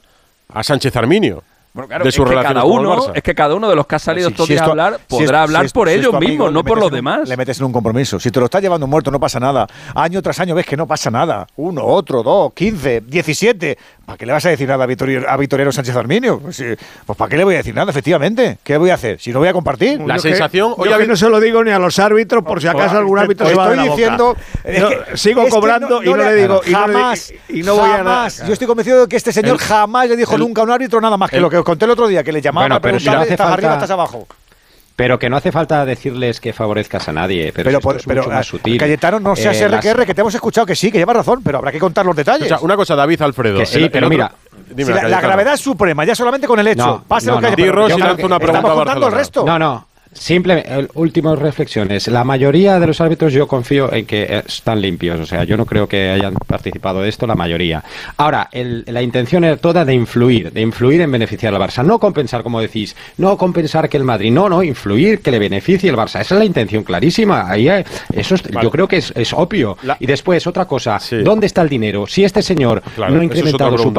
[0.53, 3.11] a Sánchez Arminio Claro, de es sus que cada con el uno, Barça.
[3.15, 4.71] es que cada uno de los que ha salido Si- estos si días a esto-
[4.71, 6.87] hablar si podrá es- hablar si es- por si es ellos mismos, no por los
[6.87, 7.29] un- demás.
[7.29, 8.19] Le metes en un compromiso.
[8.19, 9.67] Si te lo estás llevando muerto, no pasa nada.
[9.95, 11.47] Año tras año ves que no pasa nada.
[11.57, 13.77] Uno, otro, dos, quince, diecisiete.
[14.05, 16.39] ¿Para qué le vas a decir nada a Vitoriano, a Vitoriano Sánchez Arminio?
[16.39, 16.63] Pues,
[17.05, 18.57] pues ¿para qué le voy a decir nada, efectivamente?
[18.63, 19.19] ¿Qué voy a hacer?
[19.19, 20.01] Si no voy a compartir.
[20.01, 21.99] La Yo que- sensación, yo hoy que habéis- no se lo digo ni a los
[21.99, 23.95] árbitros por si acaso algún árbitro se va de estoy boca.
[24.01, 26.93] diciendo es Yo que- sigo es que cobrando y no le digo y no le-
[26.93, 30.15] jamás y no voy a jamás yo estoy convencido de que este señor jamás le
[30.17, 32.23] dijo nunca a un árbitro nada más que lo que os conté el otro día
[32.23, 34.27] que le llamaba Bueno, para pero si no hace estás falta- arriba estás abajo
[34.95, 38.03] Pero que no hace falta decirles que favorezcas a nadie, pero, pero, esto por- es
[38.05, 38.77] pero mucho más ah, sutil.
[38.77, 41.41] Cayetano no seas Eh, las- RQR que te hemos escuchado que sí que llevas razón
[41.43, 43.59] pero habrá que contar los detalles O sea, una cosa, David Alfredo.
[43.59, 44.31] Que sí, el- el pero otro- mira,
[44.71, 47.35] Dime, Si la, la gravedad es suprema ya solamente con el hecho No, pase no,
[47.35, 47.71] lo que haya no.
[47.71, 49.17] Rossi yo- lanza una pregunta estamos a contando el Barcelona.
[49.17, 49.87] resto No, no.
[50.11, 52.07] Simplemente, últimas reflexiones.
[52.07, 55.19] La mayoría de los árbitros yo confío en que están limpios.
[55.19, 57.83] O sea, yo no creo que hayan participado de esto la mayoría.
[58.17, 61.85] Ahora, el- la intención era toda de influir, de influir en beneficiar al Barça.
[61.85, 64.31] No compensar, como decís, no compensar que el Madrid.
[64.31, 66.21] No, no, influir, que le beneficie el Barça.
[66.21, 67.47] Esa es la intención clarísima.
[67.49, 68.63] Ahí, eh, eso es- Vale.
[68.65, 69.77] yo creo que es, es obvio.
[69.83, 70.99] La- Y después, otra cosa.
[70.99, 71.17] Sí.
[71.17, 72.07] ¿Dónde está el dinero?
[72.07, 73.93] Si este señor Claro, no ha es incrementado su sí.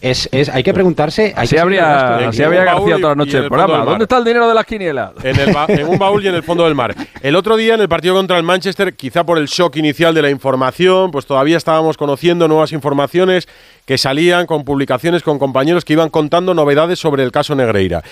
[0.00, 1.32] Es, es, hay que preguntarse.
[1.36, 3.84] Hay Así que habría, así habría García toda la noche el programa.
[3.84, 5.10] ¿Dónde está el dinero de las quinielas?
[5.22, 6.94] En, el ba- en un baúl y en el fondo del mar.
[7.22, 10.22] El otro día en el partido contra el Manchester, quizá por el shock inicial de
[10.22, 13.48] la información, pues todavía estábamos conociendo nuevas informaciones
[13.86, 18.02] que salían con publicaciones con compañeros que iban contando novedades sobre el caso Negreira.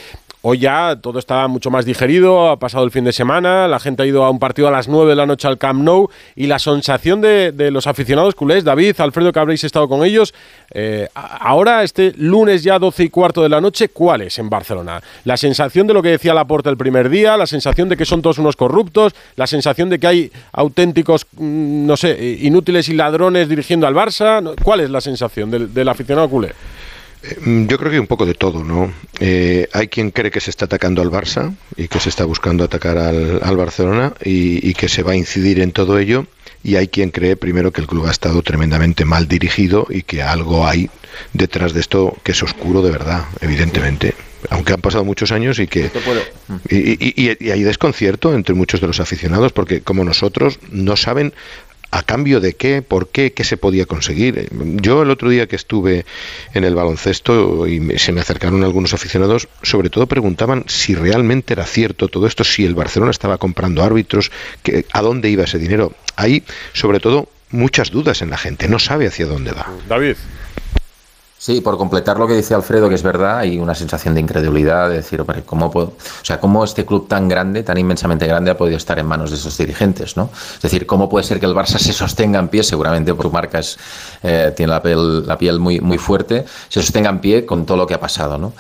[0.49, 4.05] Hoy ya todo está mucho más digerido, ha pasado el fin de semana, la gente
[4.05, 6.47] ha ido a un partido a las 9 de la noche al Camp Nou y
[6.47, 10.33] la sensación de, los aficionados culés, David, Alfredo, que habréis estado con ellos,
[10.71, 15.03] eh, ahora este lunes ya 12 y cuarto de la noche, ¿cuál es en Barcelona?
[15.25, 18.23] La sensación de lo que decía Laporta el primer día, la sensación de que son
[18.23, 23.49] todos unos corruptos, la sensación de que hay auténticos, mm, no sé, inútiles y ladrones
[23.49, 24.55] dirigiendo al Barça.
[24.63, 26.53] ¿cuál es la sensación del aficionado culé?
[27.41, 28.93] Mm, Yo creo que un poco de todo, ¿no?
[29.21, 32.63] Eh, hay quien cree que se está atacando al Barça y que se está buscando
[32.65, 36.27] atacar al, al Barcelona y, y que se va a incidir en todo ello.
[36.63, 40.23] Y hay quien cree primero que el club ha estado tremendamente mal dirigido y que
[40.23, 40.91] algo hay
[41.33, 44.15] detrás de esto que es oscuro de verdad, evidentemente.
[44.51, 45.87] Aunque han pasado muchos años y que
[46.69, 50.97] y, y- y- y hay desconcierto entre muchos de los aficionados porque como nosotros no
[50.97, 51.33] saben
[51.91, 54.49] a cambio de qué, por qué, qué se podía conseguir.
[54.53, 56.05] Yo el otro día que estuve
[56.55, 61.65] en el baloncesto y se me acercaron algunos aficionados, sobre todo preguntaban si realmente era
[61.65, 64.31] cierto todo esto, si el Barcelona estaba comprando árbitros,
[64.63, 65.93] que, a dónde iba ese dinero.
[66.17, 69.71] Hay, sobre todo, muchas dudas en la gente, no sabe hacia dónde va.
[69.89, 70.17] David.
[71.39, 74.89] Sí, por completar lo que dice Alfredo, que es verdad, hay una sensación de incredulidad,
[74.89, 78.51] de decir, hombre, ¿cómo, puedo- o sea, ¿cómo este club tan grande, tan inmensamente grande,
[78.51, 80.17] ha podido estar en manos de esos dirigentes?
[80.17, 80.31] ¿no?
[80.57, 82.63] Es decir, ¿cómo puede ser que el Barça se sostenga en pie?
[82.63, 83.61] Seguramente por marca
[84.23, 87.77] eh, tiene la piel, la piel muy, muy fuerte, se sostenga en pie con todo
[87.77, 88.39] lo que ha pasado.
[88.39, 88.55] ¿no?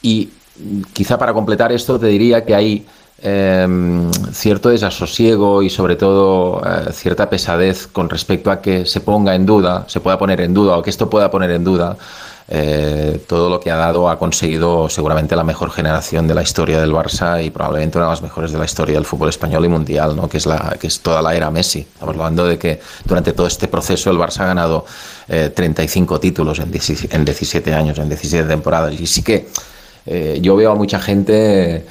[0.00, 0.30] Y
[0.94, 2.86] quizá para completar esto te diría que hay
[3.20, 3.66] eh,
[4.32, 9.44] cierto desasosiego y sobre todo eh, cierta pesadez con respecto a que se ponga en
[9.44, 11.96] duda, se pueda poner en duda o que esto pueda poner en duda
[12.50, 16.80] eh, todo lo que ha dado, ha conseguido seguramente la mejor generación de la historia
[16.80, 19.68] del Barça y probablemente una de las mejores de la historia del fútbol español y
[19.68, 20.30] mundial, ¿no?
[20.30, 21.80] que, es la, que es toda la era Messi.
[21.80, 24.86] Estamos hablando de que durante todo este proceso el Barça ha ganado
[25.28, 28.98] eh, 35 títulos en 17, en 17 años, en 17 temporadas.
[28.98, 29.48] Y sí que
[30.06, 31.84] eh, yo veo a mucha gente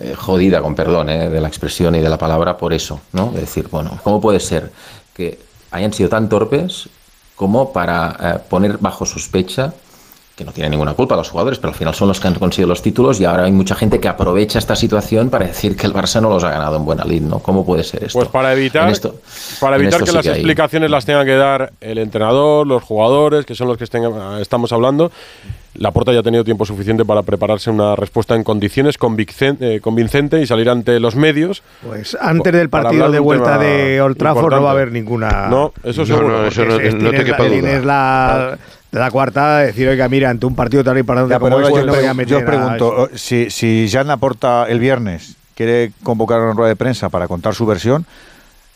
[0.00, 3.30] eh, jodida, con perdón eh, de la expresión y de la palabra, por eso, ¿no?
[3.34, 4.70] Es decir, bueno, ¿cómo puede ser
[5.14, 5.38] que
[5.70, 6.88] hayan sido tan torpes
[7.36, 9.72] como para eh, poner bajo sospecha
[10.36, 12.66] que no tienen ninguna culpa los jugadores, pero al final son los que han conseguido
[12.68, 15.94] los títulos y ahora hay mucha gente que aprovecha esta situación para decir que el
[15.94, 17.38] Barça no los ha ganado en buena lid, ¿no?
[17.38, 18.18] ¿Cómo puede ser esto?
[18.18, 19.20] Pues para evitar, esto-
[19.60, 22.82] para evitar que sí las que hay- explicaciones las tenga que dar el entrenador, los
[22.82, 25.12] jugadores, que son los que estén- estamos hablando,
[25.76, 28.96] Laporta ya ha tenido tiempo suficiente para prepararse una respuesta en condiciones
[29.60, 31.62] eh, convincente y salir ante los medios.
[31.84, 34.82] Pues antes del partido de vuelta de Old Trafford no va a importante.
[34.82, 35.48] haber ninguna.
[35.48, 36.28] No, eso No, seguro.
[36.28, 37.50] no, eso no- es- no te quepa la- duda.
[37.60, 38.58] tienes la,
[38.92, 42.04] la cuarta, decir, oiga, mira, ante un partido para Ya, como este yo, no voy
[42.04, 46.68] a meter yo pregunto, eh, si, si Jan Laporta el viernes quiere convocar una rueda
[46.68, 48.06] de prensa para contar su versión,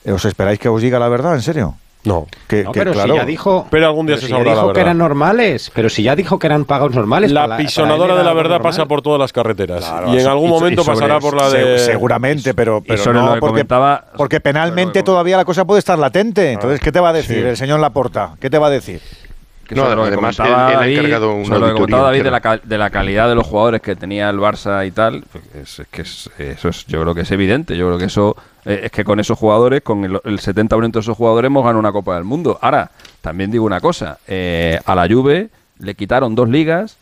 [0.04, 1.76] eh, ¿os esperáis que os diga la verdad, en serio?
[2.08, 2.26] No.
[2.48, 3.12] Que, No, que, pero claro.
[3.14, 4.82] si ya dijo, Pero algún día pero se si ya sabrá la dijo que verdad.
[4.86, 7.30] eran normales, pero si ya dijo que eran pagos normales.
[7.30, 8.72] La pisonadora de la verdad normal.
[8.72, 9.84] pasa por todas las carreteras.
[9.84, 11.78] Claro, y en algún Y momento y sobre- pasará por la de.
[11.78, 13.66] seguramente, pero, pero sobre no, lo que porque,
[14.16, 16.52] porque penalmente todavía la cosa puede estar latente.
[16.52, 17.48] Entonces, ¿qué te va a decir Sí.
[17.48, 18.32] el señor Laporta?
[18.40, 19.00] ¿Qué te va a decir?
[19.68, 21.92] Que No, lo que además, comentaba él- él ha David- encargado una sobre lo que
[21.92, 22.30] David de
[22.78, 25.88] la, de calidad de los jugadores que tenía el Barça y tal, pues es, es
[25.88, 27.76] que es- eso es, yo creo que es evidente.
[27.76, 28.34] Yo creo que eso
[28.64, 31.78] eh, es que con esos jugadores, con el, el 70% de esos jugadores, hemos ganado
[31.80, 32.58] una Copa del Mundo.
[32.62, 32.90] Ahora,
[33.20, 35.50] también digo una cosa: eh, a la Juve
[35.80, 36.96] le quitaron dos ligas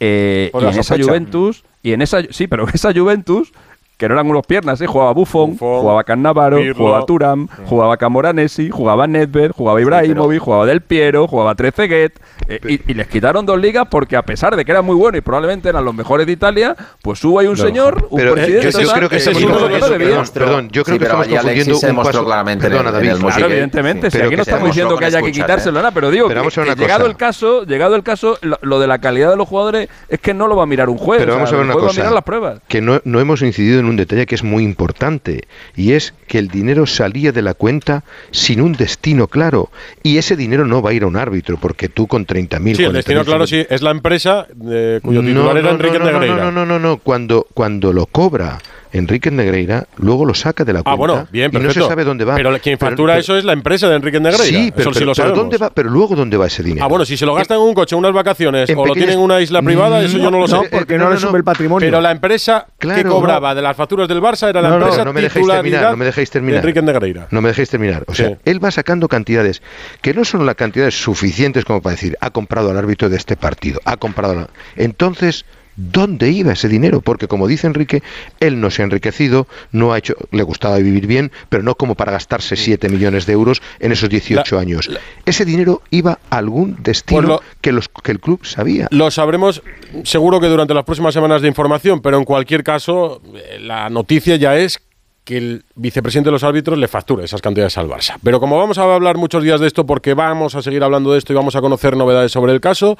[0.00, 0.96] eh, y en esa.
[0.98, 3.52] Juventus y en esa sí, pero esa Juventus
[3.96, 4.86] que no eran unos piernas, ¿eh?
[4.86, 6.74] jugaba Buffon, Buffon, jugaba Cannavaro, Pirlo.
[6.74, 12.12] jugaba Turam, jugaba Camoranesi, jugaba Nedved, jugaba Ibrahimovic, jugaba Del Piero, jugaba Trezeguet
[12.48, 15.18] eh, y, y les quitaron dos ligas porque a pesar de que eran muy buenos
[15.18, 18.68] y probablemente eran los mejores de Italia, pues hubo ahí un señor, un Pero, presidente
[18.68, 20.32] eh, que yo creo que ese estamos es uno de confundiendo- los que debía.
[20.46, 22.24] perdón, yo creo Sí, que estamos Alexis confundiendo se un paso.
[22.26, 23.08] claramente Perdona, el- en David.
[23.10, 25.82] el Claro, evidentemente, si Pero aquí que no estamos diciendo que haya que quitárselo, ¿eh?
[25.82, 29.30] nada, pero digo que, que llegado el caso, llegado el caso, lo, de la calidad
[29.30, 31.20] de los jugadores es que no lo va a mirar un juez.
[31.20, 32.60] Pero vamos a ver una juez va a cosa, mirar las pruebas.
[32.68, 35.44] que no, no hemos incidido en un detalle que es muy importante,
[35.74, 39.70] y es que el dinero salía de la cuenta sin un destino claro,
[40.02, 42.76] y ese dinero no va a ir a un árbitro, porque tú con 30.000...
[42.76, 43.66] Sí, el 40.000, destino, claro, sí.
[43.68, 45.98] Es la empresa eh, cuyo titular era Enrique.
[45.98, 48.58] No, no, no, no, Cuando, cuando lo cobra
[48.98, 52.04] Enrique Negreira, luego lo saca de la cuenta Ah, bueno, bien, y no se sabe
[52.04, 52.34] dónde va.
[52.36, 54.44] Pero quien factura pero- eso es la empresa de Enrique Negreira.
[54.44, 55.34] Sí, pero, eso sí pero- lo pero.
[55.34, 55.70] ¿dónde va?
[55.70, 56.84] Pero luego ¿dónde va ese dinero?
[56.84, 59.06] Ah, bueno, si se lo gasta en un coche, unas vacaciones, En o lo pequeñas-
[59.08, 60.54] tiene en una isla privada, eso yo no lo sé.
[60.56, 61.86] no, porque no le sube el patrimonio.
[61.86, 65.04] Pero la empresa que cobraba de las facturas del Barça era la No, no, empresa
[65.04, 66.60] no me dejéis terminar, no me dejéis de terminar.
[66.60, 67.28] Enrique Negreira.
[67.30, 68.04] No me dejéis terminar.
[68.06, 68.36] O sea, Sí.
[68.44, 69.62] él va sacando cantidades
[70.02, 73.36] que no son las cantidades suficientes como para decir, ha comprado al árbitro de este
[73.36, 74.32] partido, ha comprado...
[74.38, 74.48] al-".
[74.76, 75.44] Entonces,
[75.76, 77.00] ¿dónde iba ese dinero?
[77.00, 78.02] Porque como dice Enrique,
[78.40, 81.94] él no se ha enriquecido, no ha hecho, le gustaba vivir bien, pero no como
[81.94, 84.90] para gastarse 7 millones de euros en esos 18 años.
[85.24, 88.88] Ese dinero iba a algún destino Pues lo- que, los, que el club sabía.
[88.90, 89.62] Lo sabremos
[90.04, 94.36] seguro que durante las próximas semanas de información, pero en cualquier caso, eh, la noticia
[94.36, 94.80] ya es
[95.24, 98.16] que el vicepresidente de los árbitros le factura esas cantidades al Barça.
[98.22, 101.18] Pero como vamos a hablar muchos días de esto, porque vamos a seguir hablando de
[101.18, 102.96] esto y vamos a conocer novedades sobre el caso,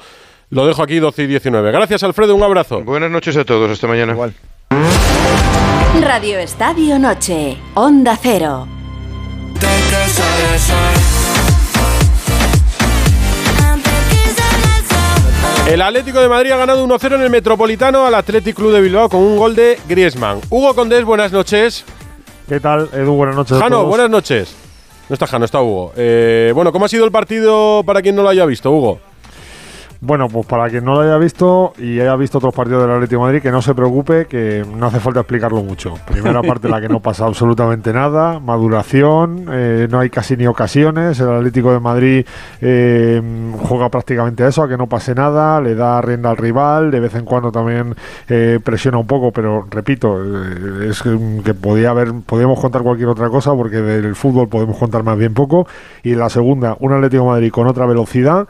[0.49, 1.71] lo dejo aquí 12 y 19.
[1.71, 2.81] Gracias, Alfredo, un abrazo.
[2.83, 4.13] Buenas noches a todos, hasta mañana.
[4.13, 4.33] Igual.
[6.01, 8.67] Radio Estadio Noche, Onda Cero.
[15.67, 19.09] El Atlético de Madrid ha ganado 1-0 en el Metropolitano al Athletic Club de Bilbao
[19.09, 20.39] con un gol de Griezmann.
[20.49, 21.83] Hugo Condés, buenas noches.
[22.47, 23.13] ¿Qué tal, Edu?
[23.15, 23.57] Buenas noches.
[23.57, 23.89] a Jano, todos.
[23.89, 24.55] buenas noches.
[25.09, 25.91] No está Jano, está Hugo.
[25.97, 28.99] Eh, bueno, ¿cómo ha sido el partido para quien no lo haya visto, Hugo?
[29.99, 33.21] Bueno, pues para quien no lo haya visto y haya visto otros partidos del Atlético
[33.21, 35.95] Madrid, que no se preocupe, que no hace falta explicarlo mucho.
[36.05, 41.19] Primera parte la que no pasa absolutamente nada, maduración, eh, no hay casi ni ocasiones.
[41.19, 42.25] El Atlético de Madrid
[42.61, 43.21] eh,
[43.59, 46.99] juega prácticamente a eso, a que no pase nada, le da rienda al rival, de
[46.99, 47.95] vez en cuando también
[48.29, 53.29] eh, presiona un poco, pero repito, eh, es que, podía haber, podíamos contar cualquier otra
[53.29, 55.67] cosa porque del fútbol podemos contar más bien poco.
[56.03, 58.47] Y la segunda, un Atlético Madrid con otra velocidad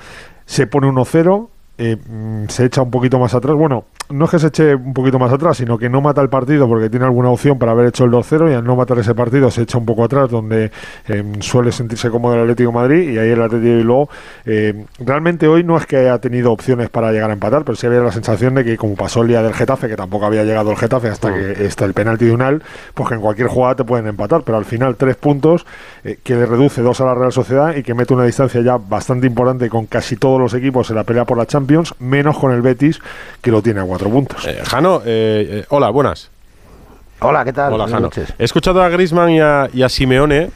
[0.47, 3.55] se pone 1-0, eh, mm, se echa un poquito más atrás.
[3.55, 6.29] Bueno, no es que se eche un poquito más atrás, sino que no mata el
[6.29, 9.13] partido porque tiene alguna opción para haber hecho el 2-0 y al no matar ese
[9.13, 10.71] partido se echa un poco atrás, donde
[11.07, 14.09] eh, suele sentirse cómodo el Atlético de Madrid y ahí el Atlético de Bilbao
[14.45, 17.85] eh, realmente hoy no es que haya tenido opciones para llegar a empatar, pero sí
[17.87, 20.71] había la sensación de que como pasó el día del Getafe, que tampoco había llegado
[20.71, 22.63] el Getafe hasta que está el penalti de Unal,
[22.93, 25.65] pues que en cualquier jugada te pueden empatar, pero al final tres puntos
[26.03, 28.77] eh, que le reduce dos a la Real Sociedad y que mete una distancia ya
[28.77, 32.51] bastante importante con casi todos los equipos en la pelea por la Champions, menos con
[32.51, 32.99] el Betis
[33.41, 34.45] que lo tiene a cuatro puntos.
[34.45, 36.29] Eh, Jano, eh, eh, hola, buenas.
[37.19, 37.73] Hola, ¿qué tal?
[37.73, 38.05] Hola, Buenas Jano.
[38.07, 38.33] noches.
[38.37, 40.51] He escuchado a Griezmann y a, y a Simeone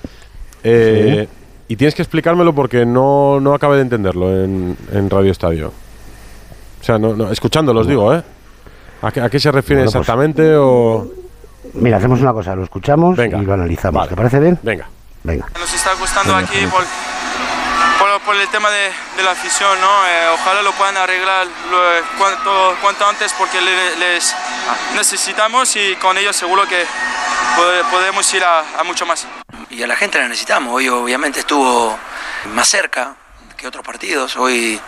[0.64, 1.28] eh,
[1.68, 5.70] y tienes que explicármelo porque no, no acabé de entenderlo en, en Radio Estadio.
[6.80, 8.22] O sea, no, no, escuchándolos digo, ¿eh?
[9.02, 11.08] ¿A qué, a qué se refiere Bueno, pues- exactamente o...?
[11.74, 13.38] Mira, hacemos una cosa, lo escuchamos Venga.
[13.40, 13.96] y lo analizamos.
[14.00, 14.10] Vale.
[14.10, 14.60] ¿Te parece bien?
[14.62, 14.88] Venga.
[15.24, 15.46] Venga.
[15.60, 16.82] Nos está gustando aquí por,
[18.26, 20.08] por, el tema de, de la afición, ¿no?
[20.08, 24.36] Eh, ojalá lo puedan arreglar lo- cuanto, antes porque le- les
[24.96, 26.86] necesitamos y con ellos seguro que
[27.56, 29.28] pode- podemos ir a, mucho más.
[29.70, 30.74] y a la gente la necesitamos.
[30.74, 31.98] Hoy obviamente estuvo
[32.54, 33.16] más cerca
[33.58, 34.36] que otros partidos.
[34.38, 34.80] Hoy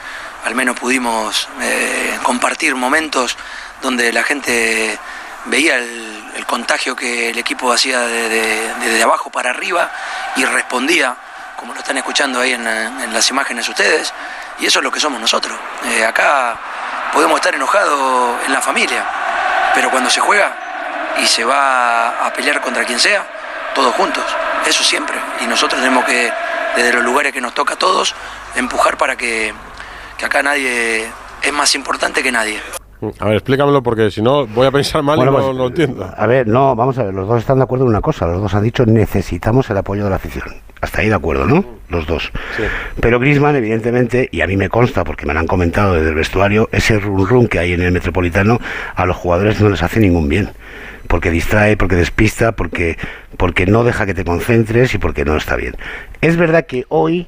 [0.46, 3.38] al menos pudimos eh, compartir momentos
[3.82, 4.98] donde la gente
[5.46, 9.92] veía el, contagio que el equipo hacía de, de- desde abajo para arriba
[10.36, 11.16] y respondía,
[11.58, 14.14] como lo están escuchando ahí en, en las imágenes ustedes.
[14.60, 15.58] Y eso es lo que somos nosotros.
[15.86, 16.56] Eh, acá
[17.12, 19.04] podemos estar enojados en la familia,
[19.74, 20.56] pero cuando se juega
[21.22, 23.26] y se va a pelear contra quien sea,
[23.76, 24.24] todos juntos,
[24.66, 25.18] eso siempre.
[25.42, 26.32] Y nosotros tenemos que
[26.76, 28.16] desde los lugares que nos toca a todos,
[28.56, 29.54] empujar para que,
[30.18, 31.12] que acá nadie
[31.42, 32.62] es más importante que nadie.
[33.20, 35.68] A ver, explícamelo porque si no voy a pensar mal Bueno, y no pues, lo
[35.68, 36.10] entiendo.
[36.16, 38.42] A ver, no, vamos a ver, los dos están de acuerdo en una cosa, los
[38.42, 40.46] dos han dicho necesitamos el apoyo de la afición.
[40.82, 41.64] Hasta ahí de acuerdo, ¿no?
[41.88, 42.30] Los dos.
[43.00, 46.16] Pero Griezmann, evidentemente, y a mí me consta porque me lo han comentado desde el
[46.16, 48.60] vestuario, ese run run que hay en el Metropolitano
[48.94, 50.50] a los jugadores no les hace ningún bien.
[51.08, 52.98] Porque distrae, porque despista, porque,
[53.38, 55.78] porque no deja que te concentres y porque no está bien.
[56.20, 57.28] Es verdad que hoy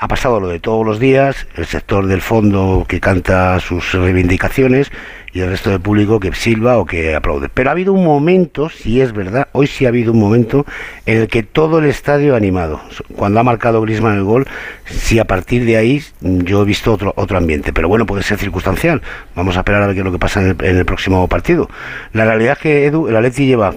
[0.00, 4.90] ha pasado lo de todos los días, el sector del fondo que canta sus reivindicaciones
[5.32, 7.48] y el resto del público que silba o que aplaude.
[7.52, 10.64] Pero ha habido un momento, si es verdad, hoy sí ha habido un momento
[11.04, 12.80] en el que todo el estadio ha animado.
[13.14, 14.46] Cuando ha marcado Griezmann el gol,
[14.86, 17.72] sí a partir de ahí yo he visto otro otro ambiente.
[17.72, 19.02] Pero bueno, puede ser circunstancial.
[19.34, 21.28] Vamos a esperar a ver qué es lo que pasa en el, en el próximo
[21.28, 21.68] partido.
[22.12, 23.74] La realidad es que Edu, el Atleti lleva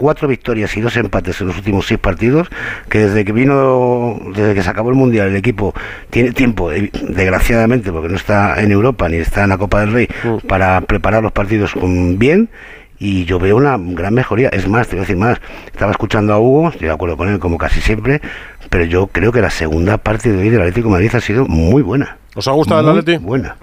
[0.00, 2.48] cuatro victorias y dos empates en los últimos seis partidos,
[2.88, 5.74] que desde que vino, desde que se acabó el Mundial, el equipo
[6.08, 9.92] tiene tiempo, eh, desgraciadamente, porque no está en Europa ni está en la Copa del
[9.92, 10.08] Rey,
[10.48, 12.48] para preparar los partidos con bien.
[12.98, 14.48] Y yo veo una gran mejoría.
[14.50, 15.38] Es más, te voy a decir más.
[15.66, 18.22] Estaba escuchando a Hugo, estoy de acuerdo con él como casi siempre,
[18.70, 21.46] pero yo creo que la segunda parte de hoy del Atlético de Madrid ha sido
[21.46, 22.16] muy buena.
[22.34, 23.22] ¿Os ha gustado el Muy Atleti?
[23.22, 23.56] Buena.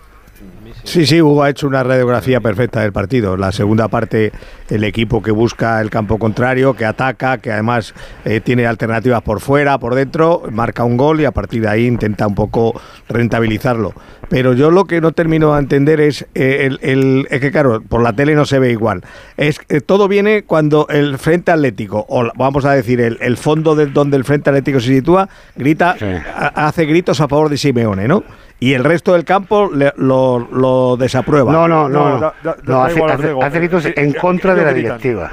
[0.87, 3.35] Sí, sí, Hugo ha hecho una radiografía perfecta del partido.
[3.35, 4.31] La segunda parte,
[4.69, 7.93] el equipo que busca el campo contrario, que ataca, que además
[8.23, 11.85] eh, tiene alternativas por fuera, por dentro, marca un gol y a partir de ahí
[11.85, 13.93] intenta un poco rentabilizarlo.
[14.29, 17.81] Pero yo lo que no termino de entender es, eh, el, el- es que claro,
[17.81, 19.03] por la tele no se ve igual.
[19.35, 23.75] Es que todo viene cuando el Frente Atlético, o vamos a decir, el, el fondo
[23.75, 25.27] de donde el Frente Atlético se sitúa,
[25.57, 25.97] grita,
[26.33, 28.23] ha- hace gritos a favor de Simeone, ¿no?
[28.59, 31.51] Y el resto del campo le- lo, lo desaprueba.
[31.51, 32.19] No, no, no.
[32.63, 33.43] No, hace, igual, hace- Diego.
[33.43, 35.31] hace gritos Eh, en eh, contra de la directiva.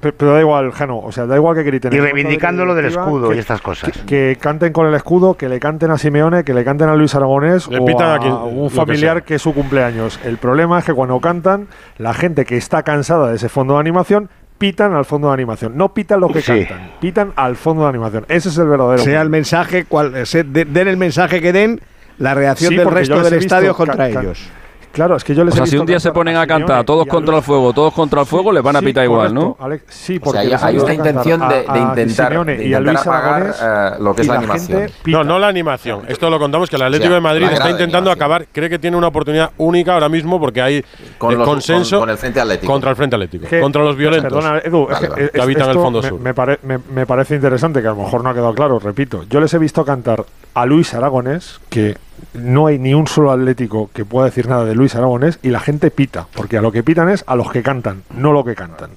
[0.00, 0.98] Pero, da igual, Jano.
[0.98, 1.92] O sea, da igual que griten.
[1.92, 3.92] Y de reivindicando lo del escudo que- y estas cosas.
[3.92, 6.96] Que, que canten con el escudo, que le canten a Simeone, que le canten a
[6.96, 10.18] Luis Aragonés Le o pitan a, a un familiar que, es su cumpleaños.
[10.24, 13.80] El problema es que cuando cantan, la gente que está cansada de ese fondo de
[13.80, 14.28] animación
[14.58, 15.76] pitan al fondo de animación.
[15.76, 16.64] No pitan lo que Sí.
[16.66, 18.24] cantan, pitan al fondo de animación.
[18.28, 18.98] Ese es el verdadero.
[19.02, 21.80] sea el mensaje, cual, se- de- den el mensaje que den,
[22.18, 24.48] la reacción Sí, del resto del he estadio contra ellos.
[24.92, 26.46] Claro, es que yo les O he sea, si visto un día se ponen a
[26.46, 29.34] cantar todos contra el fuego, todos contra el fuego, les van a Sí, pitar igual,
[29.34, 29.54] ¿no?
[29.60, 32.54] Alex, sí, O porque sea, hay, he hay una intención a- de, de intentar, de
[32.66, 34.90] y a intentar Luis apagar Aragonés eh, lo que es la, la animación.
[35.04, 36.00] No, no la animación.
[36.08, 38.46] Esto lo contamos que el Atlético O sea, de Madrid está intentando acabar.
[38.50, 40.82] Cree que tiene una oportunidad única ahora mismo porque hay
[41.18, 42.72] Con eh, los- consenso con- con el Frente Atlético.
[42.72, 45.24] contra el Frente Atlético, Que- contra los violentos Perdona, Edu, es Vale, que, vale.
[45.26, 46.20] es- que habitan el fondo me, sur.
[46.20, 49.24] Me, pare- me- me parece interesante, que a lo mejor no ha quedado claro, repito.
[49.28, 50.24] Yo les he visto cantar
[50.54, 51.98] a Luis Aragonés, que
[52.34, 55.60] no hay ni un solo atlético que pueda decir nada de Luis Aragonés, y la
[55.60, 58.54] gente pita, porque a lo que pitan es a los que cantan, no lo que
[58.54, 58.90] cantan.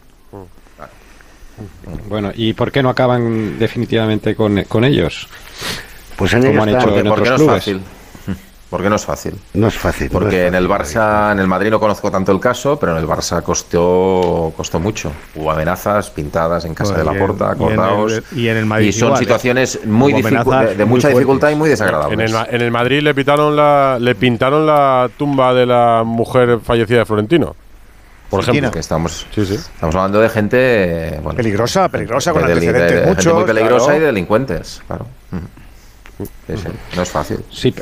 [2.08, 5.28] Bueno, ¿y por qué no acaban definitivamente con, con ellos?
[6.16, 7.64] Pues en Como ello han hecho Porque, en porque otros no es clubes.
[7.64, 7.82] fácil.
[8.70, 9.34] Porque no es fácil.
[9.56, 10.08] No es fácil.
[10.14, 10.70] no Porque en el.
[10.70, 14.80] Barça, en el Madrid no conozco tanto el caso, pero en el Barça costó, costó
[14.80, 15.12] mucho.
[15.36, 18.22] Hubo amenazas pintadas en casa Bueno, de y la en- Porta, y en el- acordaos.
[18.36, 19.26] y en el Madrid Y son igual, ¿eh?
[19.26, 22.20] situaciones muy de, mucha dificultad y muy En desagradables.
[22.20, 26.60] el, Ma- en el Madrid le pitaron la, le pintaron la tumba de la mujer
[26.64, 27.56] fallecida de Florentino.
[28.30, 28.70] Por ejemplo.
[28.70, 29.56] Que estamos, Sí, sí.
[29.56, 33.44] estamos hablando de gente bueno, Peligrosa, peligrosa, con de antecedentes de- de gente muchos, muy
[33.46, 33.98] peligrosa claro.
[33.98, 35.08] y de delincuentes, claro.
[35.32, 35.38] Mm.
[36.48, 37.40] Sí, sí, No es fácil.
[37.52, 37.82] Sí, pe-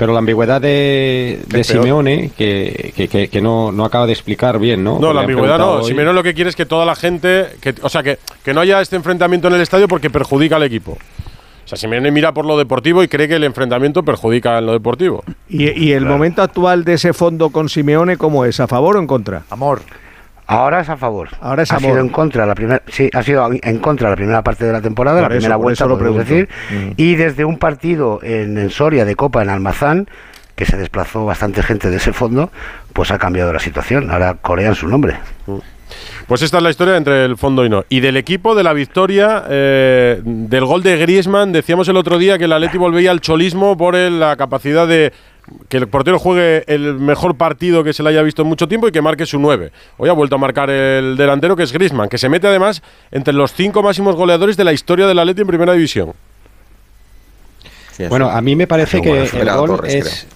[0.00, 1.38] pero la ambigüedad de.
[1.62, 4.94] Simeone, que, que, que- que no, no acaba de explicar bien, ¿no?
[4.94, 5.70] No, Porque la ambigüedad no.
[5.74, 7.46] hoy- Simeone lo que quiere es que toda la gente.
[7.60, 10.62] Que, o sea, que, que no haya este enfrentamiento en el estadio porque perjudica al
[10.62, 10.92] equipo.
[10.92, 14.72] O sea, Simeone mira por lo deportivo y cree que el enfrentamiento perjudica en lo
[14.72, 15.22] deportivo.
[15.48, 18.58] ¿Y, y el momento actual de ese fondo con Simeone cómo es?
[18.58, 19.42] ¿A favor o en contra?
[19.50, 19.82] Amor.
[20.50, 21.28] Ahora es a favor.
[21.40, 21.90] Ahora es ha amor.
[21.92, 24.80] sido en contra la primera, sí, ha sido en contra la primera parte de la
[24.80, 26.90] temporada, Por la eso, primera vuelta, lo podemos decir, Mm.
[26.96, 30.08] y desde un partido en, en Soria de Copa en Almazán,
[30.56, 32.50] que se desplazó bastante gente de ese fondo,
[32.92, 34.10] pues ha cambiado la situación.
[34.10, 35.16] Ahora corean su nombre.
[36.26, 37.84] Pues esta es la historia entre el fondo y no.
[37.88, 42.38] Y del equipo de la victoria, eh, del gol de Griezmann, decíamos el otro día
[42.38, 45.12] que el Atleti volvía al cholismo por el- la capacidad de
[45.68, 48.88] que el portero juegue el mejor partido que se le haya visto en mucho tiempo
[48.88, 49.72] y que marque su 9.
[49.98, 53.34] Hoy ha vuelto a marcar el delantero que es Griezmann, que se mete además entre
[53.34, 56.12] los cinco máximos goleadores de la historia del Atleti en Primera División.
[58.08, 60.26] Bueno, a mí me parece que el gol Torres, es,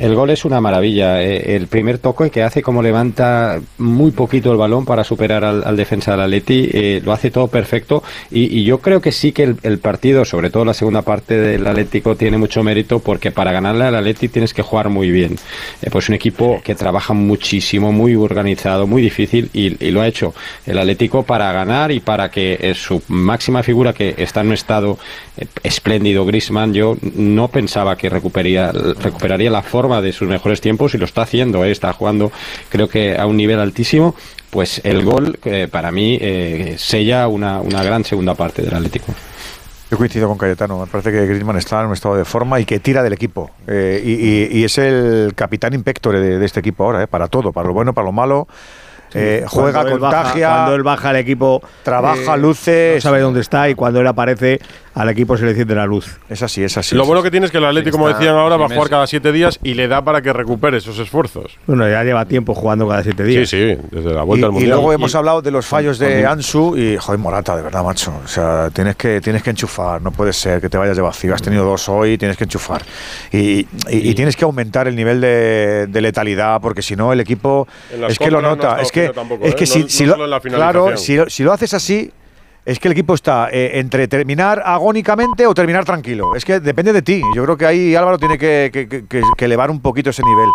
[0.00, 1.22] El gol es una maravilla.
[1.22, 5.62] Eh, El primer toque que hace como levanta muy poquito el balón para superar al,
[5.62, 9.32] al defensa del Atleti, eh, lo hace todo perfecto y, y yo creo que sí
[9.32, 13.30] que el, el partido, sobre todo la segunda parte del Atlético, tiene mucho mérito porque
[13.30, 15.36] para ganarle al Atleti tienes que jugar muy bien.
[15.82, 20.06] Eh, pues un equipo que trabaja muchísimo, muy organizado, muy difícil y, y lo ha
[20.08, 20.32] hecho
[20.64, 24.54] el Atlético para ganar y para que eh, su máxima figura que está en un
[24.54, 24.98] estado
[25.36, 30.94] eh, espléndido, Griezmann, yo no pensaba que recuperaría, recuperaría la forma de sus mejores tiempos
[30.94, 32.30] y lo está haciendo, eh, está jugando
[32.68, 34.14] creo que a un nivel altísimo,
[34.50, 39.06] pues el gol eh, para mí eh, sella una, una gran segunda parte del Atlético.
[39.90, 42.64] Yo coincido con Cayetano, me parece que Griezmann está en un estado de forma y
[42.64, 43.50] que tira del equipo.
[43.66, 44.12] Eh, y,
[44.56, 47.66] y- y es el capitán impectore de, de este equipo ahora, eh, para todo, para
[47.66, 48.46] lo bueno, para lo malo.
[49.12, 52.92] Eh, juega, Cuando él baja- contagia, cuando él baja al equipo, trabaja, eh, luce.
[52.94, 54.60] no sabe dónde está y cuando él aparece
[55.00, 56.18] al equipo se le enciende la luz.
[56.28, 56.94] Es así, es así.
[56.94, 59.06] Lo bueno que tiene es que el Atlético, como decían ahora, va a jugar cada
[59.06, 61.56] siete días y le da para que recupere esos esfuerzos.
[61.66, 63.48] Bueno, ya lleva tiempo jugando cada siete días.
[63.48, 64.70] Sí, sí, desde la Y, vuelta al y Mundial.
[64.76, 66.26] luego hemos hablado de los fallos de también.
[66.28, 68.12] Ansu y, joder, Morata, de verdad, macho.
[68.24, 71.34] O sea, tienes que, tienes que enchufar, no puede ser que te vayas de vacío.
[71.34, 72.82] Has tenido dos hoy, tienes que enchufar.
[73.32, 73.66] Y, y-
[74.10, 77.66] y tienes que aumentar el nivel de, de letalidad, porque si no, el equipo
[78.08, 78.80] es que lo no nota.
[78.80, 79.56] es que, tampoco, es ¿eh?
[79.56, 82.10] que No- si, no lo, claro, si lo haces así.
[82.70, 86.34] Es que el equipo está eh, entre terminar agónicamente o terminar tranquilo.
[86.36, 87.20] Es que depende de ti.
[87.34, 90.22] Yo creo que ahí Álvaro tiene que, que- que- que- que elevar un poquito ese
[90.22, 90.48] nivel.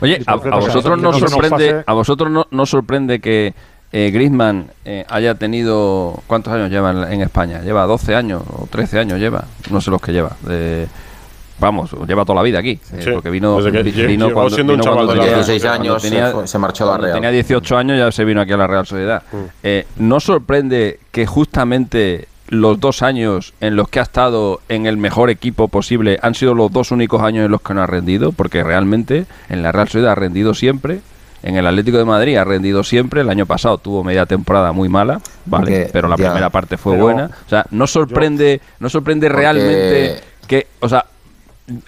[0.00, 3.54] Oye, a, a vosotros no sorprende, a vosotros no, no sorprende que
[3.92, 7.60] eh, Griezmann eh, haya tenido ¿cuántos años lleva en, en España?
[7.62, 10.36] Lleva 12 años o 13 años lleva, no sé los que lleva.
[10.42, 10.86] de-
[11.60, 14.82] vamos, lleva toda la vida aquí, eh, porque vino, desde que cuando, siendo un vino
[14.84, 15.34] chaval cuando tenía- Real.
[15.46, 17.14] 16 cuando años tenía- se fue- se marchó a la Real.
[17.14, 19.22] Tenía 18 años ya se vino aquí a la Real Sociedad.
[19.30, 19.36] Mm.
[19.62, 24.96] Eh, ¿No sorprende que justamente los dos años en los que ha estado en el
[24.96, 28.32] mejor equipo posible han sido los dos únicos años en los que no ha rendido?
[28.32, 31.00] Porque realmente en la Real Sociedad ha rendido siempre.
[31.42, 33.22] En el Atlético de Madrid ha rendido siempre.
[33.22, 36.76] El año pasado tuvo media temporada muy mala, vale, Porque pero la ya- primera parte
[36.76, 37.30] fue pero- buena.
[37.46, 41.06] O sea, no sorprende, no sorprende realmente que, o sea,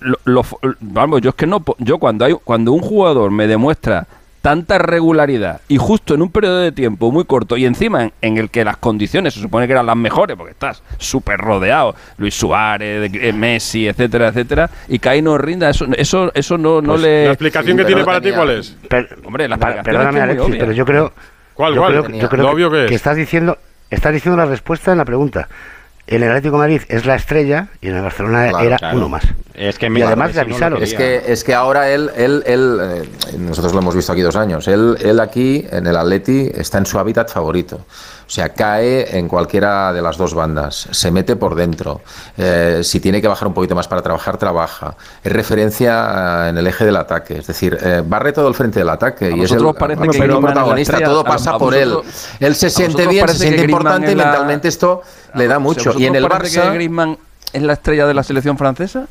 [0.01, 0.45] lo- lo-
[0.81, 4.07] vamos, yo es que no, yo cuando hay, cuando un jugador me demuestra
[4.41, 8.39] tanta regularidad y justo en un periodo de tiempo muy corto y encima en, en
[8.39, 12.35] el que las condiciones se supone que eran las mejores porque estás súper rodeado Luis
[12.35, 16.95] Suárez eh, Messi etcétera etcétera y que ahí no rinda eso eso eso no, no
[16.95, 18.77] Pues, le ¿la explicación que tiene para ti cuál es?
[19.25, 20.59] hombre la Perdóname, que Alexis, obvia.
[20.59, 21.13] pero yo creo.
[21.55, 22.03] ¿Cuál, yo cuál?
[22.05, 22.91] creo, yo creo Lo obvio que es.
[22.93, 23.59] estás diciendo,
[23.91, 25.49] estás diciendo la respuesta en la pregunta.
[26.07, 28.97] El Atlético de Madrid es la estrella y en el Barcelona Claro, era claro.
[28.97, 29.23] uno más.
[29.55, 30.83] Es que y además le avisaron.
[30.83, 33.09] Es que, es que ahora él, él, él eh,
[33.39, 36.87] nosotros lo hemos visto aquí dos años, él, él aquí en el Atleti está en
[36.87, 37.87] su hábitat favorito.
[38.33, 42.01] O sea, cae en cualquiera de las dos bandas, se mete por dentro.
[42.39, 44.97] Eh, si tiene que bajar un poquito más para trabajar, trabaja.
[45.23, 48.79] Es referencia eh, en el eje del ataque, es decir, eh, barre todo el frente
[48.79, 51.13] del ataque y es el, parece bueno, que pero protagonista, estrella?
[51.13, 51.91] todo pasa a por él.
[51.91, 55.03] vosotros- Él se siente bien, se siente importante y la- mentalmente esto
[55.35, 55.93] le da ¿A mucho.
[55.99, 56.63] Y en el Barça...
[56.63, 57.19] que Griezmann
[57.53, 59.09] es la estrella de la selección francesa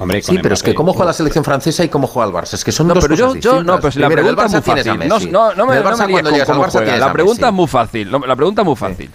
[0.00, 2.54] Hombre, Sí, pero es que cómo juega la selección francesa y cómo juega el Barça.
[2.54, 4.46] Es que son No, dos pero yo, cosas yo no, pero si la Primero, pregunta
[4.46, 5.08] es muy fácil.
[5.08, 5.30] No, Messi.
[5.30, 6.84] no, no me, no me Barça, líes cuando con llegas al cómo Barça juega.
[6.86, 7.48] tienes La a pregunta Messi.
[7.48, 8.10] es muy fácil.
[8.26, 9.10] La pregunta es muy fácil.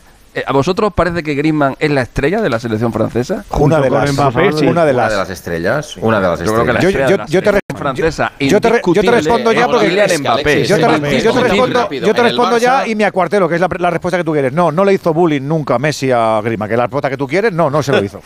[0.46, 3.46] ¿A vosotros os parece que Griezmann es la estrella de la selección francesa?
[3.52, 5.30] Una de las, una de las.
[5.30, 5.96] estrellas.
[6.02, 7.10] Una de las Yo creo que la estrellas.
[7.30, 9.90] Yo- te selección re- francesa yo te re- yo te respondo ya porque
[10.20, 10.66] Mbappé.
[10.66, 12.22] Yo te, es re- Mbappé, yo te es respondo, yo te
[12.60, 14.54] ya y me acuartelo, que es la, la respuesta que tú quieres.
[14.54, 17.52] No, no le hizo bullying nunca Messi a Grima, que la respuesta que tú quieres,
[17.54, 18.22] no, no se lo hizo.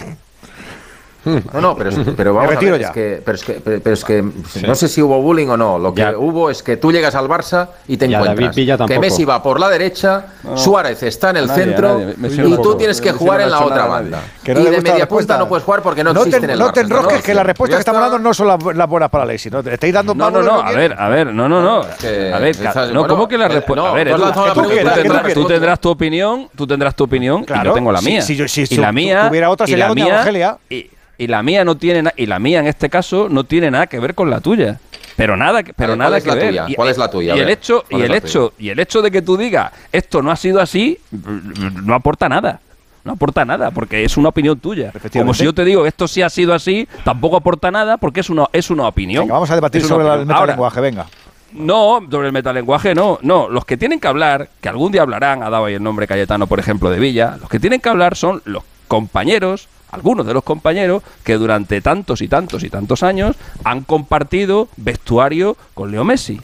[1.54, 2.88] No, no, pero, es- pero vamos a ver, ya.
[2.88, 4.24] es que, pero es que, pero- es que
[4.68, 5.80] no sé si hubo bullying o no.
[5.80, 6.18] Lo que Ya.
[6.18, 8.56] hubo es que tú llegas al Barça y te encuentras
[8.88, 9.00] que.
[9.00, 10.58] Messi va por la derecha, No.
[10.58, 12.48] Suárez está en el nadie, centro nadie.
[12.48, 14.22] Y tú tienes que jugar en la otra banda.
[14.48, 16.60] No y de media punta no puedes jugar porque no, no existe te, en el
[16.60, 16.74] no Barça.
[16.74, 18.12] te enrosques, que las respuestas que estamos está.
[18.12, 19.52] dando no son las, las buenas para Alexis.
[19.52, 19.64] ¿no?
[19.64, 21.82] Te estáis dando No, no, no, a ver, a ver, no, no, no.
[21.82, 22.56] A ver,
[22.94, 23.82] no, ¿cómo que la eh, respuesta?
[23.84, 24.14] no, a ver,
[25.34, 28.22] tú tendrás, tu opinión, tú tendrás tu opinión y Claro, yo tengo la mía.
[28.22, 30.58] si yo- si y la mía tuviera otra y sería la mía.
[31.20, 33.86] Y, la mía no tiene na- y la mía en este caso no tiene nada
[33.88, 34.80] que ver con la tuya.
[35.16, 36.48] Pero nada, que- pero Vale, nada ¿cuál es que la ver.
[36.50, 36.66] tuya?
[36.70, 37.34] Y- ¿Cuál es la tuya?
[37.34, 39.38] A Y el ver, hecho ¿cuál y el hecho y el hecho de que tú
[39.38, 42.62] digas esto no ha sido así no aporta nada.
[43.04, 44.92] No aporta nada, porque es una opinión tuya.
[45.14, 48.30] Como si yo te digo esto sí ha sido así, tampoco aporta nada, porque es
[48.30, 49.24] una, es una opinión.
[49.24, 50.12] Venga, vamos a debatir sobre el.
[50.12, 51.06] Ahora, metalenguaje, venga.
[51.54, 53.50] no, sobre el metalenguaje no, no.
[53.50, 56.46] Los que tienen que hablar, que algún día hablarán, ha dado ahí el nombre Cayetano,
[56.48, 60.44] por ejemplo, de Villa, los que tienen que hablar son los compañeros, algunos de los
[60.44, 66.40] compañeros, que durante tantos y tantos y tantos años han compartido vestuario con Leo Messi.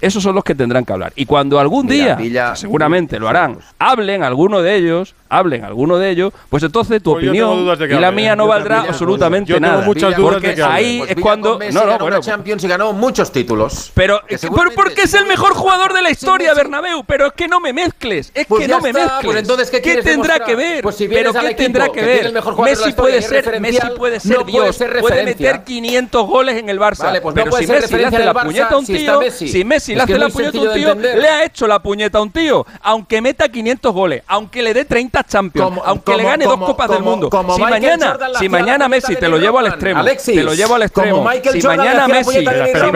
[0.00, 1.12] Esos son los que tendrán que hablar.
[1.16, 5.98] Y cuando algún Mira, día, Villa- seguramente lo harán, hablen alguno de ellos, hablen alguno
[5.98, 8.36] de ellos, pues entonces tu pues opinión y la mía ¿eh?
[8.36, 9.84] no valdrá absolutamente yo tengo nada.
[9.84, 12.68] Muchas dudas porque de que ahí pues es cuando no, no, ganó bueno, Champions y
[12.68, 13.92] ganó muchos títulos.
[13.94, 17.60] Pero, pero porque es el mejor jugador de la historia, Bernabéu, pero es que no
[17.60, 19.24] me mezcles, es pues que no me está, mezcles.
[19.24, 20.82] Pues entonces, ¿qué, ¿Qué tendrá que ver?
[20.82, 22.32] Pues si pero qué tendrá que ver?
[22.64, 27.52] Messi puede ser Messi puede ser Dios, puede meter 500 goles en el Barça, pero
[27.52, 30.58] si Messi le hace la puñeta a un tío, si Messi le hace la puñeta
[30.58, 34.22] a un tío, le ha hecho la puñeta a un tío, aunque meta 500 goles,
[34.26, 37.30] aunque le dé 30 las Champions, aunque le gane dos copas del mundo.
[37.54, 40.82] si mañana, si mañana Messi te lo llevo al extremo, Alexis, te lo llevo al
[40.82, 41.26] extremo.
[41.52, 42.90] si mañana Messi, te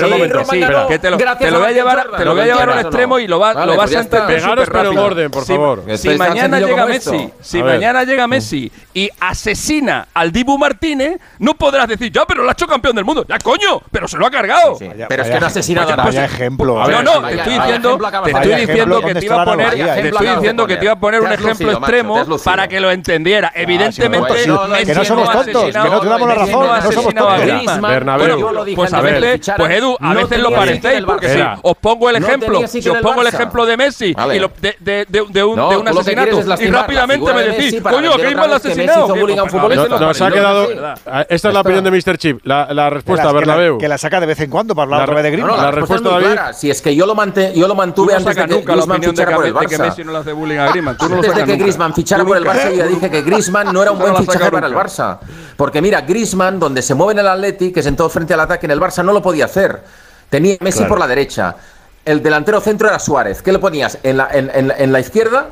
[0.00, 3.76] lo, voy a llevar, te lo voy a llevar al extremo y lo vas lo
[3.76, 4.42] vas a entender
[4.98, 5.84] orden, por favor.
[5.96, 11.88] Si mañana llega Messi, si mañana llega Messi y asesina al Dibu Martínez, no podrás
[11.88, 14.30] decir, "Ya, pero lo ha hecho campeón del mundo." Ya, coño, pero se lo ha
[14.30, 14.78] cargado.
[15.08, 15.84] Pero es que no asesina
[16.24, 16.88] ejemplo.
[16.88, 19.06] No, no, te estoy diciendo
[20.66, 23.52] que te iba a poner un ejemplo extremo para que lo entendiera.
[23.54, 24.34] Evidentemente,
[24.84, 27.40] que no somos tontos, que no te la razón, no somos tontos.
[28.74, 32.66] Pues a veces, pues Edu, a veces lo parecéis, porque si os pongo el ejemplo,
[32.66, 34.38] si os pongo el ejemplo de Messi y
[34.94, 39.06] de un asesinato y rápidamente me decís, coño, aquí me lo asesinado.
[39.08, 40.68] Pues, pues, pues, Nos ha quedado,
[41.28, 42.18] esta es la opinión de Mr.
[42.18, 43.78] Chip, la respuesta, Bernabeu.
[43.78, 45.62] Que la saca de vez en cuando para hablar de Griezmann.
[45.62, 46.38] La respuesta, David…
[46.54, 49.64] Si es que yo lo mantuve antes de que Griezmann fichara por el Barça.
[49.64, 50.96] Tú no sacas nunca la opinión de que Messi no le hace bullying a Griezmann.
[50.96, 53.72] Tú no lo sacas que Grisman fichara por el Barça, yo ya dije que Grisman
[53.72, 55.18] no era un buen fichaje para el Barça.
[55.56, 58.72] Porque mira, Grisman, donde se mueve en el Atleti, que sentó frente al ataque en
[58.72, 59.82] el Barça, no lo podía hacer.
[60.30, 61.56] Tenía Messi por la derecha.
[62.04, 63.40] El delantero centro era Suárez.
[63.40, 63.98] ¿Qué le ponías?
[64.02, 65.50] en la, en, en la izquierda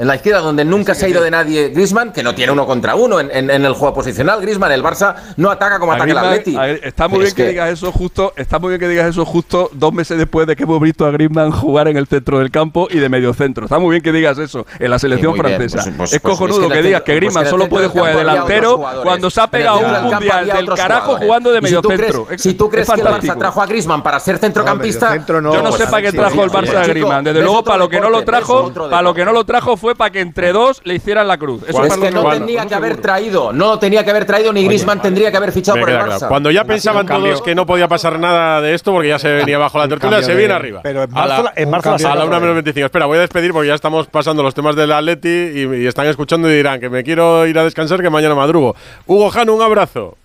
[0.00, 2.52] en la izquierda, donde pues nunca se ha ido de nadie Grisman, que no tiene
[2.52, 4.40] uno contra uno en, el juego posicional.
[4.40, 6.56] Grisman, el Barça no ataca como ataca el Atleti.
[6.82, 9.92] está muy bien que, digas eso justo, está muy bien que digas eso justo dos
[9.92, 12.98] meses después de que hemos visto a Grisman jugar en el centro del campo y
[12.98, 13.66] de medio centro.
[13.66, 15.82] Está muy bien que digas eso en la selección francesa.
[15.82, 19.40] Pues, pues, es cojonudo que, digas que Grisman solo puede jugar de delantero cuando se
[19.42, 22.26] ha pegado un mundial del carajo jugando de medio centro.
[22.38, 25.86] Si tú crees que el Barça trajo a Grisman para ser centrocampista, yo no sé
[25.86, 27.22] para qué trajo el Barça a Grisman.
[27.22, 29.89] Desde luego, para lo que no lo trajo, para lo que no lo trajo fue
[29.90, 31.64] fue para que entre dos le hicieran la cruz.
[31.66, 34.64] Eso es que no bueno, tendría que haber traído, no tenía que haber traído, ni
[34.64, 36.06] Griezmann tendría que haber fichado por el Barça.
[36.18, 36.28] Claro.
[36.28, 39.58] Cuando ya pensaban todos que no podía pasar nada de esto, porque ya se venía
[39.58, 40.80] bajo la tertulia, se viene de, arriba.
[40.82, 42.86] Pero en marzo, a la, en marzo a la 1 menos 25.
[42.86, 46.06] Espera, voy a despedir porque ya estamos pasando los temas del Atleti y, y están
[46.06, 48.76] escuchando y dirán que me quiero ir a descansar que mañana madrugo.
[49.06, 50.16] Hugo Jano, un abrazo.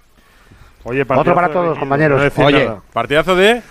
[0.84, 2.22] Oye, Otro para todos, compañeros.
[2.38, 2.82] No Oye, nada.
[2.94, 3.64] partidazo de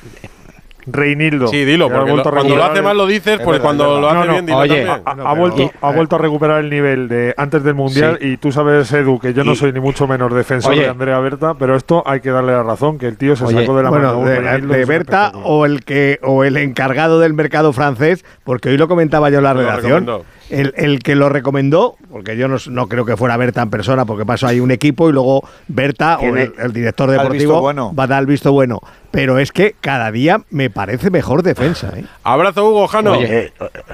[0.86, 1.48] Reinildo.
[1.48, 4.89] Sí, dilo, cuando lo hace mal lo dices, porque cuando lo hace bien, dilo también.
[4.89, 8.52] Ha, vuelto, ha eh, vuelto a recuperar el nivel de antes del Mundial y tú
[8.52, 12.02] sabes, Edu, que yo no soy ni mucho menos defensor de Andrea Berta, pero esto
[12.06, 14.24] hay que darle la razón, que el tío se sacó de la mano.
[14.24, 18.89] De, de Berta o el, que, o el encargado del mercado francés, porque hoy lo
[18.89, 20.24] comentaba yo en la redacción
[20.60, 24.05] el, el, que lo recomendó, porque yo no, no, creo que fuera Berta en persona,
[24.05, 27.62] porque pasó ahí un equipo y luego Berta, o el, director deportivo,
[27.94, 28.81] va a dar el visto bueno.
[29.10, 31.93] Pero es que cada día me parece mejor defensa.
[31.97, 32.05] ¿eh?
[32.24, 33.14] Abrazo, Hugo Jano.
[33.20, 33.52] Eh,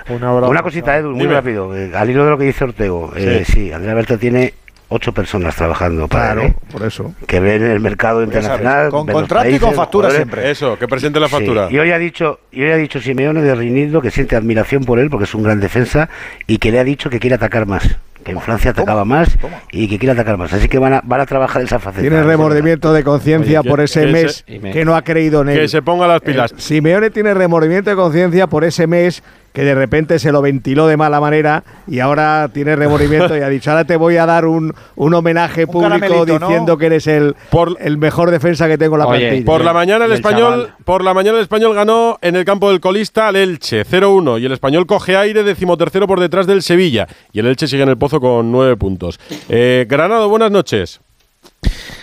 [0.08, 1.76] una, cosita, Edu, muy rápido.
[1.76, 3.52] Eh, al hilo de lo que dice Ortego, eh, sí.
[3.52, 4.54] sí, Andrea Berta tiene
[4.90, 6.54] ocho personas trabajando para claro, ¿eh?
[6.70, 7.14] por eso.
[7.26, 8.90] que ven el mercado internacional.
[8.90, 10.50] Con contrato y con factura siempre.
[10.50, 11.68] Eso, que presente la factura.
[11.70, 14.98] Y hoy ha dicho, y hoy ha dicho Simeone de Reinildo que siente admiración por
[14.98, 16.10] él porque es un gran defensa
[16.46, 19.38] y que le ha dicho que quiere atacar más que en Francia atacaba más
[19.72, 20.52] y que quiere atacar más.
[20.52, 22.02] Así que van a, van a trabajar esa faceta.
[22.02, 25.58] Tiene remordimiento de conciencia por ese mes que no ha creído en él.
[25.60, 26.52] Que se ponga las pilas.
[26.52, 29.22] Eh, Simeone tiene remordimiento de conciencia por ese mes
[29.52, 33.48] que de repente se lo ventiló de mala manera y ahora tiene remordimiento y ha
[33.48, 37.34] dicho, ahora te voy a dar un, un homenaje público diciendo que eres el,
[37.80, 39.46] el mejor defensa que tengo en la Oye, plantilla.
[39.46, 42.80] Por la mañana el, español, por la mañana el español ganó en el campo del
[42.80, 47.40] colista al Elche 0-1 y el español coge aire decimotercero por detrás del Sevilla y
[47.40, 49.18] el Elche sigue en el pozo con nueve puntos.
[49.48, 51.00] Eh, Granado, buenas noches.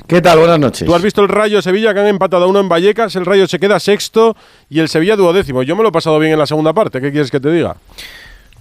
[0.07, 0.39] ¿Qué tal?
[0.39, 0.87] Buenas noches.
[0.87, 3.45] Tú has visto el Rayo Sevilla que han empatado a uno en Vallecas, el Rayo
[3.45, 4.37] se queda sexto
[4.69, 5.63] y el Sevilla duodécimo.
[5.63, 7.75] Yo me lo he pasado bien en la segunda parte, ¿qué quieres que te diga?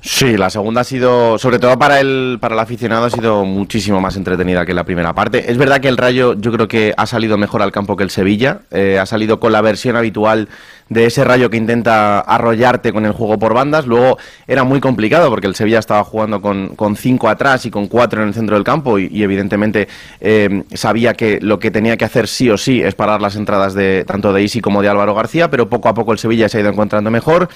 [0.00, 4.00] Sí, la segunda ha sido, sobre todo para el, para el aficionado, ha sido muchísimo
[4.00, 5.50] más entretenida que la primera parte.
[5.50, 8.10] Es verdad que el Rayo yo creo que ha salido mejor al campo que el
[8.10, 10.48] Sevilla, eh, ha salido con la versión habitual
[10.88, 13.86] de ese Rayo que intenta arrollarte con el juego por bandas.
[13.86, 17.88] Luego era muy complicado porque el Sevilla estaba jugando con, con cinco atrás y con
[17.88, 19.88] cuatro en el centro del campo y, evidentemente
[20.20, 23.74] eh, sabía que lo que tenía que hacer sí o sí es parar las entradas
[23.74, 26.58] de tanto de Isi como de Álvaro García, pero poco a poco el Sevilla se
[26.58, 27.48] ha ido encontrando mejor.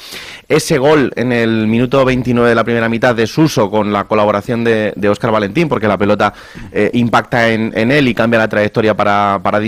[0.49, 4.65] Ese gol en el minuto 29 de la primera mitad de Suso con la colaboración
[4.65, 6.33] de, de Óscar Valentín, porque la pelota
[6.73, 9.61] eh, impacta en, en él y cambia la trayectoria para, para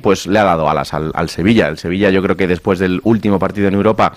[0.00, 1.68] pues le ha dado alas al, al Sevilla.
[1.68, 4.12] El Sevilla yo creo que después del último partido en Europa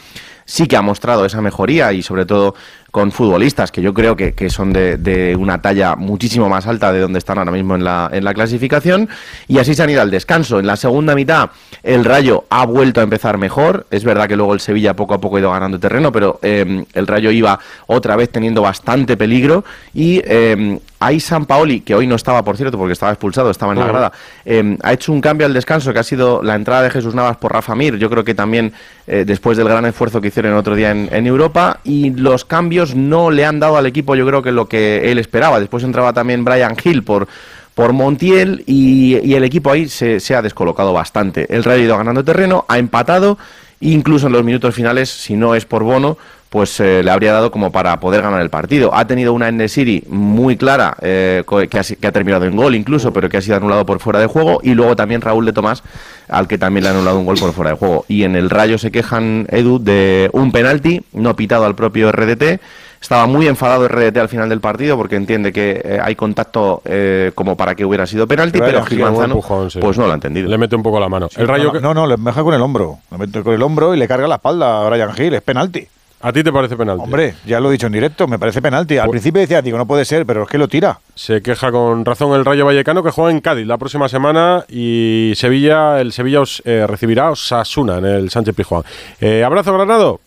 [0.46, 2.56] sí que ha mostrado esa mejoría y sobre todo
[2.92, 6.94] con futbolistas que yo creo que, que son de, de una talla muchísimo más alta
[6.94, 9.10] de donde están ahora mismo en la, en la clasificación.
[9.50, 10.60] Y así se han ido al descanso.
[10.60, 11.50] En la segunda mitad
[11.84, 13.86] el Rayo ha vuelto a empezar mejor.
[13.92, 16.86] Es verdad que luego el Sevilla poco a poco ha ido ganando terreno, pero eh,
[16.94, 19.66] el Rayo iba otra vez teniendo bastante peligro.
[19.94, 23.74] Y eh, ahí San Paoli, que hoy no estaba, por cierto, porque estaba expulsado, estaba
[23.74, 24.12] en la grada,
[24.46, 27.38] eh, ha hecho un cambio al descanso que ha sido la entrada de Jesús Navas
[27.38, 27.98] por Rafa Mir.
[27.98, 28.74] Yo creo que también
[29.06, 31.80] eh, después del gran esfuerzo que hicieron el otro día en, Europa.
[31.86, 35.18] Y los cambios no le han dado al equipo, yo creo que lo que él
[35.18, 35.62] esperaba.
[35.62, 37.28] Después entraba también Brian Hill por
[37.74, 41.46] por Montiel y, el equipo ahí se, se ha descolocado bastante.
[41.54, 43.38] El Rayo ha ido ganando terreno, ha empatado,
[43.82, 46.18] incluso en los minutos finales, si no es por Bono,
[46.56, 48.96] pues eh, le habría dado como para poder ganar el partido.
[48.96, 52.76] Ha tenido una Enesiri muy clara, eh, co- que, ha, que ha terminado en gol
[52.76, 55.52] incluso, pero que ha sido anulado por fuera de juego, y luego también Raúl de
[55.52, 55.84] Tomás,
[56.30, 58.06] al que también le ha anulado un gol por fuera de juego.
[58.08, 62.62] Y en el Rayo se quejan, Edu, de un penalti no pitado al propio RDT.
[63.02, 67.34] Estaba muy enfadado RDT al final del partido porque entiende que eh, hay contacto eh,
[67.36, 69.80] como para que hubiera sido penalti, pero Gil Manzano empujón, sí.
[69.80, 70.50] pues no lo ha entendido.
[70.50, 71.28] Le mete un poco la mano.
[71.36, 73.00] el Rayo no, que- no, no, le deja con el hombro.
[73.12, 75.34] Le mete con el hombro y le carga la espalda a Brian Hill.
[75.34, 75.86] Es penalti.
[76.22, 77.04] ¿A ti te parece penalti?
[77.04, 78.98] Hombre, ya lo he dicho en directo, me parece penalti.
[78.98, 81.00] Al principio decía, digo, no puede ser, pero es que lo tira.
[81.14, 85.34] Se queja con razón el Rayo Vallecano que juega en Cádiz la próxima semana y
[85.36, 88.84] Sevilla, el Sevilla os, eh, recibirá a Osasuna en el Sánchez Pizjuán.
[89.20, 90.20] Eh, abrazo Granado.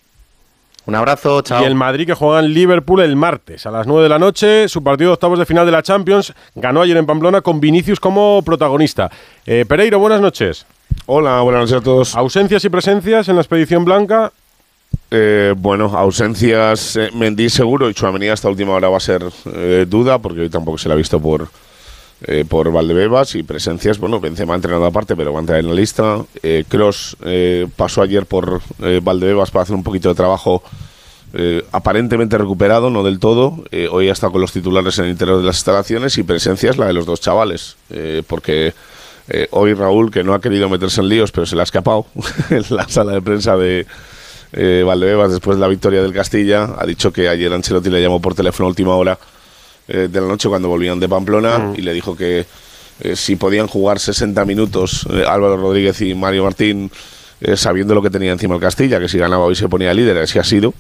[0.87, 1.63] Un abrazo, chao.
[1.63, 4.69] Y el Madrid que juega en Liverpool el martes a las 9 de la noche,
[4.69, 8.01] su partido de octavos de final de la Champions, ganó ayer en Pamplona con Vinicius
[8.01, 9.11] como protagonista.
[9.45, 10.65] Eh, Pereiro, buenas noches.
[11.05, 12.15] Hola, buenas noches a todos.
[12.17, 14.33] Ausencias y presencias en la expedición blanca.
[15.11, 19.25] Eh, bueno, ausencias, eh, Mendy seguro y Chuamení hasta última hora va a ser
[19.55, 21.49] eh, duda porque hoy tampoco se la ha visto por
[22.23, 25.69] eh, por Valdebebas y presencias, bueno, Benzema ha entrenado aparte pero va a entrar en
[25.69, 26.25] la lista.
[26.43, 27.17] Eh, Cross
[27.77, 30.63] pasó ayer por eh, Valdebebas para hacer un poquito de trabajo
[31.35, 33.65] eh, aparentemente recuperado, no del todo.
[33.71, 36.79] Eh, hoy ha estado con los titulares en el interior de las instalaciones y presencias
[36.79, 38.73] la de los dos chavales, eh, porque
[39.29, 42.07] eh, hoy Raúl, que no ha querido meterse en líos, pero se le ha escapado
[42.51, 43.87] en la sala de prensa de
[44.53, 48.21] eh, Valdebebas después de la victoria del Castilla, ha dicho que ayer Ancelotti le llamó
[48.21, 49.19] por teléfono a última hora
[49.89, 52.47] eh, de la noche cuando volvían de Pamplona y le dijo que
[53.01, 56.91] eh, si podían jugar 60 minutos eh, Álvaro Rodríguez y Mario Martín
[57.55, 60.41] sabiendo lo que tenía encima el Castilla, que si ganaba hoy se ponía líder, así
[60.41, 60.75] ha sido,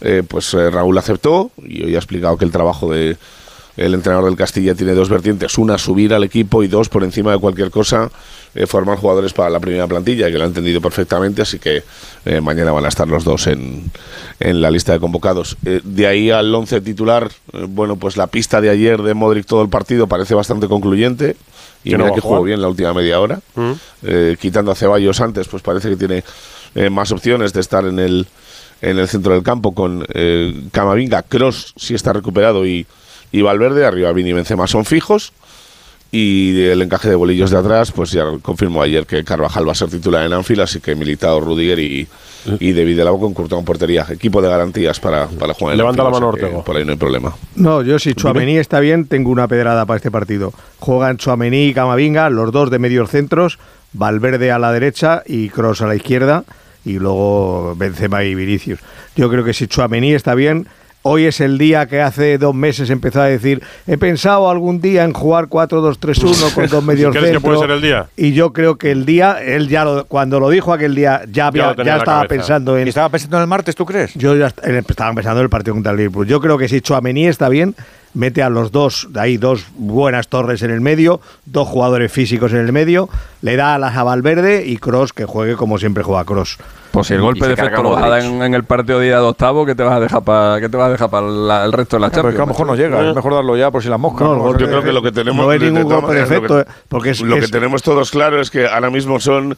[0.00, 3.16] eh, pues Raúl aceptó y hoy ha explicado que el trabajo de
[3.76, 7.32] el entrenador del Castilla tiene dos vertientes, una subir al equipo y dos por encima
[7.32, 8.12] de cualquier cosa
[8.54, 11.82] eh, formar jugadores para la primera plantilla, que lo ha entendido perfectamente, así que
[12.24, 13.90] eh, mañana van a estar los dos en,
[14.40, 15.56] en la lista de convocados.
[15.64, 19.46] Eh, de ahí al once titular, eh, bueno, pues la pista de ayer de Modric
[19.46, 21.36] todo el partido parece bastante concluyente.
[21.84, 23.40] Y no mira va que jugó bien la última media hora.
[24.02, 26.24] Eh, quitando a Ceballos antes, pues parece que tiene
[26.90, 28.26] más opciones de estar en el,
[28.82, 30.04] en el centro del campo con
[30.72, 32.86] Camavinga, Cross si está recuperado y,
[33.30, 35.32] y Valverde, arriba Vini y Benzema son fijos.
[36.10, 39.74] Y el encaje de bolillos de atrás, pues ya confirmó ayer que Carvajal va a
[39.74, 42.08] ser titular en Anfield, así que Militao, Rudiger y,
[42.60, 44.06] y David de la con portería.
[44.08, 46.64] Equipo de garantías para, para jugar en Levanta la mano, Ortego.
[46.64, 47.34] Por ahí no hay problema.
[47.56, 50.54] No, yo si Chuamení está bien, tengo una pedrada para este partido.
[50.78, 53.58] Juegan Chuamení y Camavinga, los dos de medios centros,
[53.92, 56.44] Valverde a la derecha y Cross a la izquierda,
[56.86, 58.80] y luego Benzema y Vinicius.
[59.14, 60.68] Yo creo que si Chuamení está bien,
[61.08, 65.04] hoy es el día que hace dos meses empezó a decir, he pensado algún día
[65.04, 67.42] en jugar 4-2-3-1 con dos medios ¿Crees que centros.
[67.42, 68.06] puede ser el día?
[68.16, 71.48] Y yo creo que el día, él ya lo- cuando lo dijo aquel día, ya,
[71.48, 72.28] había- ya estaba cabeza.
[72.28, 72.86] pensando en...
[72.86, 74.14] ¿Y estaba pensando en el martes, tú crees?
[74.14, 76.26] Yo ya eh, estaba pensando en el partido contra el Liverpool.
[76.26, 77.74] Yo creo que si Chuamení está bien,
[78.14, 82.52] mete a los dos, de ahí dos buenas torres en el medio, dos jugadores físicos
[82.52, 83.08] en el medio,
[83.42, 86.58] le da a las a Valverde y Cross que juegue como siempre juega Cross.
[86.90, 89.26] Pues si el golpe de efecto lo da en, en el partido de ida de
[89.26, 91.96] octavo, ¿qué te vas a dejar para qué te vas a dejar para el resto
[91.96, 92.32] de la Pero Champions?
[92.32, 94.24] es que a lo mejor no llega, es mejor darlo ya por si la mosca.
[94.24, 97.10] No, Yo creo que lo que tenemos no hay ningún golpe de efecto, que- porque
[97.10, 99.56] es, lo que es- tenemos todos claro es que ahora mismo son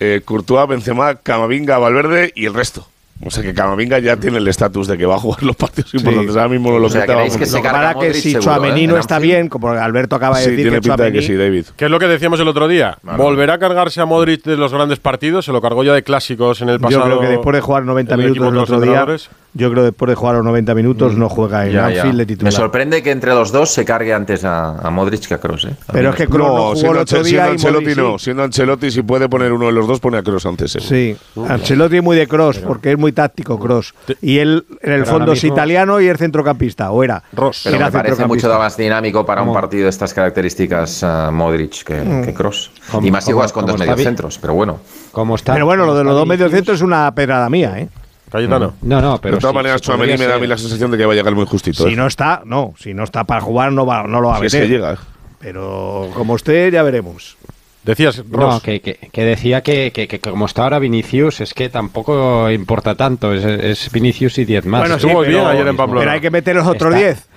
[0.00, 2.86] eh, Courtois, Benzema, Camavinga, Valverde y el resto.
[3.24, 5.92] O sea que Camavinga ya tiene el estatus de que va a jugar los partidos
[5.94, 6.36] importantes.
[6.36, 7.04] Ahora mismo no lo O sea.
[7.04, 10.44] ¿creéis que se Lo que carga que si eh, está bien, como Alberto acaba de
[10.44, 11.66] Sí, decir tiene que pinta de que sí, David.
[11.76, 12.98] ¿Qué es lo que decíamos el otro día?
[13.02, 15.44] ¿Volverá a cargarse a Modric de los grandes partidos?
[15.44, 17.08] Se lo cargó ya de clásicos en el pasado.
[17.08, 19.06] Yo creo que después de jugar 90 el minutos el otro día.
[19.54, 22.02] Yo creo que después de jugar los 90 minutos no juega en Ya, ya.
[22.02, 22.52] Anfield de Me titular.
[22.52, 25.64] sorprende que entre los dos se cargue antes a, a Modric que a Kroos.
[25.64, 25.74] ¿eh?
[25.88, 27.52] A Pero es que me- Kroos no jugó el siendo, otro Anche- día siendo y
[27.54, 28.18] Ancelotti Modric no.
[28.18, 28.24] sí.
[28.24, 30.76] Siendo Ancelotti, si puede poner uno de los dos, pone a Kroos antes.
[30.76, 30.80] ¿eh?
[30.80, 31.16] Sí,
[31.48, 33.94] Ancelotti es muy de cross porque es muy táctico cross.
[34.22, 37.22] Y él en el fondo es italiano y es centrocampista, o era.
[37.32, 37.62] Ross.
[37.64, 41.82] Pero Era me parece mucho más dinámico para un partido de estas características a Modric
[41.84, 42.24] que, Mm.
[42.24, 42.70] que Kroos.
[43.02, 44.08] Y más juegas con dos como está medios bien.
[44.10, 44.78] centros, pero bueno.
[45.12, 47.74] Como está, Pero bueno, lo de los dos medios Vinicius, centros es una pedrada mía,
[47.78, 47.88] ¿eh?
[48.30, 48.74] Cayetano.
[48.80, 48.88] Mm.
[48.88, 49.36] No, no, pero.
[49.36, 51.34] De todas maneras, sí, me da a mí la sensación de que va a llegar
[51.34, 51.86] muy justito.
[51.86, 51.96] Si ¿eh?
[51.96, 52.74] no está, no.
[52.78, 54.50] Si no está para jugar, no, va, no lo va a meter.
[54.50, 54.92] Si es que llega.
[54.94, 54.96] ¿eh?
[55.40, 57.36] Pero como usted, ya veremos.
[57.84, 58.54] Decías, Ross.
[58.54, 62.94] No, que, que, que decía que, que, como está ahora Vinicius, es que tampoco importa
[62.94, 63.32] tanto.
[63.32, 64.80] Es, Vinicius y 10 más.
[64.82, 66.00] Bueno, estuvo sí, bien ayer en Pamplona.
[66.00, 67.28] Pero hay que meter los otros 10.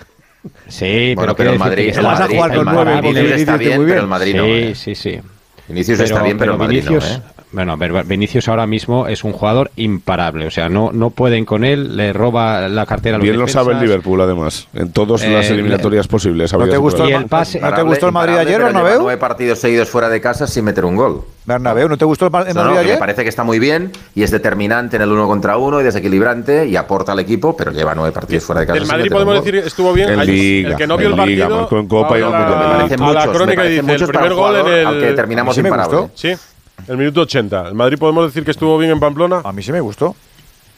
[0.68, 1.94] Sí, bueno, pero, el Madrid.
[2.02, 4.00] Vas a jugar con 9 está bien, muy bien.
[4.00, 4.44] El Madrid sí, no,
[4.76, 4.96] sí, ¿eh?
[4.96, 5.20] sí.
[5.68, 7.22] Vinicius pero, está bien, pero, pero Vinicius, no, ¿eh?
[7.54, 10.48] Bueno, pero Vinicius ahora mismo es un jugador imparable.
[10.48, 13.48] O sea, no, no pueden con él, le roba la cartera a los Bien lo
[13.48, 16.54] sabe el Liverpool, además, en todas eh, las eliminatorias eh, posibles.
[16.54, 19.02] ¿No te, gustó el, pase, ¿No te gustó el Madrid ayer, Bernabéu?
[19.02, 21.26] Nueve partidos seguidos fuera de casa sin meter un gol.
[21.44, 22.94] Bernabéu, ¿no te gustó el Madrid no, no, ayer?
[22.94, 25.84] Me parece que está muy bien y es determinante en el uno contra uno y
[25.84, 28.78] desequilibrante y aporta al equipo, pero lleva nueve partidos fuera de casa.
[28.80, 30.10] El Madrid, sin podemos decir, estuvo bien.
[30.10, 31.50] El, Liga, el que no vio el, el partido.
[31.50, 32.98] Liga, en Copa y la, Me parece
[33.82, 35.16] muchos, el primer gol en el
[35.62, 36.34] sí me Sí,
[36.88, 37.70] el minuto 80.
[37.70, 39.42] El Madrid podemos decir que estuvo bien en Pamplona.
[39.44, 40.16] A mí sí me gustó.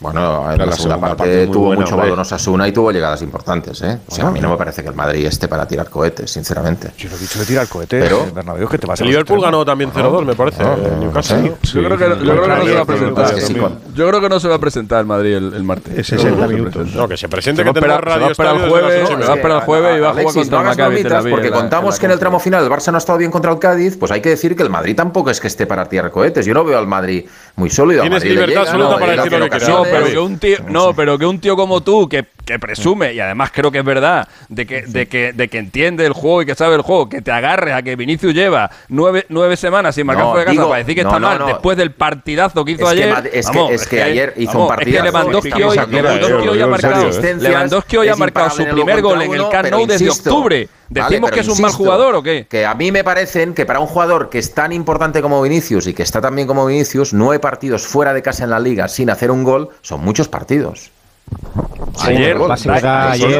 [0.04, 4.00] Bueno, en la, segunda, parte, tuvo buena, mucho valor Osasuna y tuvo llegadas importantes, ¿eh?
[4.06, 6.92] O sea, a mí no me parece que el Madrid esté para tirar cohetes, sinceramente.
[6.98, 9.94] Yo lo he dicho de tirar cohetes, pero eh, Bernabéu, que El Liverpool ganó también
[9.94, 10.62] 0-2, me parece.
[10.62, 13.36] Yo creo que, no se va a presentar.
[13.96, 16.06] Yo creo que no se va a presentar el Madrid el, el martes.
[16.06, 16.94] 60 minutos.
[16.94, 19.98] No, que se presente, que tendrá radio para el jueves, se va para el jueves
[19.98, 21.52] y va a jugar contra el Maccabi Porque eh.
[21.52, 23.96] contamos que en el tramo final el Barça no ha estado bien contra el Cádiz,
[23.98, 26.46] pues hay que decir que el Madrid tampoco es que esté para tirar cohetes.
[26.46, 27.26] Yo no veo al Madrid
[27.56, 28.02] muy sólido.
[28.02, 31.26] Tienes libertad absoluta para decir lo que quieras pero que un tío, no, pero que
[31.26, 34.82] un tío como tú, que que presume, y además creo que es verdad, de que,
[34.84, 37.74] de que, de que entiende el juego y que sabe el juego, que te agarres
[37.74, 40.96] a que Vinicius lleva nueve, nueve semanas sin marcar no, fuera de casa para decir
[40.96, 43.30] que está mal después del partidazo que hizo ayer.
[43.32, 45.06] Es, que, es, que, ayer hizo vamos, un partidazo.
[45.06, 47.10] Es que Lewandowski hoy, Lewandowski hoy ha marcado,
[47.40, 50.70] Lewandowski hoy ha marcado su primer gol en el Camp Nou desde octubre.
[50.90, 52.46] ¿Decimos que es un mal jugador o qué?
[52.48, 55.88] Que a mí me parecen que para un jugador que es tan importante como Vinicius
[55.88, 58.88] y que está tan bien como Vinicius, nueve partidos fuera de casa en la liga
[58.88, 60.92] sin hacer un gol son muchos partidos.
[62.02, 62.38] Ayer,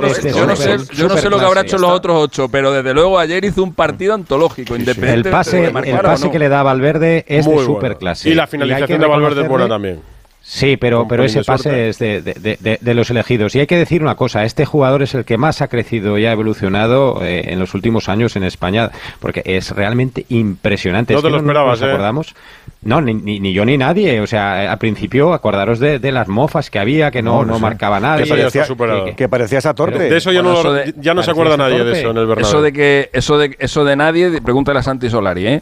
[0.06, 2.72] este, yo no sé, yo no sé lo que habrá hecho los otros ocho, pero
[2.72, 5.30] desde luego ayer hizo un partido antológico, independiente.
[5.30, 8.30] El pase, el pase que le da Valverde es Muy de superclase.
[8.30, 10.13] Y la finalización de Valverde es buena también.
[10.46, 13.56] Sí, pero, pero ese pase es de, de, los elegidos.
[13.56, 16.26] Y hay que decir una cosa, este jugador es el que más ha crecido y
[16.26, 18.92] ha evolucionado eh, en los últimos años en España,
[19.22, 21.14] porque es realmente impresionante.
[21.14, 21.86] No te lo esperabas, eh.
[21.86, 22.36] acordamos.
[22.82, 24.20] No, ni, ni, ni, yo ni nadie.
[24.20, 28.02] O sea, eh, al principio, acordaros de, las mofas que había, que no, no, marcaba
[28.02, 28.22] nada.
[28.22, 29.98] Que, parecía, que, que torpe.
[29.98, 32.50] De eso ya no, eso ya no se acuerda nadie de eso en el Bernabéu.
[32.50, 35.62] Eso de, que, eso, de, eso de nadie, pregúntale a Santi Solari, ¿eh?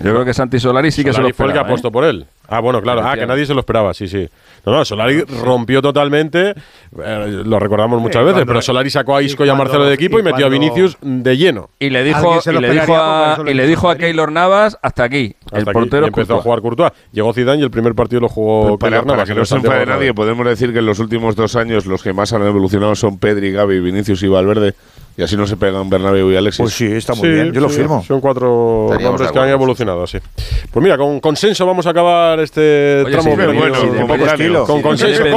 [0.00, 1.34] Yo creo que Santi Solari sí Solari que se lo esperaba.
[1.34, 1.70] fue el que ¿eh?
[1.72, 1.92] apostó ¿eh?
[1.92, 2.26] por él.
[2.48, 3.02] Ah, bueno, claro.
[3.06, 4.28] Ah, que nadie se lo esperaba, sí, sí.
[4.66, 6.54] No, no, Solari rompió totalmente,
[7.02, 9.54] eh, lo recordamos muchas sí, veces, cuando, pero Solari sacó a Isco y, y a
[9.54, 11.70] Marcelo de equipo y, y metió a Vinicius de lleno.
[11.78, 15.36] Y le dijo, y le dijo a, y le dijo a Keylor Navas hasta aquí.
[15.46, 16.20] Hasta el portero aquí.
[16.20, 16.40] empezó Courtois.
[16.40, 16.92] a jugar Courtois.
[17.12, 19.24] Llegó Zidane y el primer partido lo jugó para, Keylor Navas.
[19.24, 22.02] Para que no se enfade nadie, podemos decir que en los últimos dos años los
[22.02, 24.74] que más han evolucionado son Pedri, Gaby, Vinicius y Valverde.
[25.16, 26.60] Y así no se pegan Bernabéu y Alexis.
[26.60, 27.52] Pues sí, está muy bien.
[27.52, 28.02] Yo lo firmo.
[28.06, 30.18] Son cuatro hombres que han evolucionado así.
[30.70, 33.36] Pues mira, con consenso vamos a acabar este Oye, tramo.
[33.36, 34.90] Bueno, con, con,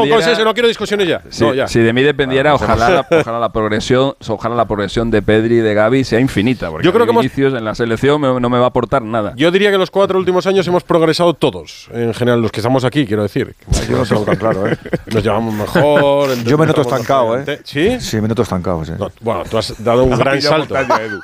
[0.10, 1.22] consenso, no quiero discusiones ya.
[1.68, 5.60] Si, de mí dependiera, ojalá, la, ojalá, la, progresión, ojalá la progresión de Pedri y
[5.60, 6.70] de Gaby sea infinita.
[6.70, 9.34] Porque yo creo que hemos, en la selección no me va a aportar nada.
[9.36, 12.84] Yo diría que los cuatro últimos años hemos progresado todos, en general, los que estamos
[12.84, 13.56] aquí, quiero decir.
[13.90, 14.78] Yo no tan claro, ¿eh?
[15.14, 16.36] Nos llevamos mejor.
[16.44, 17.60] Yo me noto estancado, ¿eh?
[17.64, 18.00] ¿Sí?
[18.00, 18.94] Sí, me noto estancado, sí.
[19.22, 20.76] Bueno, tú has dado un gran salto.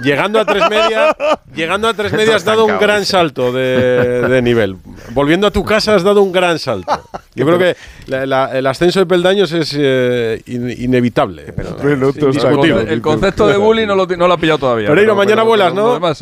[0.03, 1.15] Llegando a tres media,
[1.55, 4.77] llegando a tres media has dado un gran salto de, nivel.
[5.11, 6.91] Volviendo a tu casa has dado un gran salto.
[7.35, 7.75] Yo creo que
[8.07, 11.53] el ascenso de peldaños es eh, inevitable.
[11.83, 14.87] El, concepto de bullying no lo, no lo ha pillado todavía.
[14.87, 15.99] Pereiro, pero, mañana vuelas, ¿no?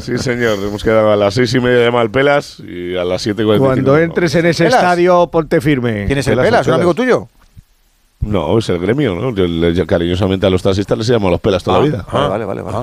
[0.00, 0.18] Sí.
[0.18, 0.58] señor.
[0.58, 4.34] Hemos quedado a las seis y media de Malpelas y a las siete Cuando entres
[4.34, 6.06] en ese estadio, ponte firme.
[6.06, 6.66] ¿Tienes el Pelas?
[6.66, 7.28] ¿Un amigo tuyo?
[8.26, 9.34] No, es el gremio, ¿no?
[9.34, 12.04] Yo, cariñosamente a los taxistas les llamo los pelas toda ah, la vida.
[12.08, 12.28] Ah.
[12.28, 12.76] Vale, vale, vale.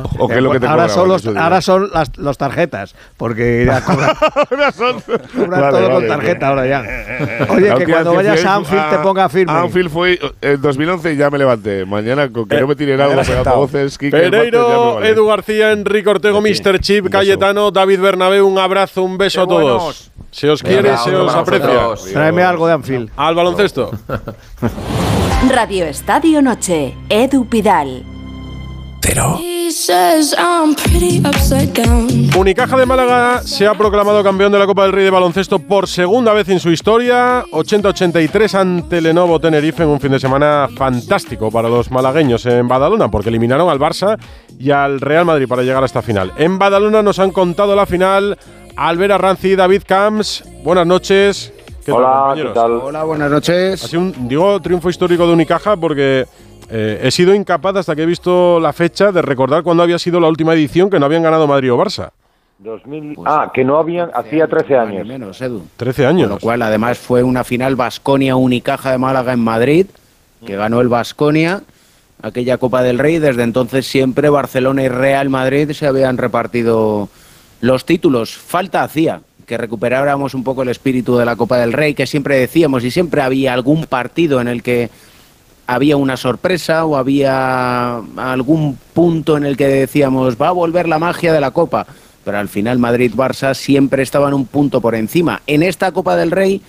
[0.68, 4.16] Ahora, son los, las los tarjetas, porque ya cobran,
[4.50, 5.02] ahora son
[5.36, 6.82] cobran todo con tarjeta ahora ya.
[7.50, 9.54] Oye, que cuando vayas a Anfield te ah, ponga firme.
[9.54, 11.86] Anfield fue en 2011 y ya me levanté.
[11.86, 13.98] Mañana con que eh, me tiré algo pegando voces.
[13.98, 15.10] Kike, Pereiro, vale.
[15.10, 16.80] Edu García, Enrique Ortego, sí, Mr.
[16.80, 20.12] Chip, Cayetano, David Bernabé, un abrazo, un beso a todos.
[20.32, 21.90] Se os quiere, se os aprecia.
[22.12, 23.12] Tráeme algo de Anfield.
[23.16, 23.92] Al baloncesto.
[25.50, 28.04] Radio Estadio Noche, Edu Pidal.
[29.02, 29.40] Cero.
[32.38, 35.88] Unicaja de Málaga se ha proclamado campeón de la Copa del Rey de baloncesto por
[35.88, 41.52] segunda vez en su historia, 80-83 ante Lenovo Tenerife en un fin de semana fantástico
[41.52, 44.18] para los malagueños en Badalona, porque eliminaron al Barça
[44.58, 46.32] y al Real Madrid para llegar a esta final.
[46.38, 48.38] En Badalona nos han contado la final
[48.76, 50.44] Albert Arranzi y David Camps.
[50.64, 51.54] Buenas noches.
[51.86, 52.34] ¿Qué tal, Hola?
[52.36, 52.72] ¿qué tal?
[52.72, 53.84] Hola, buenas noches.
[53.84, 56.26] Ha sido un, digo, triunfo histórico de Unicaja porque
[56.70, 60.22] eh, he sido incapaz hasta que he visto la fecha de recordar cuándo había sido
[60.22, 62.12] la última edición que no habían ganado Madrid o Barça.
[62.60, 65.06] 2000, ah, que no habían, hacía 13 años.
[65.06, 65.64] Menos, Edu.
[65.76, 66.28] 13 años.
[66.30, 69.88] Con lo cual, además, fue una final Basconia Unicaja de Málaga en Madrid,
[70.46, 71.64] que ganó el Basconia,
[72.22, 73.20] aquella Copa del Rey.
[73.20, 77.10] Desde entonces, siempre Barcelona y Real Madrid se habían repartido
[77.60, 78.38] los títulos.
[78.38, 82.38] Falta hacía que recuperáramos un poco el espíritu de la Copa del Rey, que siempre
[82.38, 84.90] decíamos, y siempre había algún partido en el que
[85.68, 91.00] había una sorpresa o había algún punto en el que decíamos, va a volver la
[91.00, 91.86] magia de la Copa.
[92.24, 95.42] Pero al final Madrid-Barça siempre estaban un punto por encima.
[95.48, 96.62] En esta Copa del Rey,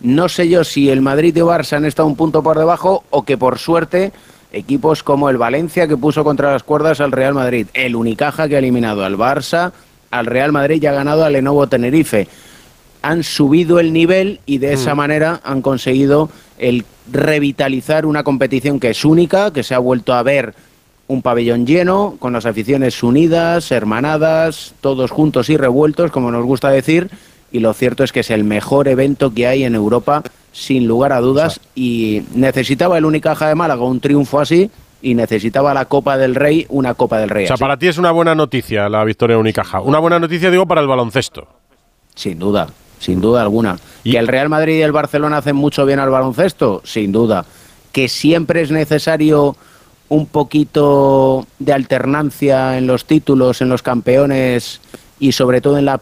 [0.00, 3.24] no sé yo si el Madrid y Barça han estado un punto por debajo o
[3.24, 4.12] que por suerte
[4.52, 8.56] equipos como el Valencia que puso contra las cuerdas al Real Madrid, el Unicaja que
[8.56, 9.72] ha eliminado al Barça,
[10.10, 12.28] al Real Madrid y ha ganado al Lenovo Tenerife.
[13.02, 14.96] Han subido el nivel y de esa Mm.
[14.98, 20.22] manera han conseguido el revitalizar una competición que es única, que se ha vuelto a
[20.22, 20.54] ver
[21.06, 26.68] un pabellón lleno, con las aficiones unidas, hermanadas, todos juntos y revueltos, como nos gusta
[26.70, 27.08] decir,
[27.50, 30.22] y lo cierto es que es el mejor evento que hay en Europa,
[30.52, 34.70] sin lugar a dudas, y necesitaba el Unicaja de Málaga un triunfo así,
[35.00, 37.60] y necesitaba la Copa del Rey una Copa del Rey O sea, así.
[37.60, 39.80] para ti es una buena noticia la victoria de Unicaja.
[39.80, 41.46] Una buena noticia, digo, para el baloncesto.
[42.14, 42.68] Sin duda,
[42.98, 43.78] sin duda alguna.
[44.02, 46.80] ¿Que el Real Madrid y el Barcelona hacen mucho bien al baloncesto?
[46.84, 47.44] Sin duda.
[47.92, 49.56] ¿Que siempre es necesario
[50.08, 54.80] un poquito de alternancia en los títulos, en los campeones
[55.20, 56.00] y sobre todo en la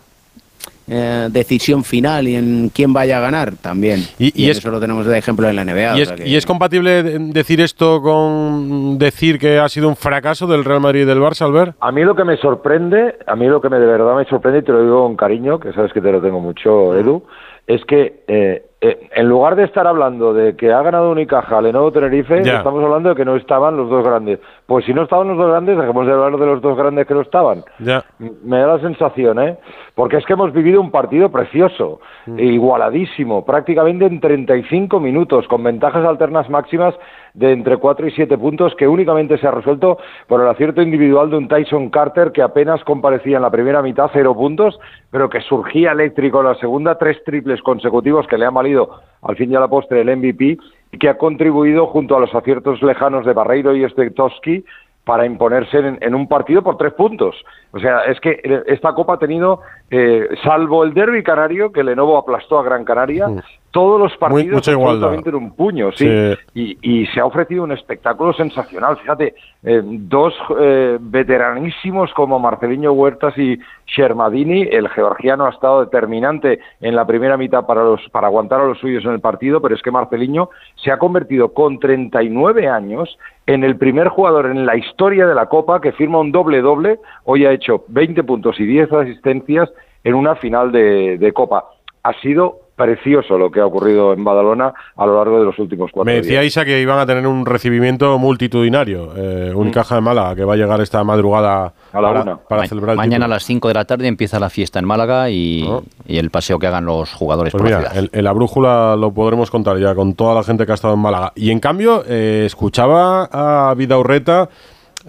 [0.89, 3.53] eh, decisión final y en quién vaya a ganar?
[3.61, 4.01] También.
[4.19, 5.97] Y- Y, y es- eso lo tenemos de ejemplo en la NBA.
[5.97, 9.69] ¿Y o es, sea que- y es compatible de- decir esto con decir que ha
[9.69, 11.77] sido un fracaso del Real Madrid y del Barça, Albert?
[11.81, 14.61] A mí lo que me sorprende, a mí lo que me de verdad me sorprende,
[14.61, 17.25] y te lo digo con cariño, que sabes que te lo tengo mucho, Edu,
[17.67, 21.91] es que eh, eh, en lugar de estar hablando de que ha ganado Unicaja, Lenovo
[21.93, 22.59] Tenerife, Ya.
[22.59, 24.39] estamos hablando de que no estaban los dos grandes.
[24.67, 27.15] Pues si no estaban los dos grandes, dejemos de hablar de los dos grandes que
[27.15, 27.65] no estaban.
[27.79, 28.05] Ya.
[28.19, 29.57] Me da la sensación, ¿eh?
[29.95, 32.39] Porque es que hemos vivido un partido precioso, Mm.
[32.39, 36.95] igualadísimo, prácticamente en 35 minutos, con ventajas alternas máximas
[37.37, 41.29] de entre 4 y 7 puntos, que únicamente se ha resuelto por el acierto individual
[41.31, 44.79] de un Tyson Carter que apenas comparecía en la primera mitad, cero puntos,
[45.11, 48.89] pero que surgía eléctrico en la segunda, tres triples consecutivos que le han valido
[49.23, 50.57] al fin y a la postre el MVP
[50.93, 54.65] y que ha contribuido junto a los aciertos lejanos de Barreiro y Stetowski
[55.05, 57.37] para imponerse en, en un partido por tres puntos.
[57.73, 62.19] O sea, es que esta Copa ha tenido, eh, salvo el derby canario, que Lenovo
[62.19, 63.29] aplastó a Gran Canaria,
[63.77, 66.09] todos los partidos mucha absolutamente en un puño, sí.
[66.09, 66.79] Sí.
[66.83, 68.97] Y, y se ha ofrecido un espectáculo sensacional.
[68.97, 76.59] Fíjate, eh, dos eh, veteranísimos como Marceliño Huertas y Shermadini, el georgiano ha estado determinante
[76.81, 79.75] en la primera mitad para, los, para aguantar a los suyos en el partido, pero
[79.75, 84.77] es que Marceliño se ha convertido con 39 años en el primer jugador en la
[84.77, 86.99] historia de la Copa que firma un doble-doble.
[87.25, 89.71] Hoy ha hecho 20 puntos y 10 asistencias
[90.03, 91.67] en una final de, de Copa.
[92.03, 95.91] Ha sido precioso lo que ha ocurrido en Badalona a lo largo de los últimos
[95.91, 96.27] cuatro Me días.
[96.27, 99.13] decía Isa que iban a tener un recibimiento multitudinario.
[99.17, 102.37] Eh, Unicaja de Málaga, que va a llegar esta madrugada A la para, una.
[102.37, 103.25] para Ma- celebrar el Mañana título.
[103.25, 105.67] a las 5 de la tarde empieza la fiesta en Málaga y,
[106.07, 107.97] y el paseo que hagan los jugadores Pues por la ciudad.
[107.97, 110.95] en, en la brújula lo podremos contar ya con toda la gente que ha estado
[110.95, 111.33] en Málaga.
[111.35, 114.49] Y en cambio, eh, escuchaba a Vidaurreta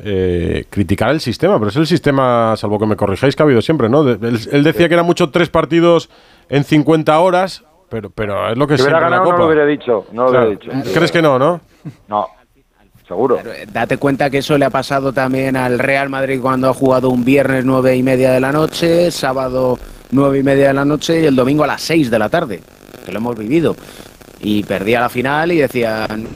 [0.03, 3.61] eh, criticar el sistema, pero es el sistema, salvo que me corrijáis, que ha habido
[3.61, 4.03] siempre, ¿no?
[4.03, 6.09] De- él, él decía que eran mucho tres partidos
[6.49, 9.65] en 50 horas, pero, pero es lo que Si hubiera la ganado no lo hubiera
[9.65, 10.47] dicho, no lo Claro.
[10.49, 10.93] hubiera dicho.
[10.93, 11.61] ¿Crees que no, no?
[12.07, 12.27] No,
[13.07, 13.39] seguro.
[13.71, 17.23] Date cuenta que eso le ha pasado también al Real Madrid cuando ha jugado un
[17.25, 19.79] viernes nueve y media de la noche, sábado
[20.11, 22.61] nueve y media de la noche y el domingo a las seis de la tarde,
[23.05, 23.75] que lo hemos vivido.
[24.41, 26.27] Y perdía la final y decían,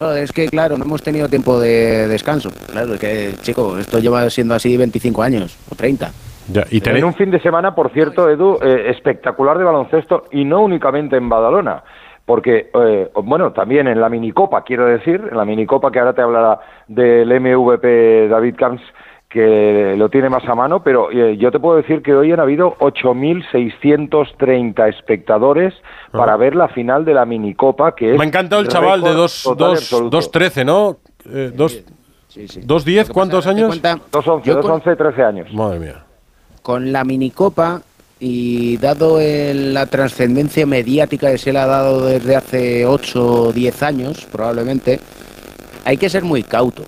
[0.00, 2.50] "No, es que claro, no hemos tenido tiempo de descanso.
[2.70, 6.10] Claro, es que chico, esto lleva siendo así 25 años o 30.
[6.48, 10.44] Ya, y En un fin de semana, por cierto, Edu, eh, espectacular de baloncesto y
[10.44, 11.82] no únicamente en Badalona.
[12.24, 16.22] Porque, eh, bueno, también en la minicopa, quiero decir, en la minicopa que ahora te
[16.22, 18.82] hablará del MVP David Camps,
[19.28, 22.40] que lo tiene más a mano, pero eh, yo te puedo decir que hoy han
[22.40, 25.74] habido 8.630 espectadores
[26.12, 29.08] para ver la final de la minicopa, que es Me ha encantado el chaval de
[29.08, 30.16] récord dos- total y dos- absoluto.
[30.18, 30.96] 2-13, ¿no?
[31.30, 31.78] Eh, dos,
[32.64, 33.08] ¿Dos diez?
[33.08, 33.80] ¿Cuántos años?
[33.82, 35.52] 2-11, Yo con- 2-11, 13 años.
[35.54, 36.02] Madre mía.
[36.62, 37.80] con la minicopa
[38.18, 43.52] y dado el- la trascendencia mediática que se le ha dado desde hace 8 o
[43.52, 44.98] 10 años, probablemente,
[45.84, 46.82] hay que ser muy cauto.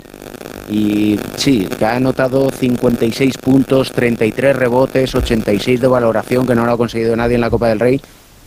[0.71, 6.73] Y sí, que ha anotado 56 puntos, 33 rebotes, 86 de valoración, que no lo
[6.73, 8.01] ha conseguido nadie en la Copa del Rey.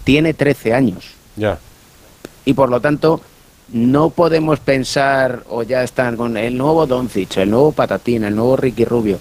[0.03, 1.06] tiene 13 años.
[1.35, 1.57] Ya.
[2.45, 3.22] Y por lo tanto,
[3.72, 8.56] no podemos pensar, o ya están con el nuevo Doncic, el nuevo Patatín, el nuevo
[8.57, 9.19] Ricky Rubio.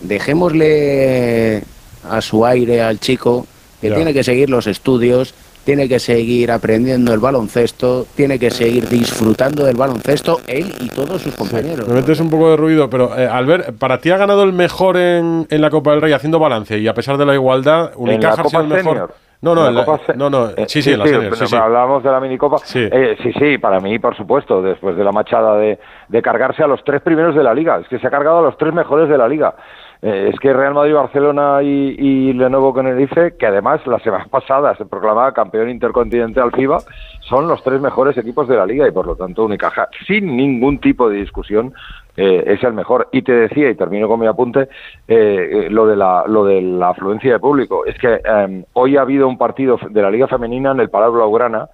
[0.00, 1.62] Dejémosle
[2.08, 3.46] a su aire al chico
[3.80, 3.96] que Ya.
[3.96, 5.34] tiene que seguir los estudios,
[5.68, 11.20] tiene que seguir aprendiendo el baloncesto, tiene que seguir disfrutando del baloncesto, él y todos
[11.20, 11.86] sus compañeros.
[11.86, 14.96] Me metes un poco de ruido, pero eh, Albert, ¿para ti ha ganado el mejor
[14.96, 18.36] en, en la Copa del Rey haciendo balance y a pesar de la igualdad, Unicaja
[18.36, 18.82] la ha sido el mejor?
[18.94, 19.14] Senior?
[19.42, 21.54] No, no, la la- no, no, Eh, sí, sí, en la senior, sí, sí.
[21.56, 22.56] Hablábamos de la minicopa.
[22.74, 25.78] Eh, sí, sí, para mí, por supuesto, después de la machada de,
[26.08, 27.78] de cargarse a los tres primeros de la liga.
[27.78, 29.54] Es que se ha cargado a los tres mejores de la liga.
[30.00, 34.74] Eh, es que Real Madrid, Barcelona y, y Lenovo Tenerife, que además la semana pasada
[34.76, 36.78] se proclamaba campeón intercontinental FIBA,
[37.20, 40.78] son los tres mejores equipos de la liga y por lo tanto Unicaja, sin ningún
[40.78, 41.74] tipo de discusión,
[42.18, 43.08] eh, es el mejor.
[43.12, 44.68] Y te decía, y termino con mi apunte,
[45.06, 47.86] eh, lo, de la, lo de la afluencia de público.
[47.86, 51.12] Es que eh, hoy ha habido un partido de la Liga Femenina en el Palau
[51.12, 51.68] Blaugrana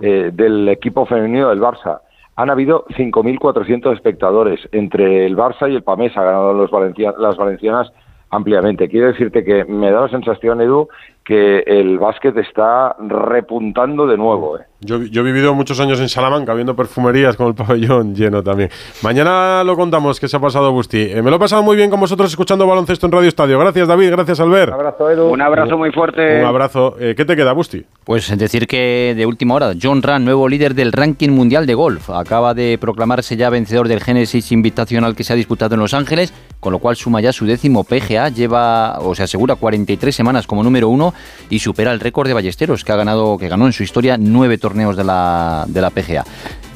[0.00, 2.00] eh, del equipo femenino del Barça.
[2.40, 6.16] Han habido 5.400 espectadores entre el Barça y el Pamés.
[6.16, 6.70] Ha ganado los
[7.18, 7.92] las valencianas
[8.30, 8.88] ampliamente.
[8.88, 10.88] Quiero decirte que me da la sensación, Edu,
[11.30, 14.58] que el básquet está repuntando de nuevo.
[14.58, 14.62] ¿eh?
[14.80, 18.68] Yo, yo he vivido muchos años en Salamanca viendo perfumerías con el pabellón lleno también.
[19.02, 21.12] Mañana lo contamos qué se ha pasado, Busti.
[21.12, 23.60] Eh, me lo he pasado muy bien con vosotros escuchando baloncesto en Radio Estadio.
[23.60, 24.10] Gracias, David.
[24.10, 24.72] Gracias, Albert.
[24.72, 25.28] Un abrazo, Edu.
[25.28, 26.40] Un abrazo muy fuerte.
[26.40, 26.96] Un abrazo.
[26.98, 27.84] Eh, ¿Qué te queda, Busti?
[28.02, 32.10] Pues decir que de última hora, John Ran, nuevo líder del ranking mundial de golf,
[32.10, 36.34] acaba de proclamarse ya vencedor del Genesis Invitacional que se ha disputado en Los Ángeles,
[36.58, 40.64] con lo cual suma ya su décimo PGA, lleva o se asegura 43 semanas como
[40.64, 41.14] número uno
[41.48, 44.58] y supera el récord de Ballesteros, que ha ganado, que ganó en su historia nueve
[44.58, 46.24] torneos de la, de la PGA.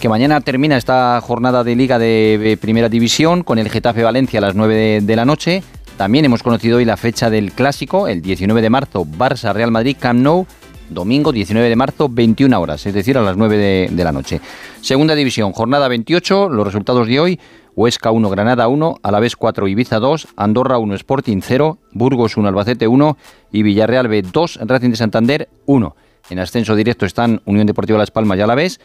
[0.01, 4.43] Que mañana termina esta jornada de Liga de, Primera División con el Getafe Valencia a
[4.43, 5.63] las 9 de, la noche.
[5.97, 9.97] También hemos conocido hoy la fecha del clásico, el 19 de marzo, Barça Real Madrid
[9.99, 10.47] Camp Nou
[10.91, 14.41] domingo 19 de marzo, 21 horas, es decir, a las 9 de, de la noche.
[14.83, 17.41] Segunda división, jornada 28, los resultados de hoy,
[17.77, 22.87] Huesca 1, Granada 1, Alavés 4, Ibiza 2, Andorra 1, Sporting 0, Burgos 1, Albacete
[22.87, 23.17] 1
[23.53, 25.97] y Villarreal B 2, Racing de Santander 1.
[26.31, 28.81] En ascenso directo están Unión Deportiva Las Palmas y Alavés.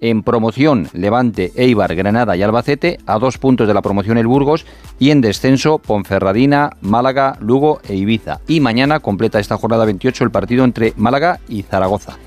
[0.00, 4.66] En promoción, Levante, Eibar, Granada y Albacete, a dos puntos de la promoción el Burgos,
[4.98, 8.40] y en descenso, Ponferradina, Málaga, Lugo e Ibiza.
[8.48, 12.18] Y mañana completa esta jornada 28 el partido entre Málaga y Zaragoza.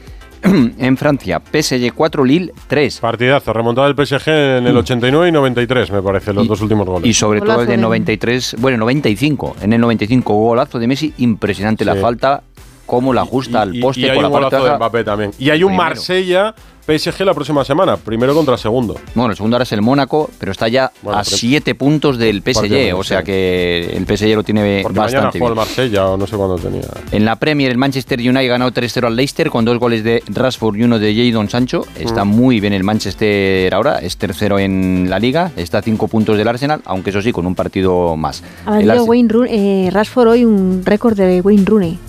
[0.77, 2.99] en Francia, PSG 4, Lille 3.
[2.99, 7.07] Partidazo, remontada del PSG en el 89 y 93, me parece, los dos últimos goles.
[7.09, 9.55] Y sobre todo el de 93, bueno, 95.
[9.61, 11.99] En el 95, golazo de Messi, impresionante la Sí.
[12.01, 12.43] falta,
[12.85, 14.77] cómo la ajusta al Y- poste y hay por la un parte golazo de.
[14.77, 15.31] Mbappé también.
[15.37, 15.89] Y hay un Primero.
[15.89, 16.55] Marsella
[16.87, 18.95] PSG la próxima semana, primero contra segundo.
[19.13, 22.41] Bueno, el segundo ahora es el Mónaco, pero está ya Bueno, a 7 puntos del
[22.41, 23.25] PSG, Partido, o sea sí.
[23.25, 25.55] que el PSG lo tiene Porque mañana bastante el bien.
[25.55, 26.83] Marsella o no sé cuándo tenía.
[27.11, 30.77] En la Premier, el Manchester United ganó 3-0 al Leicester con dos goles de Rashford
[30.77, 31.85] y uno de Jadon Sancho.
[31.99, 32.29] Está Mm.
[32.29, 36.47] muy bien el Manchester ahora, es tercero en la liga, está a 5 puntos del
[36.47, 38.43] Arsenal, aunque eso sí, con un partido más.
[38.65, 39.51] Ha El Wayne Rooney,
[39.87, 41.99] eh, Rashford hoy un récord de Wayne Rooney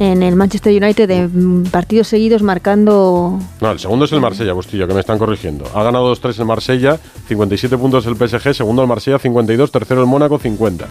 [0.00, 4.54] en el Manchester United de mm, partidos seguidos marcando No, el segundo es el Marsella,
[4.54, 5.66] Bustillo, que me están corrigiendo.
[5.74, 6.98] Ha ganado 2-3 el Marsella,
[7.28, 10.88] 57 puntos el PSG, segundo el Marsella 52, tercero el Mónaco 50.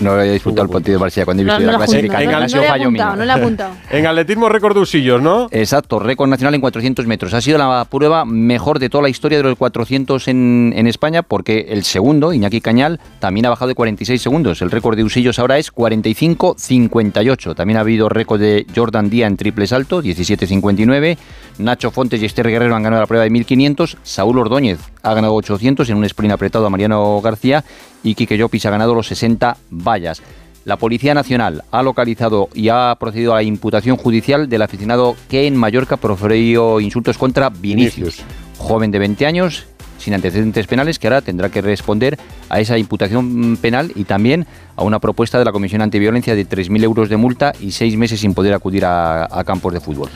[0.00, 1.92] No había disputado el partido de Barcelona cuando he No, visto no la he apuntado,
[1.92, 2.30] clasificación.
[2.32, 3.16] no, ha no sido le he fallo apuntado, mío.
[3.18, 3.74] no le he apuntado.
[3.90, 5.46] En atletismo récord de usillos, ¿no?
[5.52, 7.32] Exacto, récord nacional en 400 metros.
[7.34, 11.22] Ha sido la prueba mejor de toda la historia de los 400 en, en España
[11.22, 14.60] porque el segundo, Iñaki Cañal, también ha bajado de 46 segundos.
[14.62, 17.54] El récord de Usillos ahora es 45-58.
[17.54, 21.16] También ha habido récord de Jordan Díaz en triple salto, 17-59.
[21.58, 23.96] Nacho Fontes y Esther Guerrero han ganado la prueba de 1500.
[24.02, 27.64] Saúl Ordóñez ha ganado 800 en un sprint apretado a Mariano García.
[28.04, 30.22] Y Quique Llopis ha ganado los 60 vallas.
[30.64, 35.46] La Policía Nacional ha localizado y ha procedido a la imputación judicial del aficionado que
[35.46, 38.22] en Mallorca proferió insultos contra Vinicius,
[38.56, 39.66] joven de 20 años,
[39.98, 42.18] sin antecedentes penales, que ahora tendrá que responder
[42.48, 46.82] a esa imputación penal y también a una propuesta de la Comisión Antiviolencia de 3.000
[46.82, 50.08] euros de multa y seis meses sin poder acudir a, a campos de fútbol.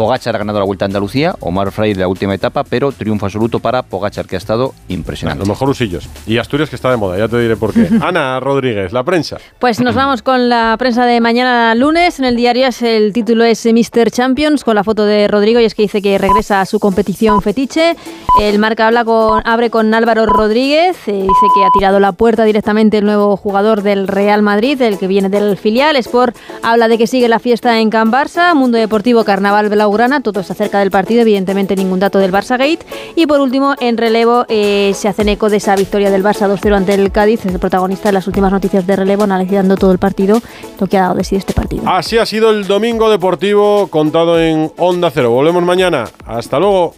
[0.00, 3.60] Pogachar ha ganado la Vuelta a Andalucía, Omar Freire la última etapa, pero triunfo absoluto
[3.60, 5.44] para Pogachar, que ha estado impresionante.
[5.44, 6.08] Lo mejor usillos.
[6.26, 7.86] Y Asturias que está de moda, ya te diré por qué.
[8.00, 9.36] Ana Rodríguez, la prensa.
[9.58, 12.18] Pues nos vamos con la prensa de mañana lunes.
[12.18, 14.10] En el diario es el título es Mr.
[14.10, 17.42] Champions con la foto de Rodrigo y es que dice que regresa a su competición
[17.42, 17.94] fetiche.
[18.40, 20.96] El marca habla con, abre con Álvaro Rodríguez.
[21.08, 24.98] eh, dice que ha tirado la puerta directamente el nuevo jugador del Real Madrid, el
[24.98, 25.96] que viene del filial.
[25.96, 28.54] Sport habla de que sigue la fiesta en Can Barça.
[28.54, 30.20] Mundo Deportivo Carnaval Blau Blaugrana.
[30.20, 32.80] Todo está cerca del partido, evidentemente ningún dato del Barça Gate.
[33.16, 36.76] Y por último, en relevo, eh, se hacen eco de esa victoria del Barça 2-0
[36.76, 37.44] ante el Cádiz.
[37.44, 40.40] Es el protagonista de las últimas noticias de relevo, analizando todo el partido,
[40.78, 41.82] lo que ha dado de sí este partido.
[41.86, 45.30] Así ha sido el domingo deportivo contado en Onda Cero.
[45.30, 46.04] Volvemos mañana.
[46.26, 46.94] Hasta luego.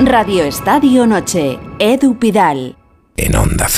[0.00, 1.58] Radio Estadio Noche.
[1.78, 2.76] Edu Pidal.
[3.16, 3.74] En Onda Cero.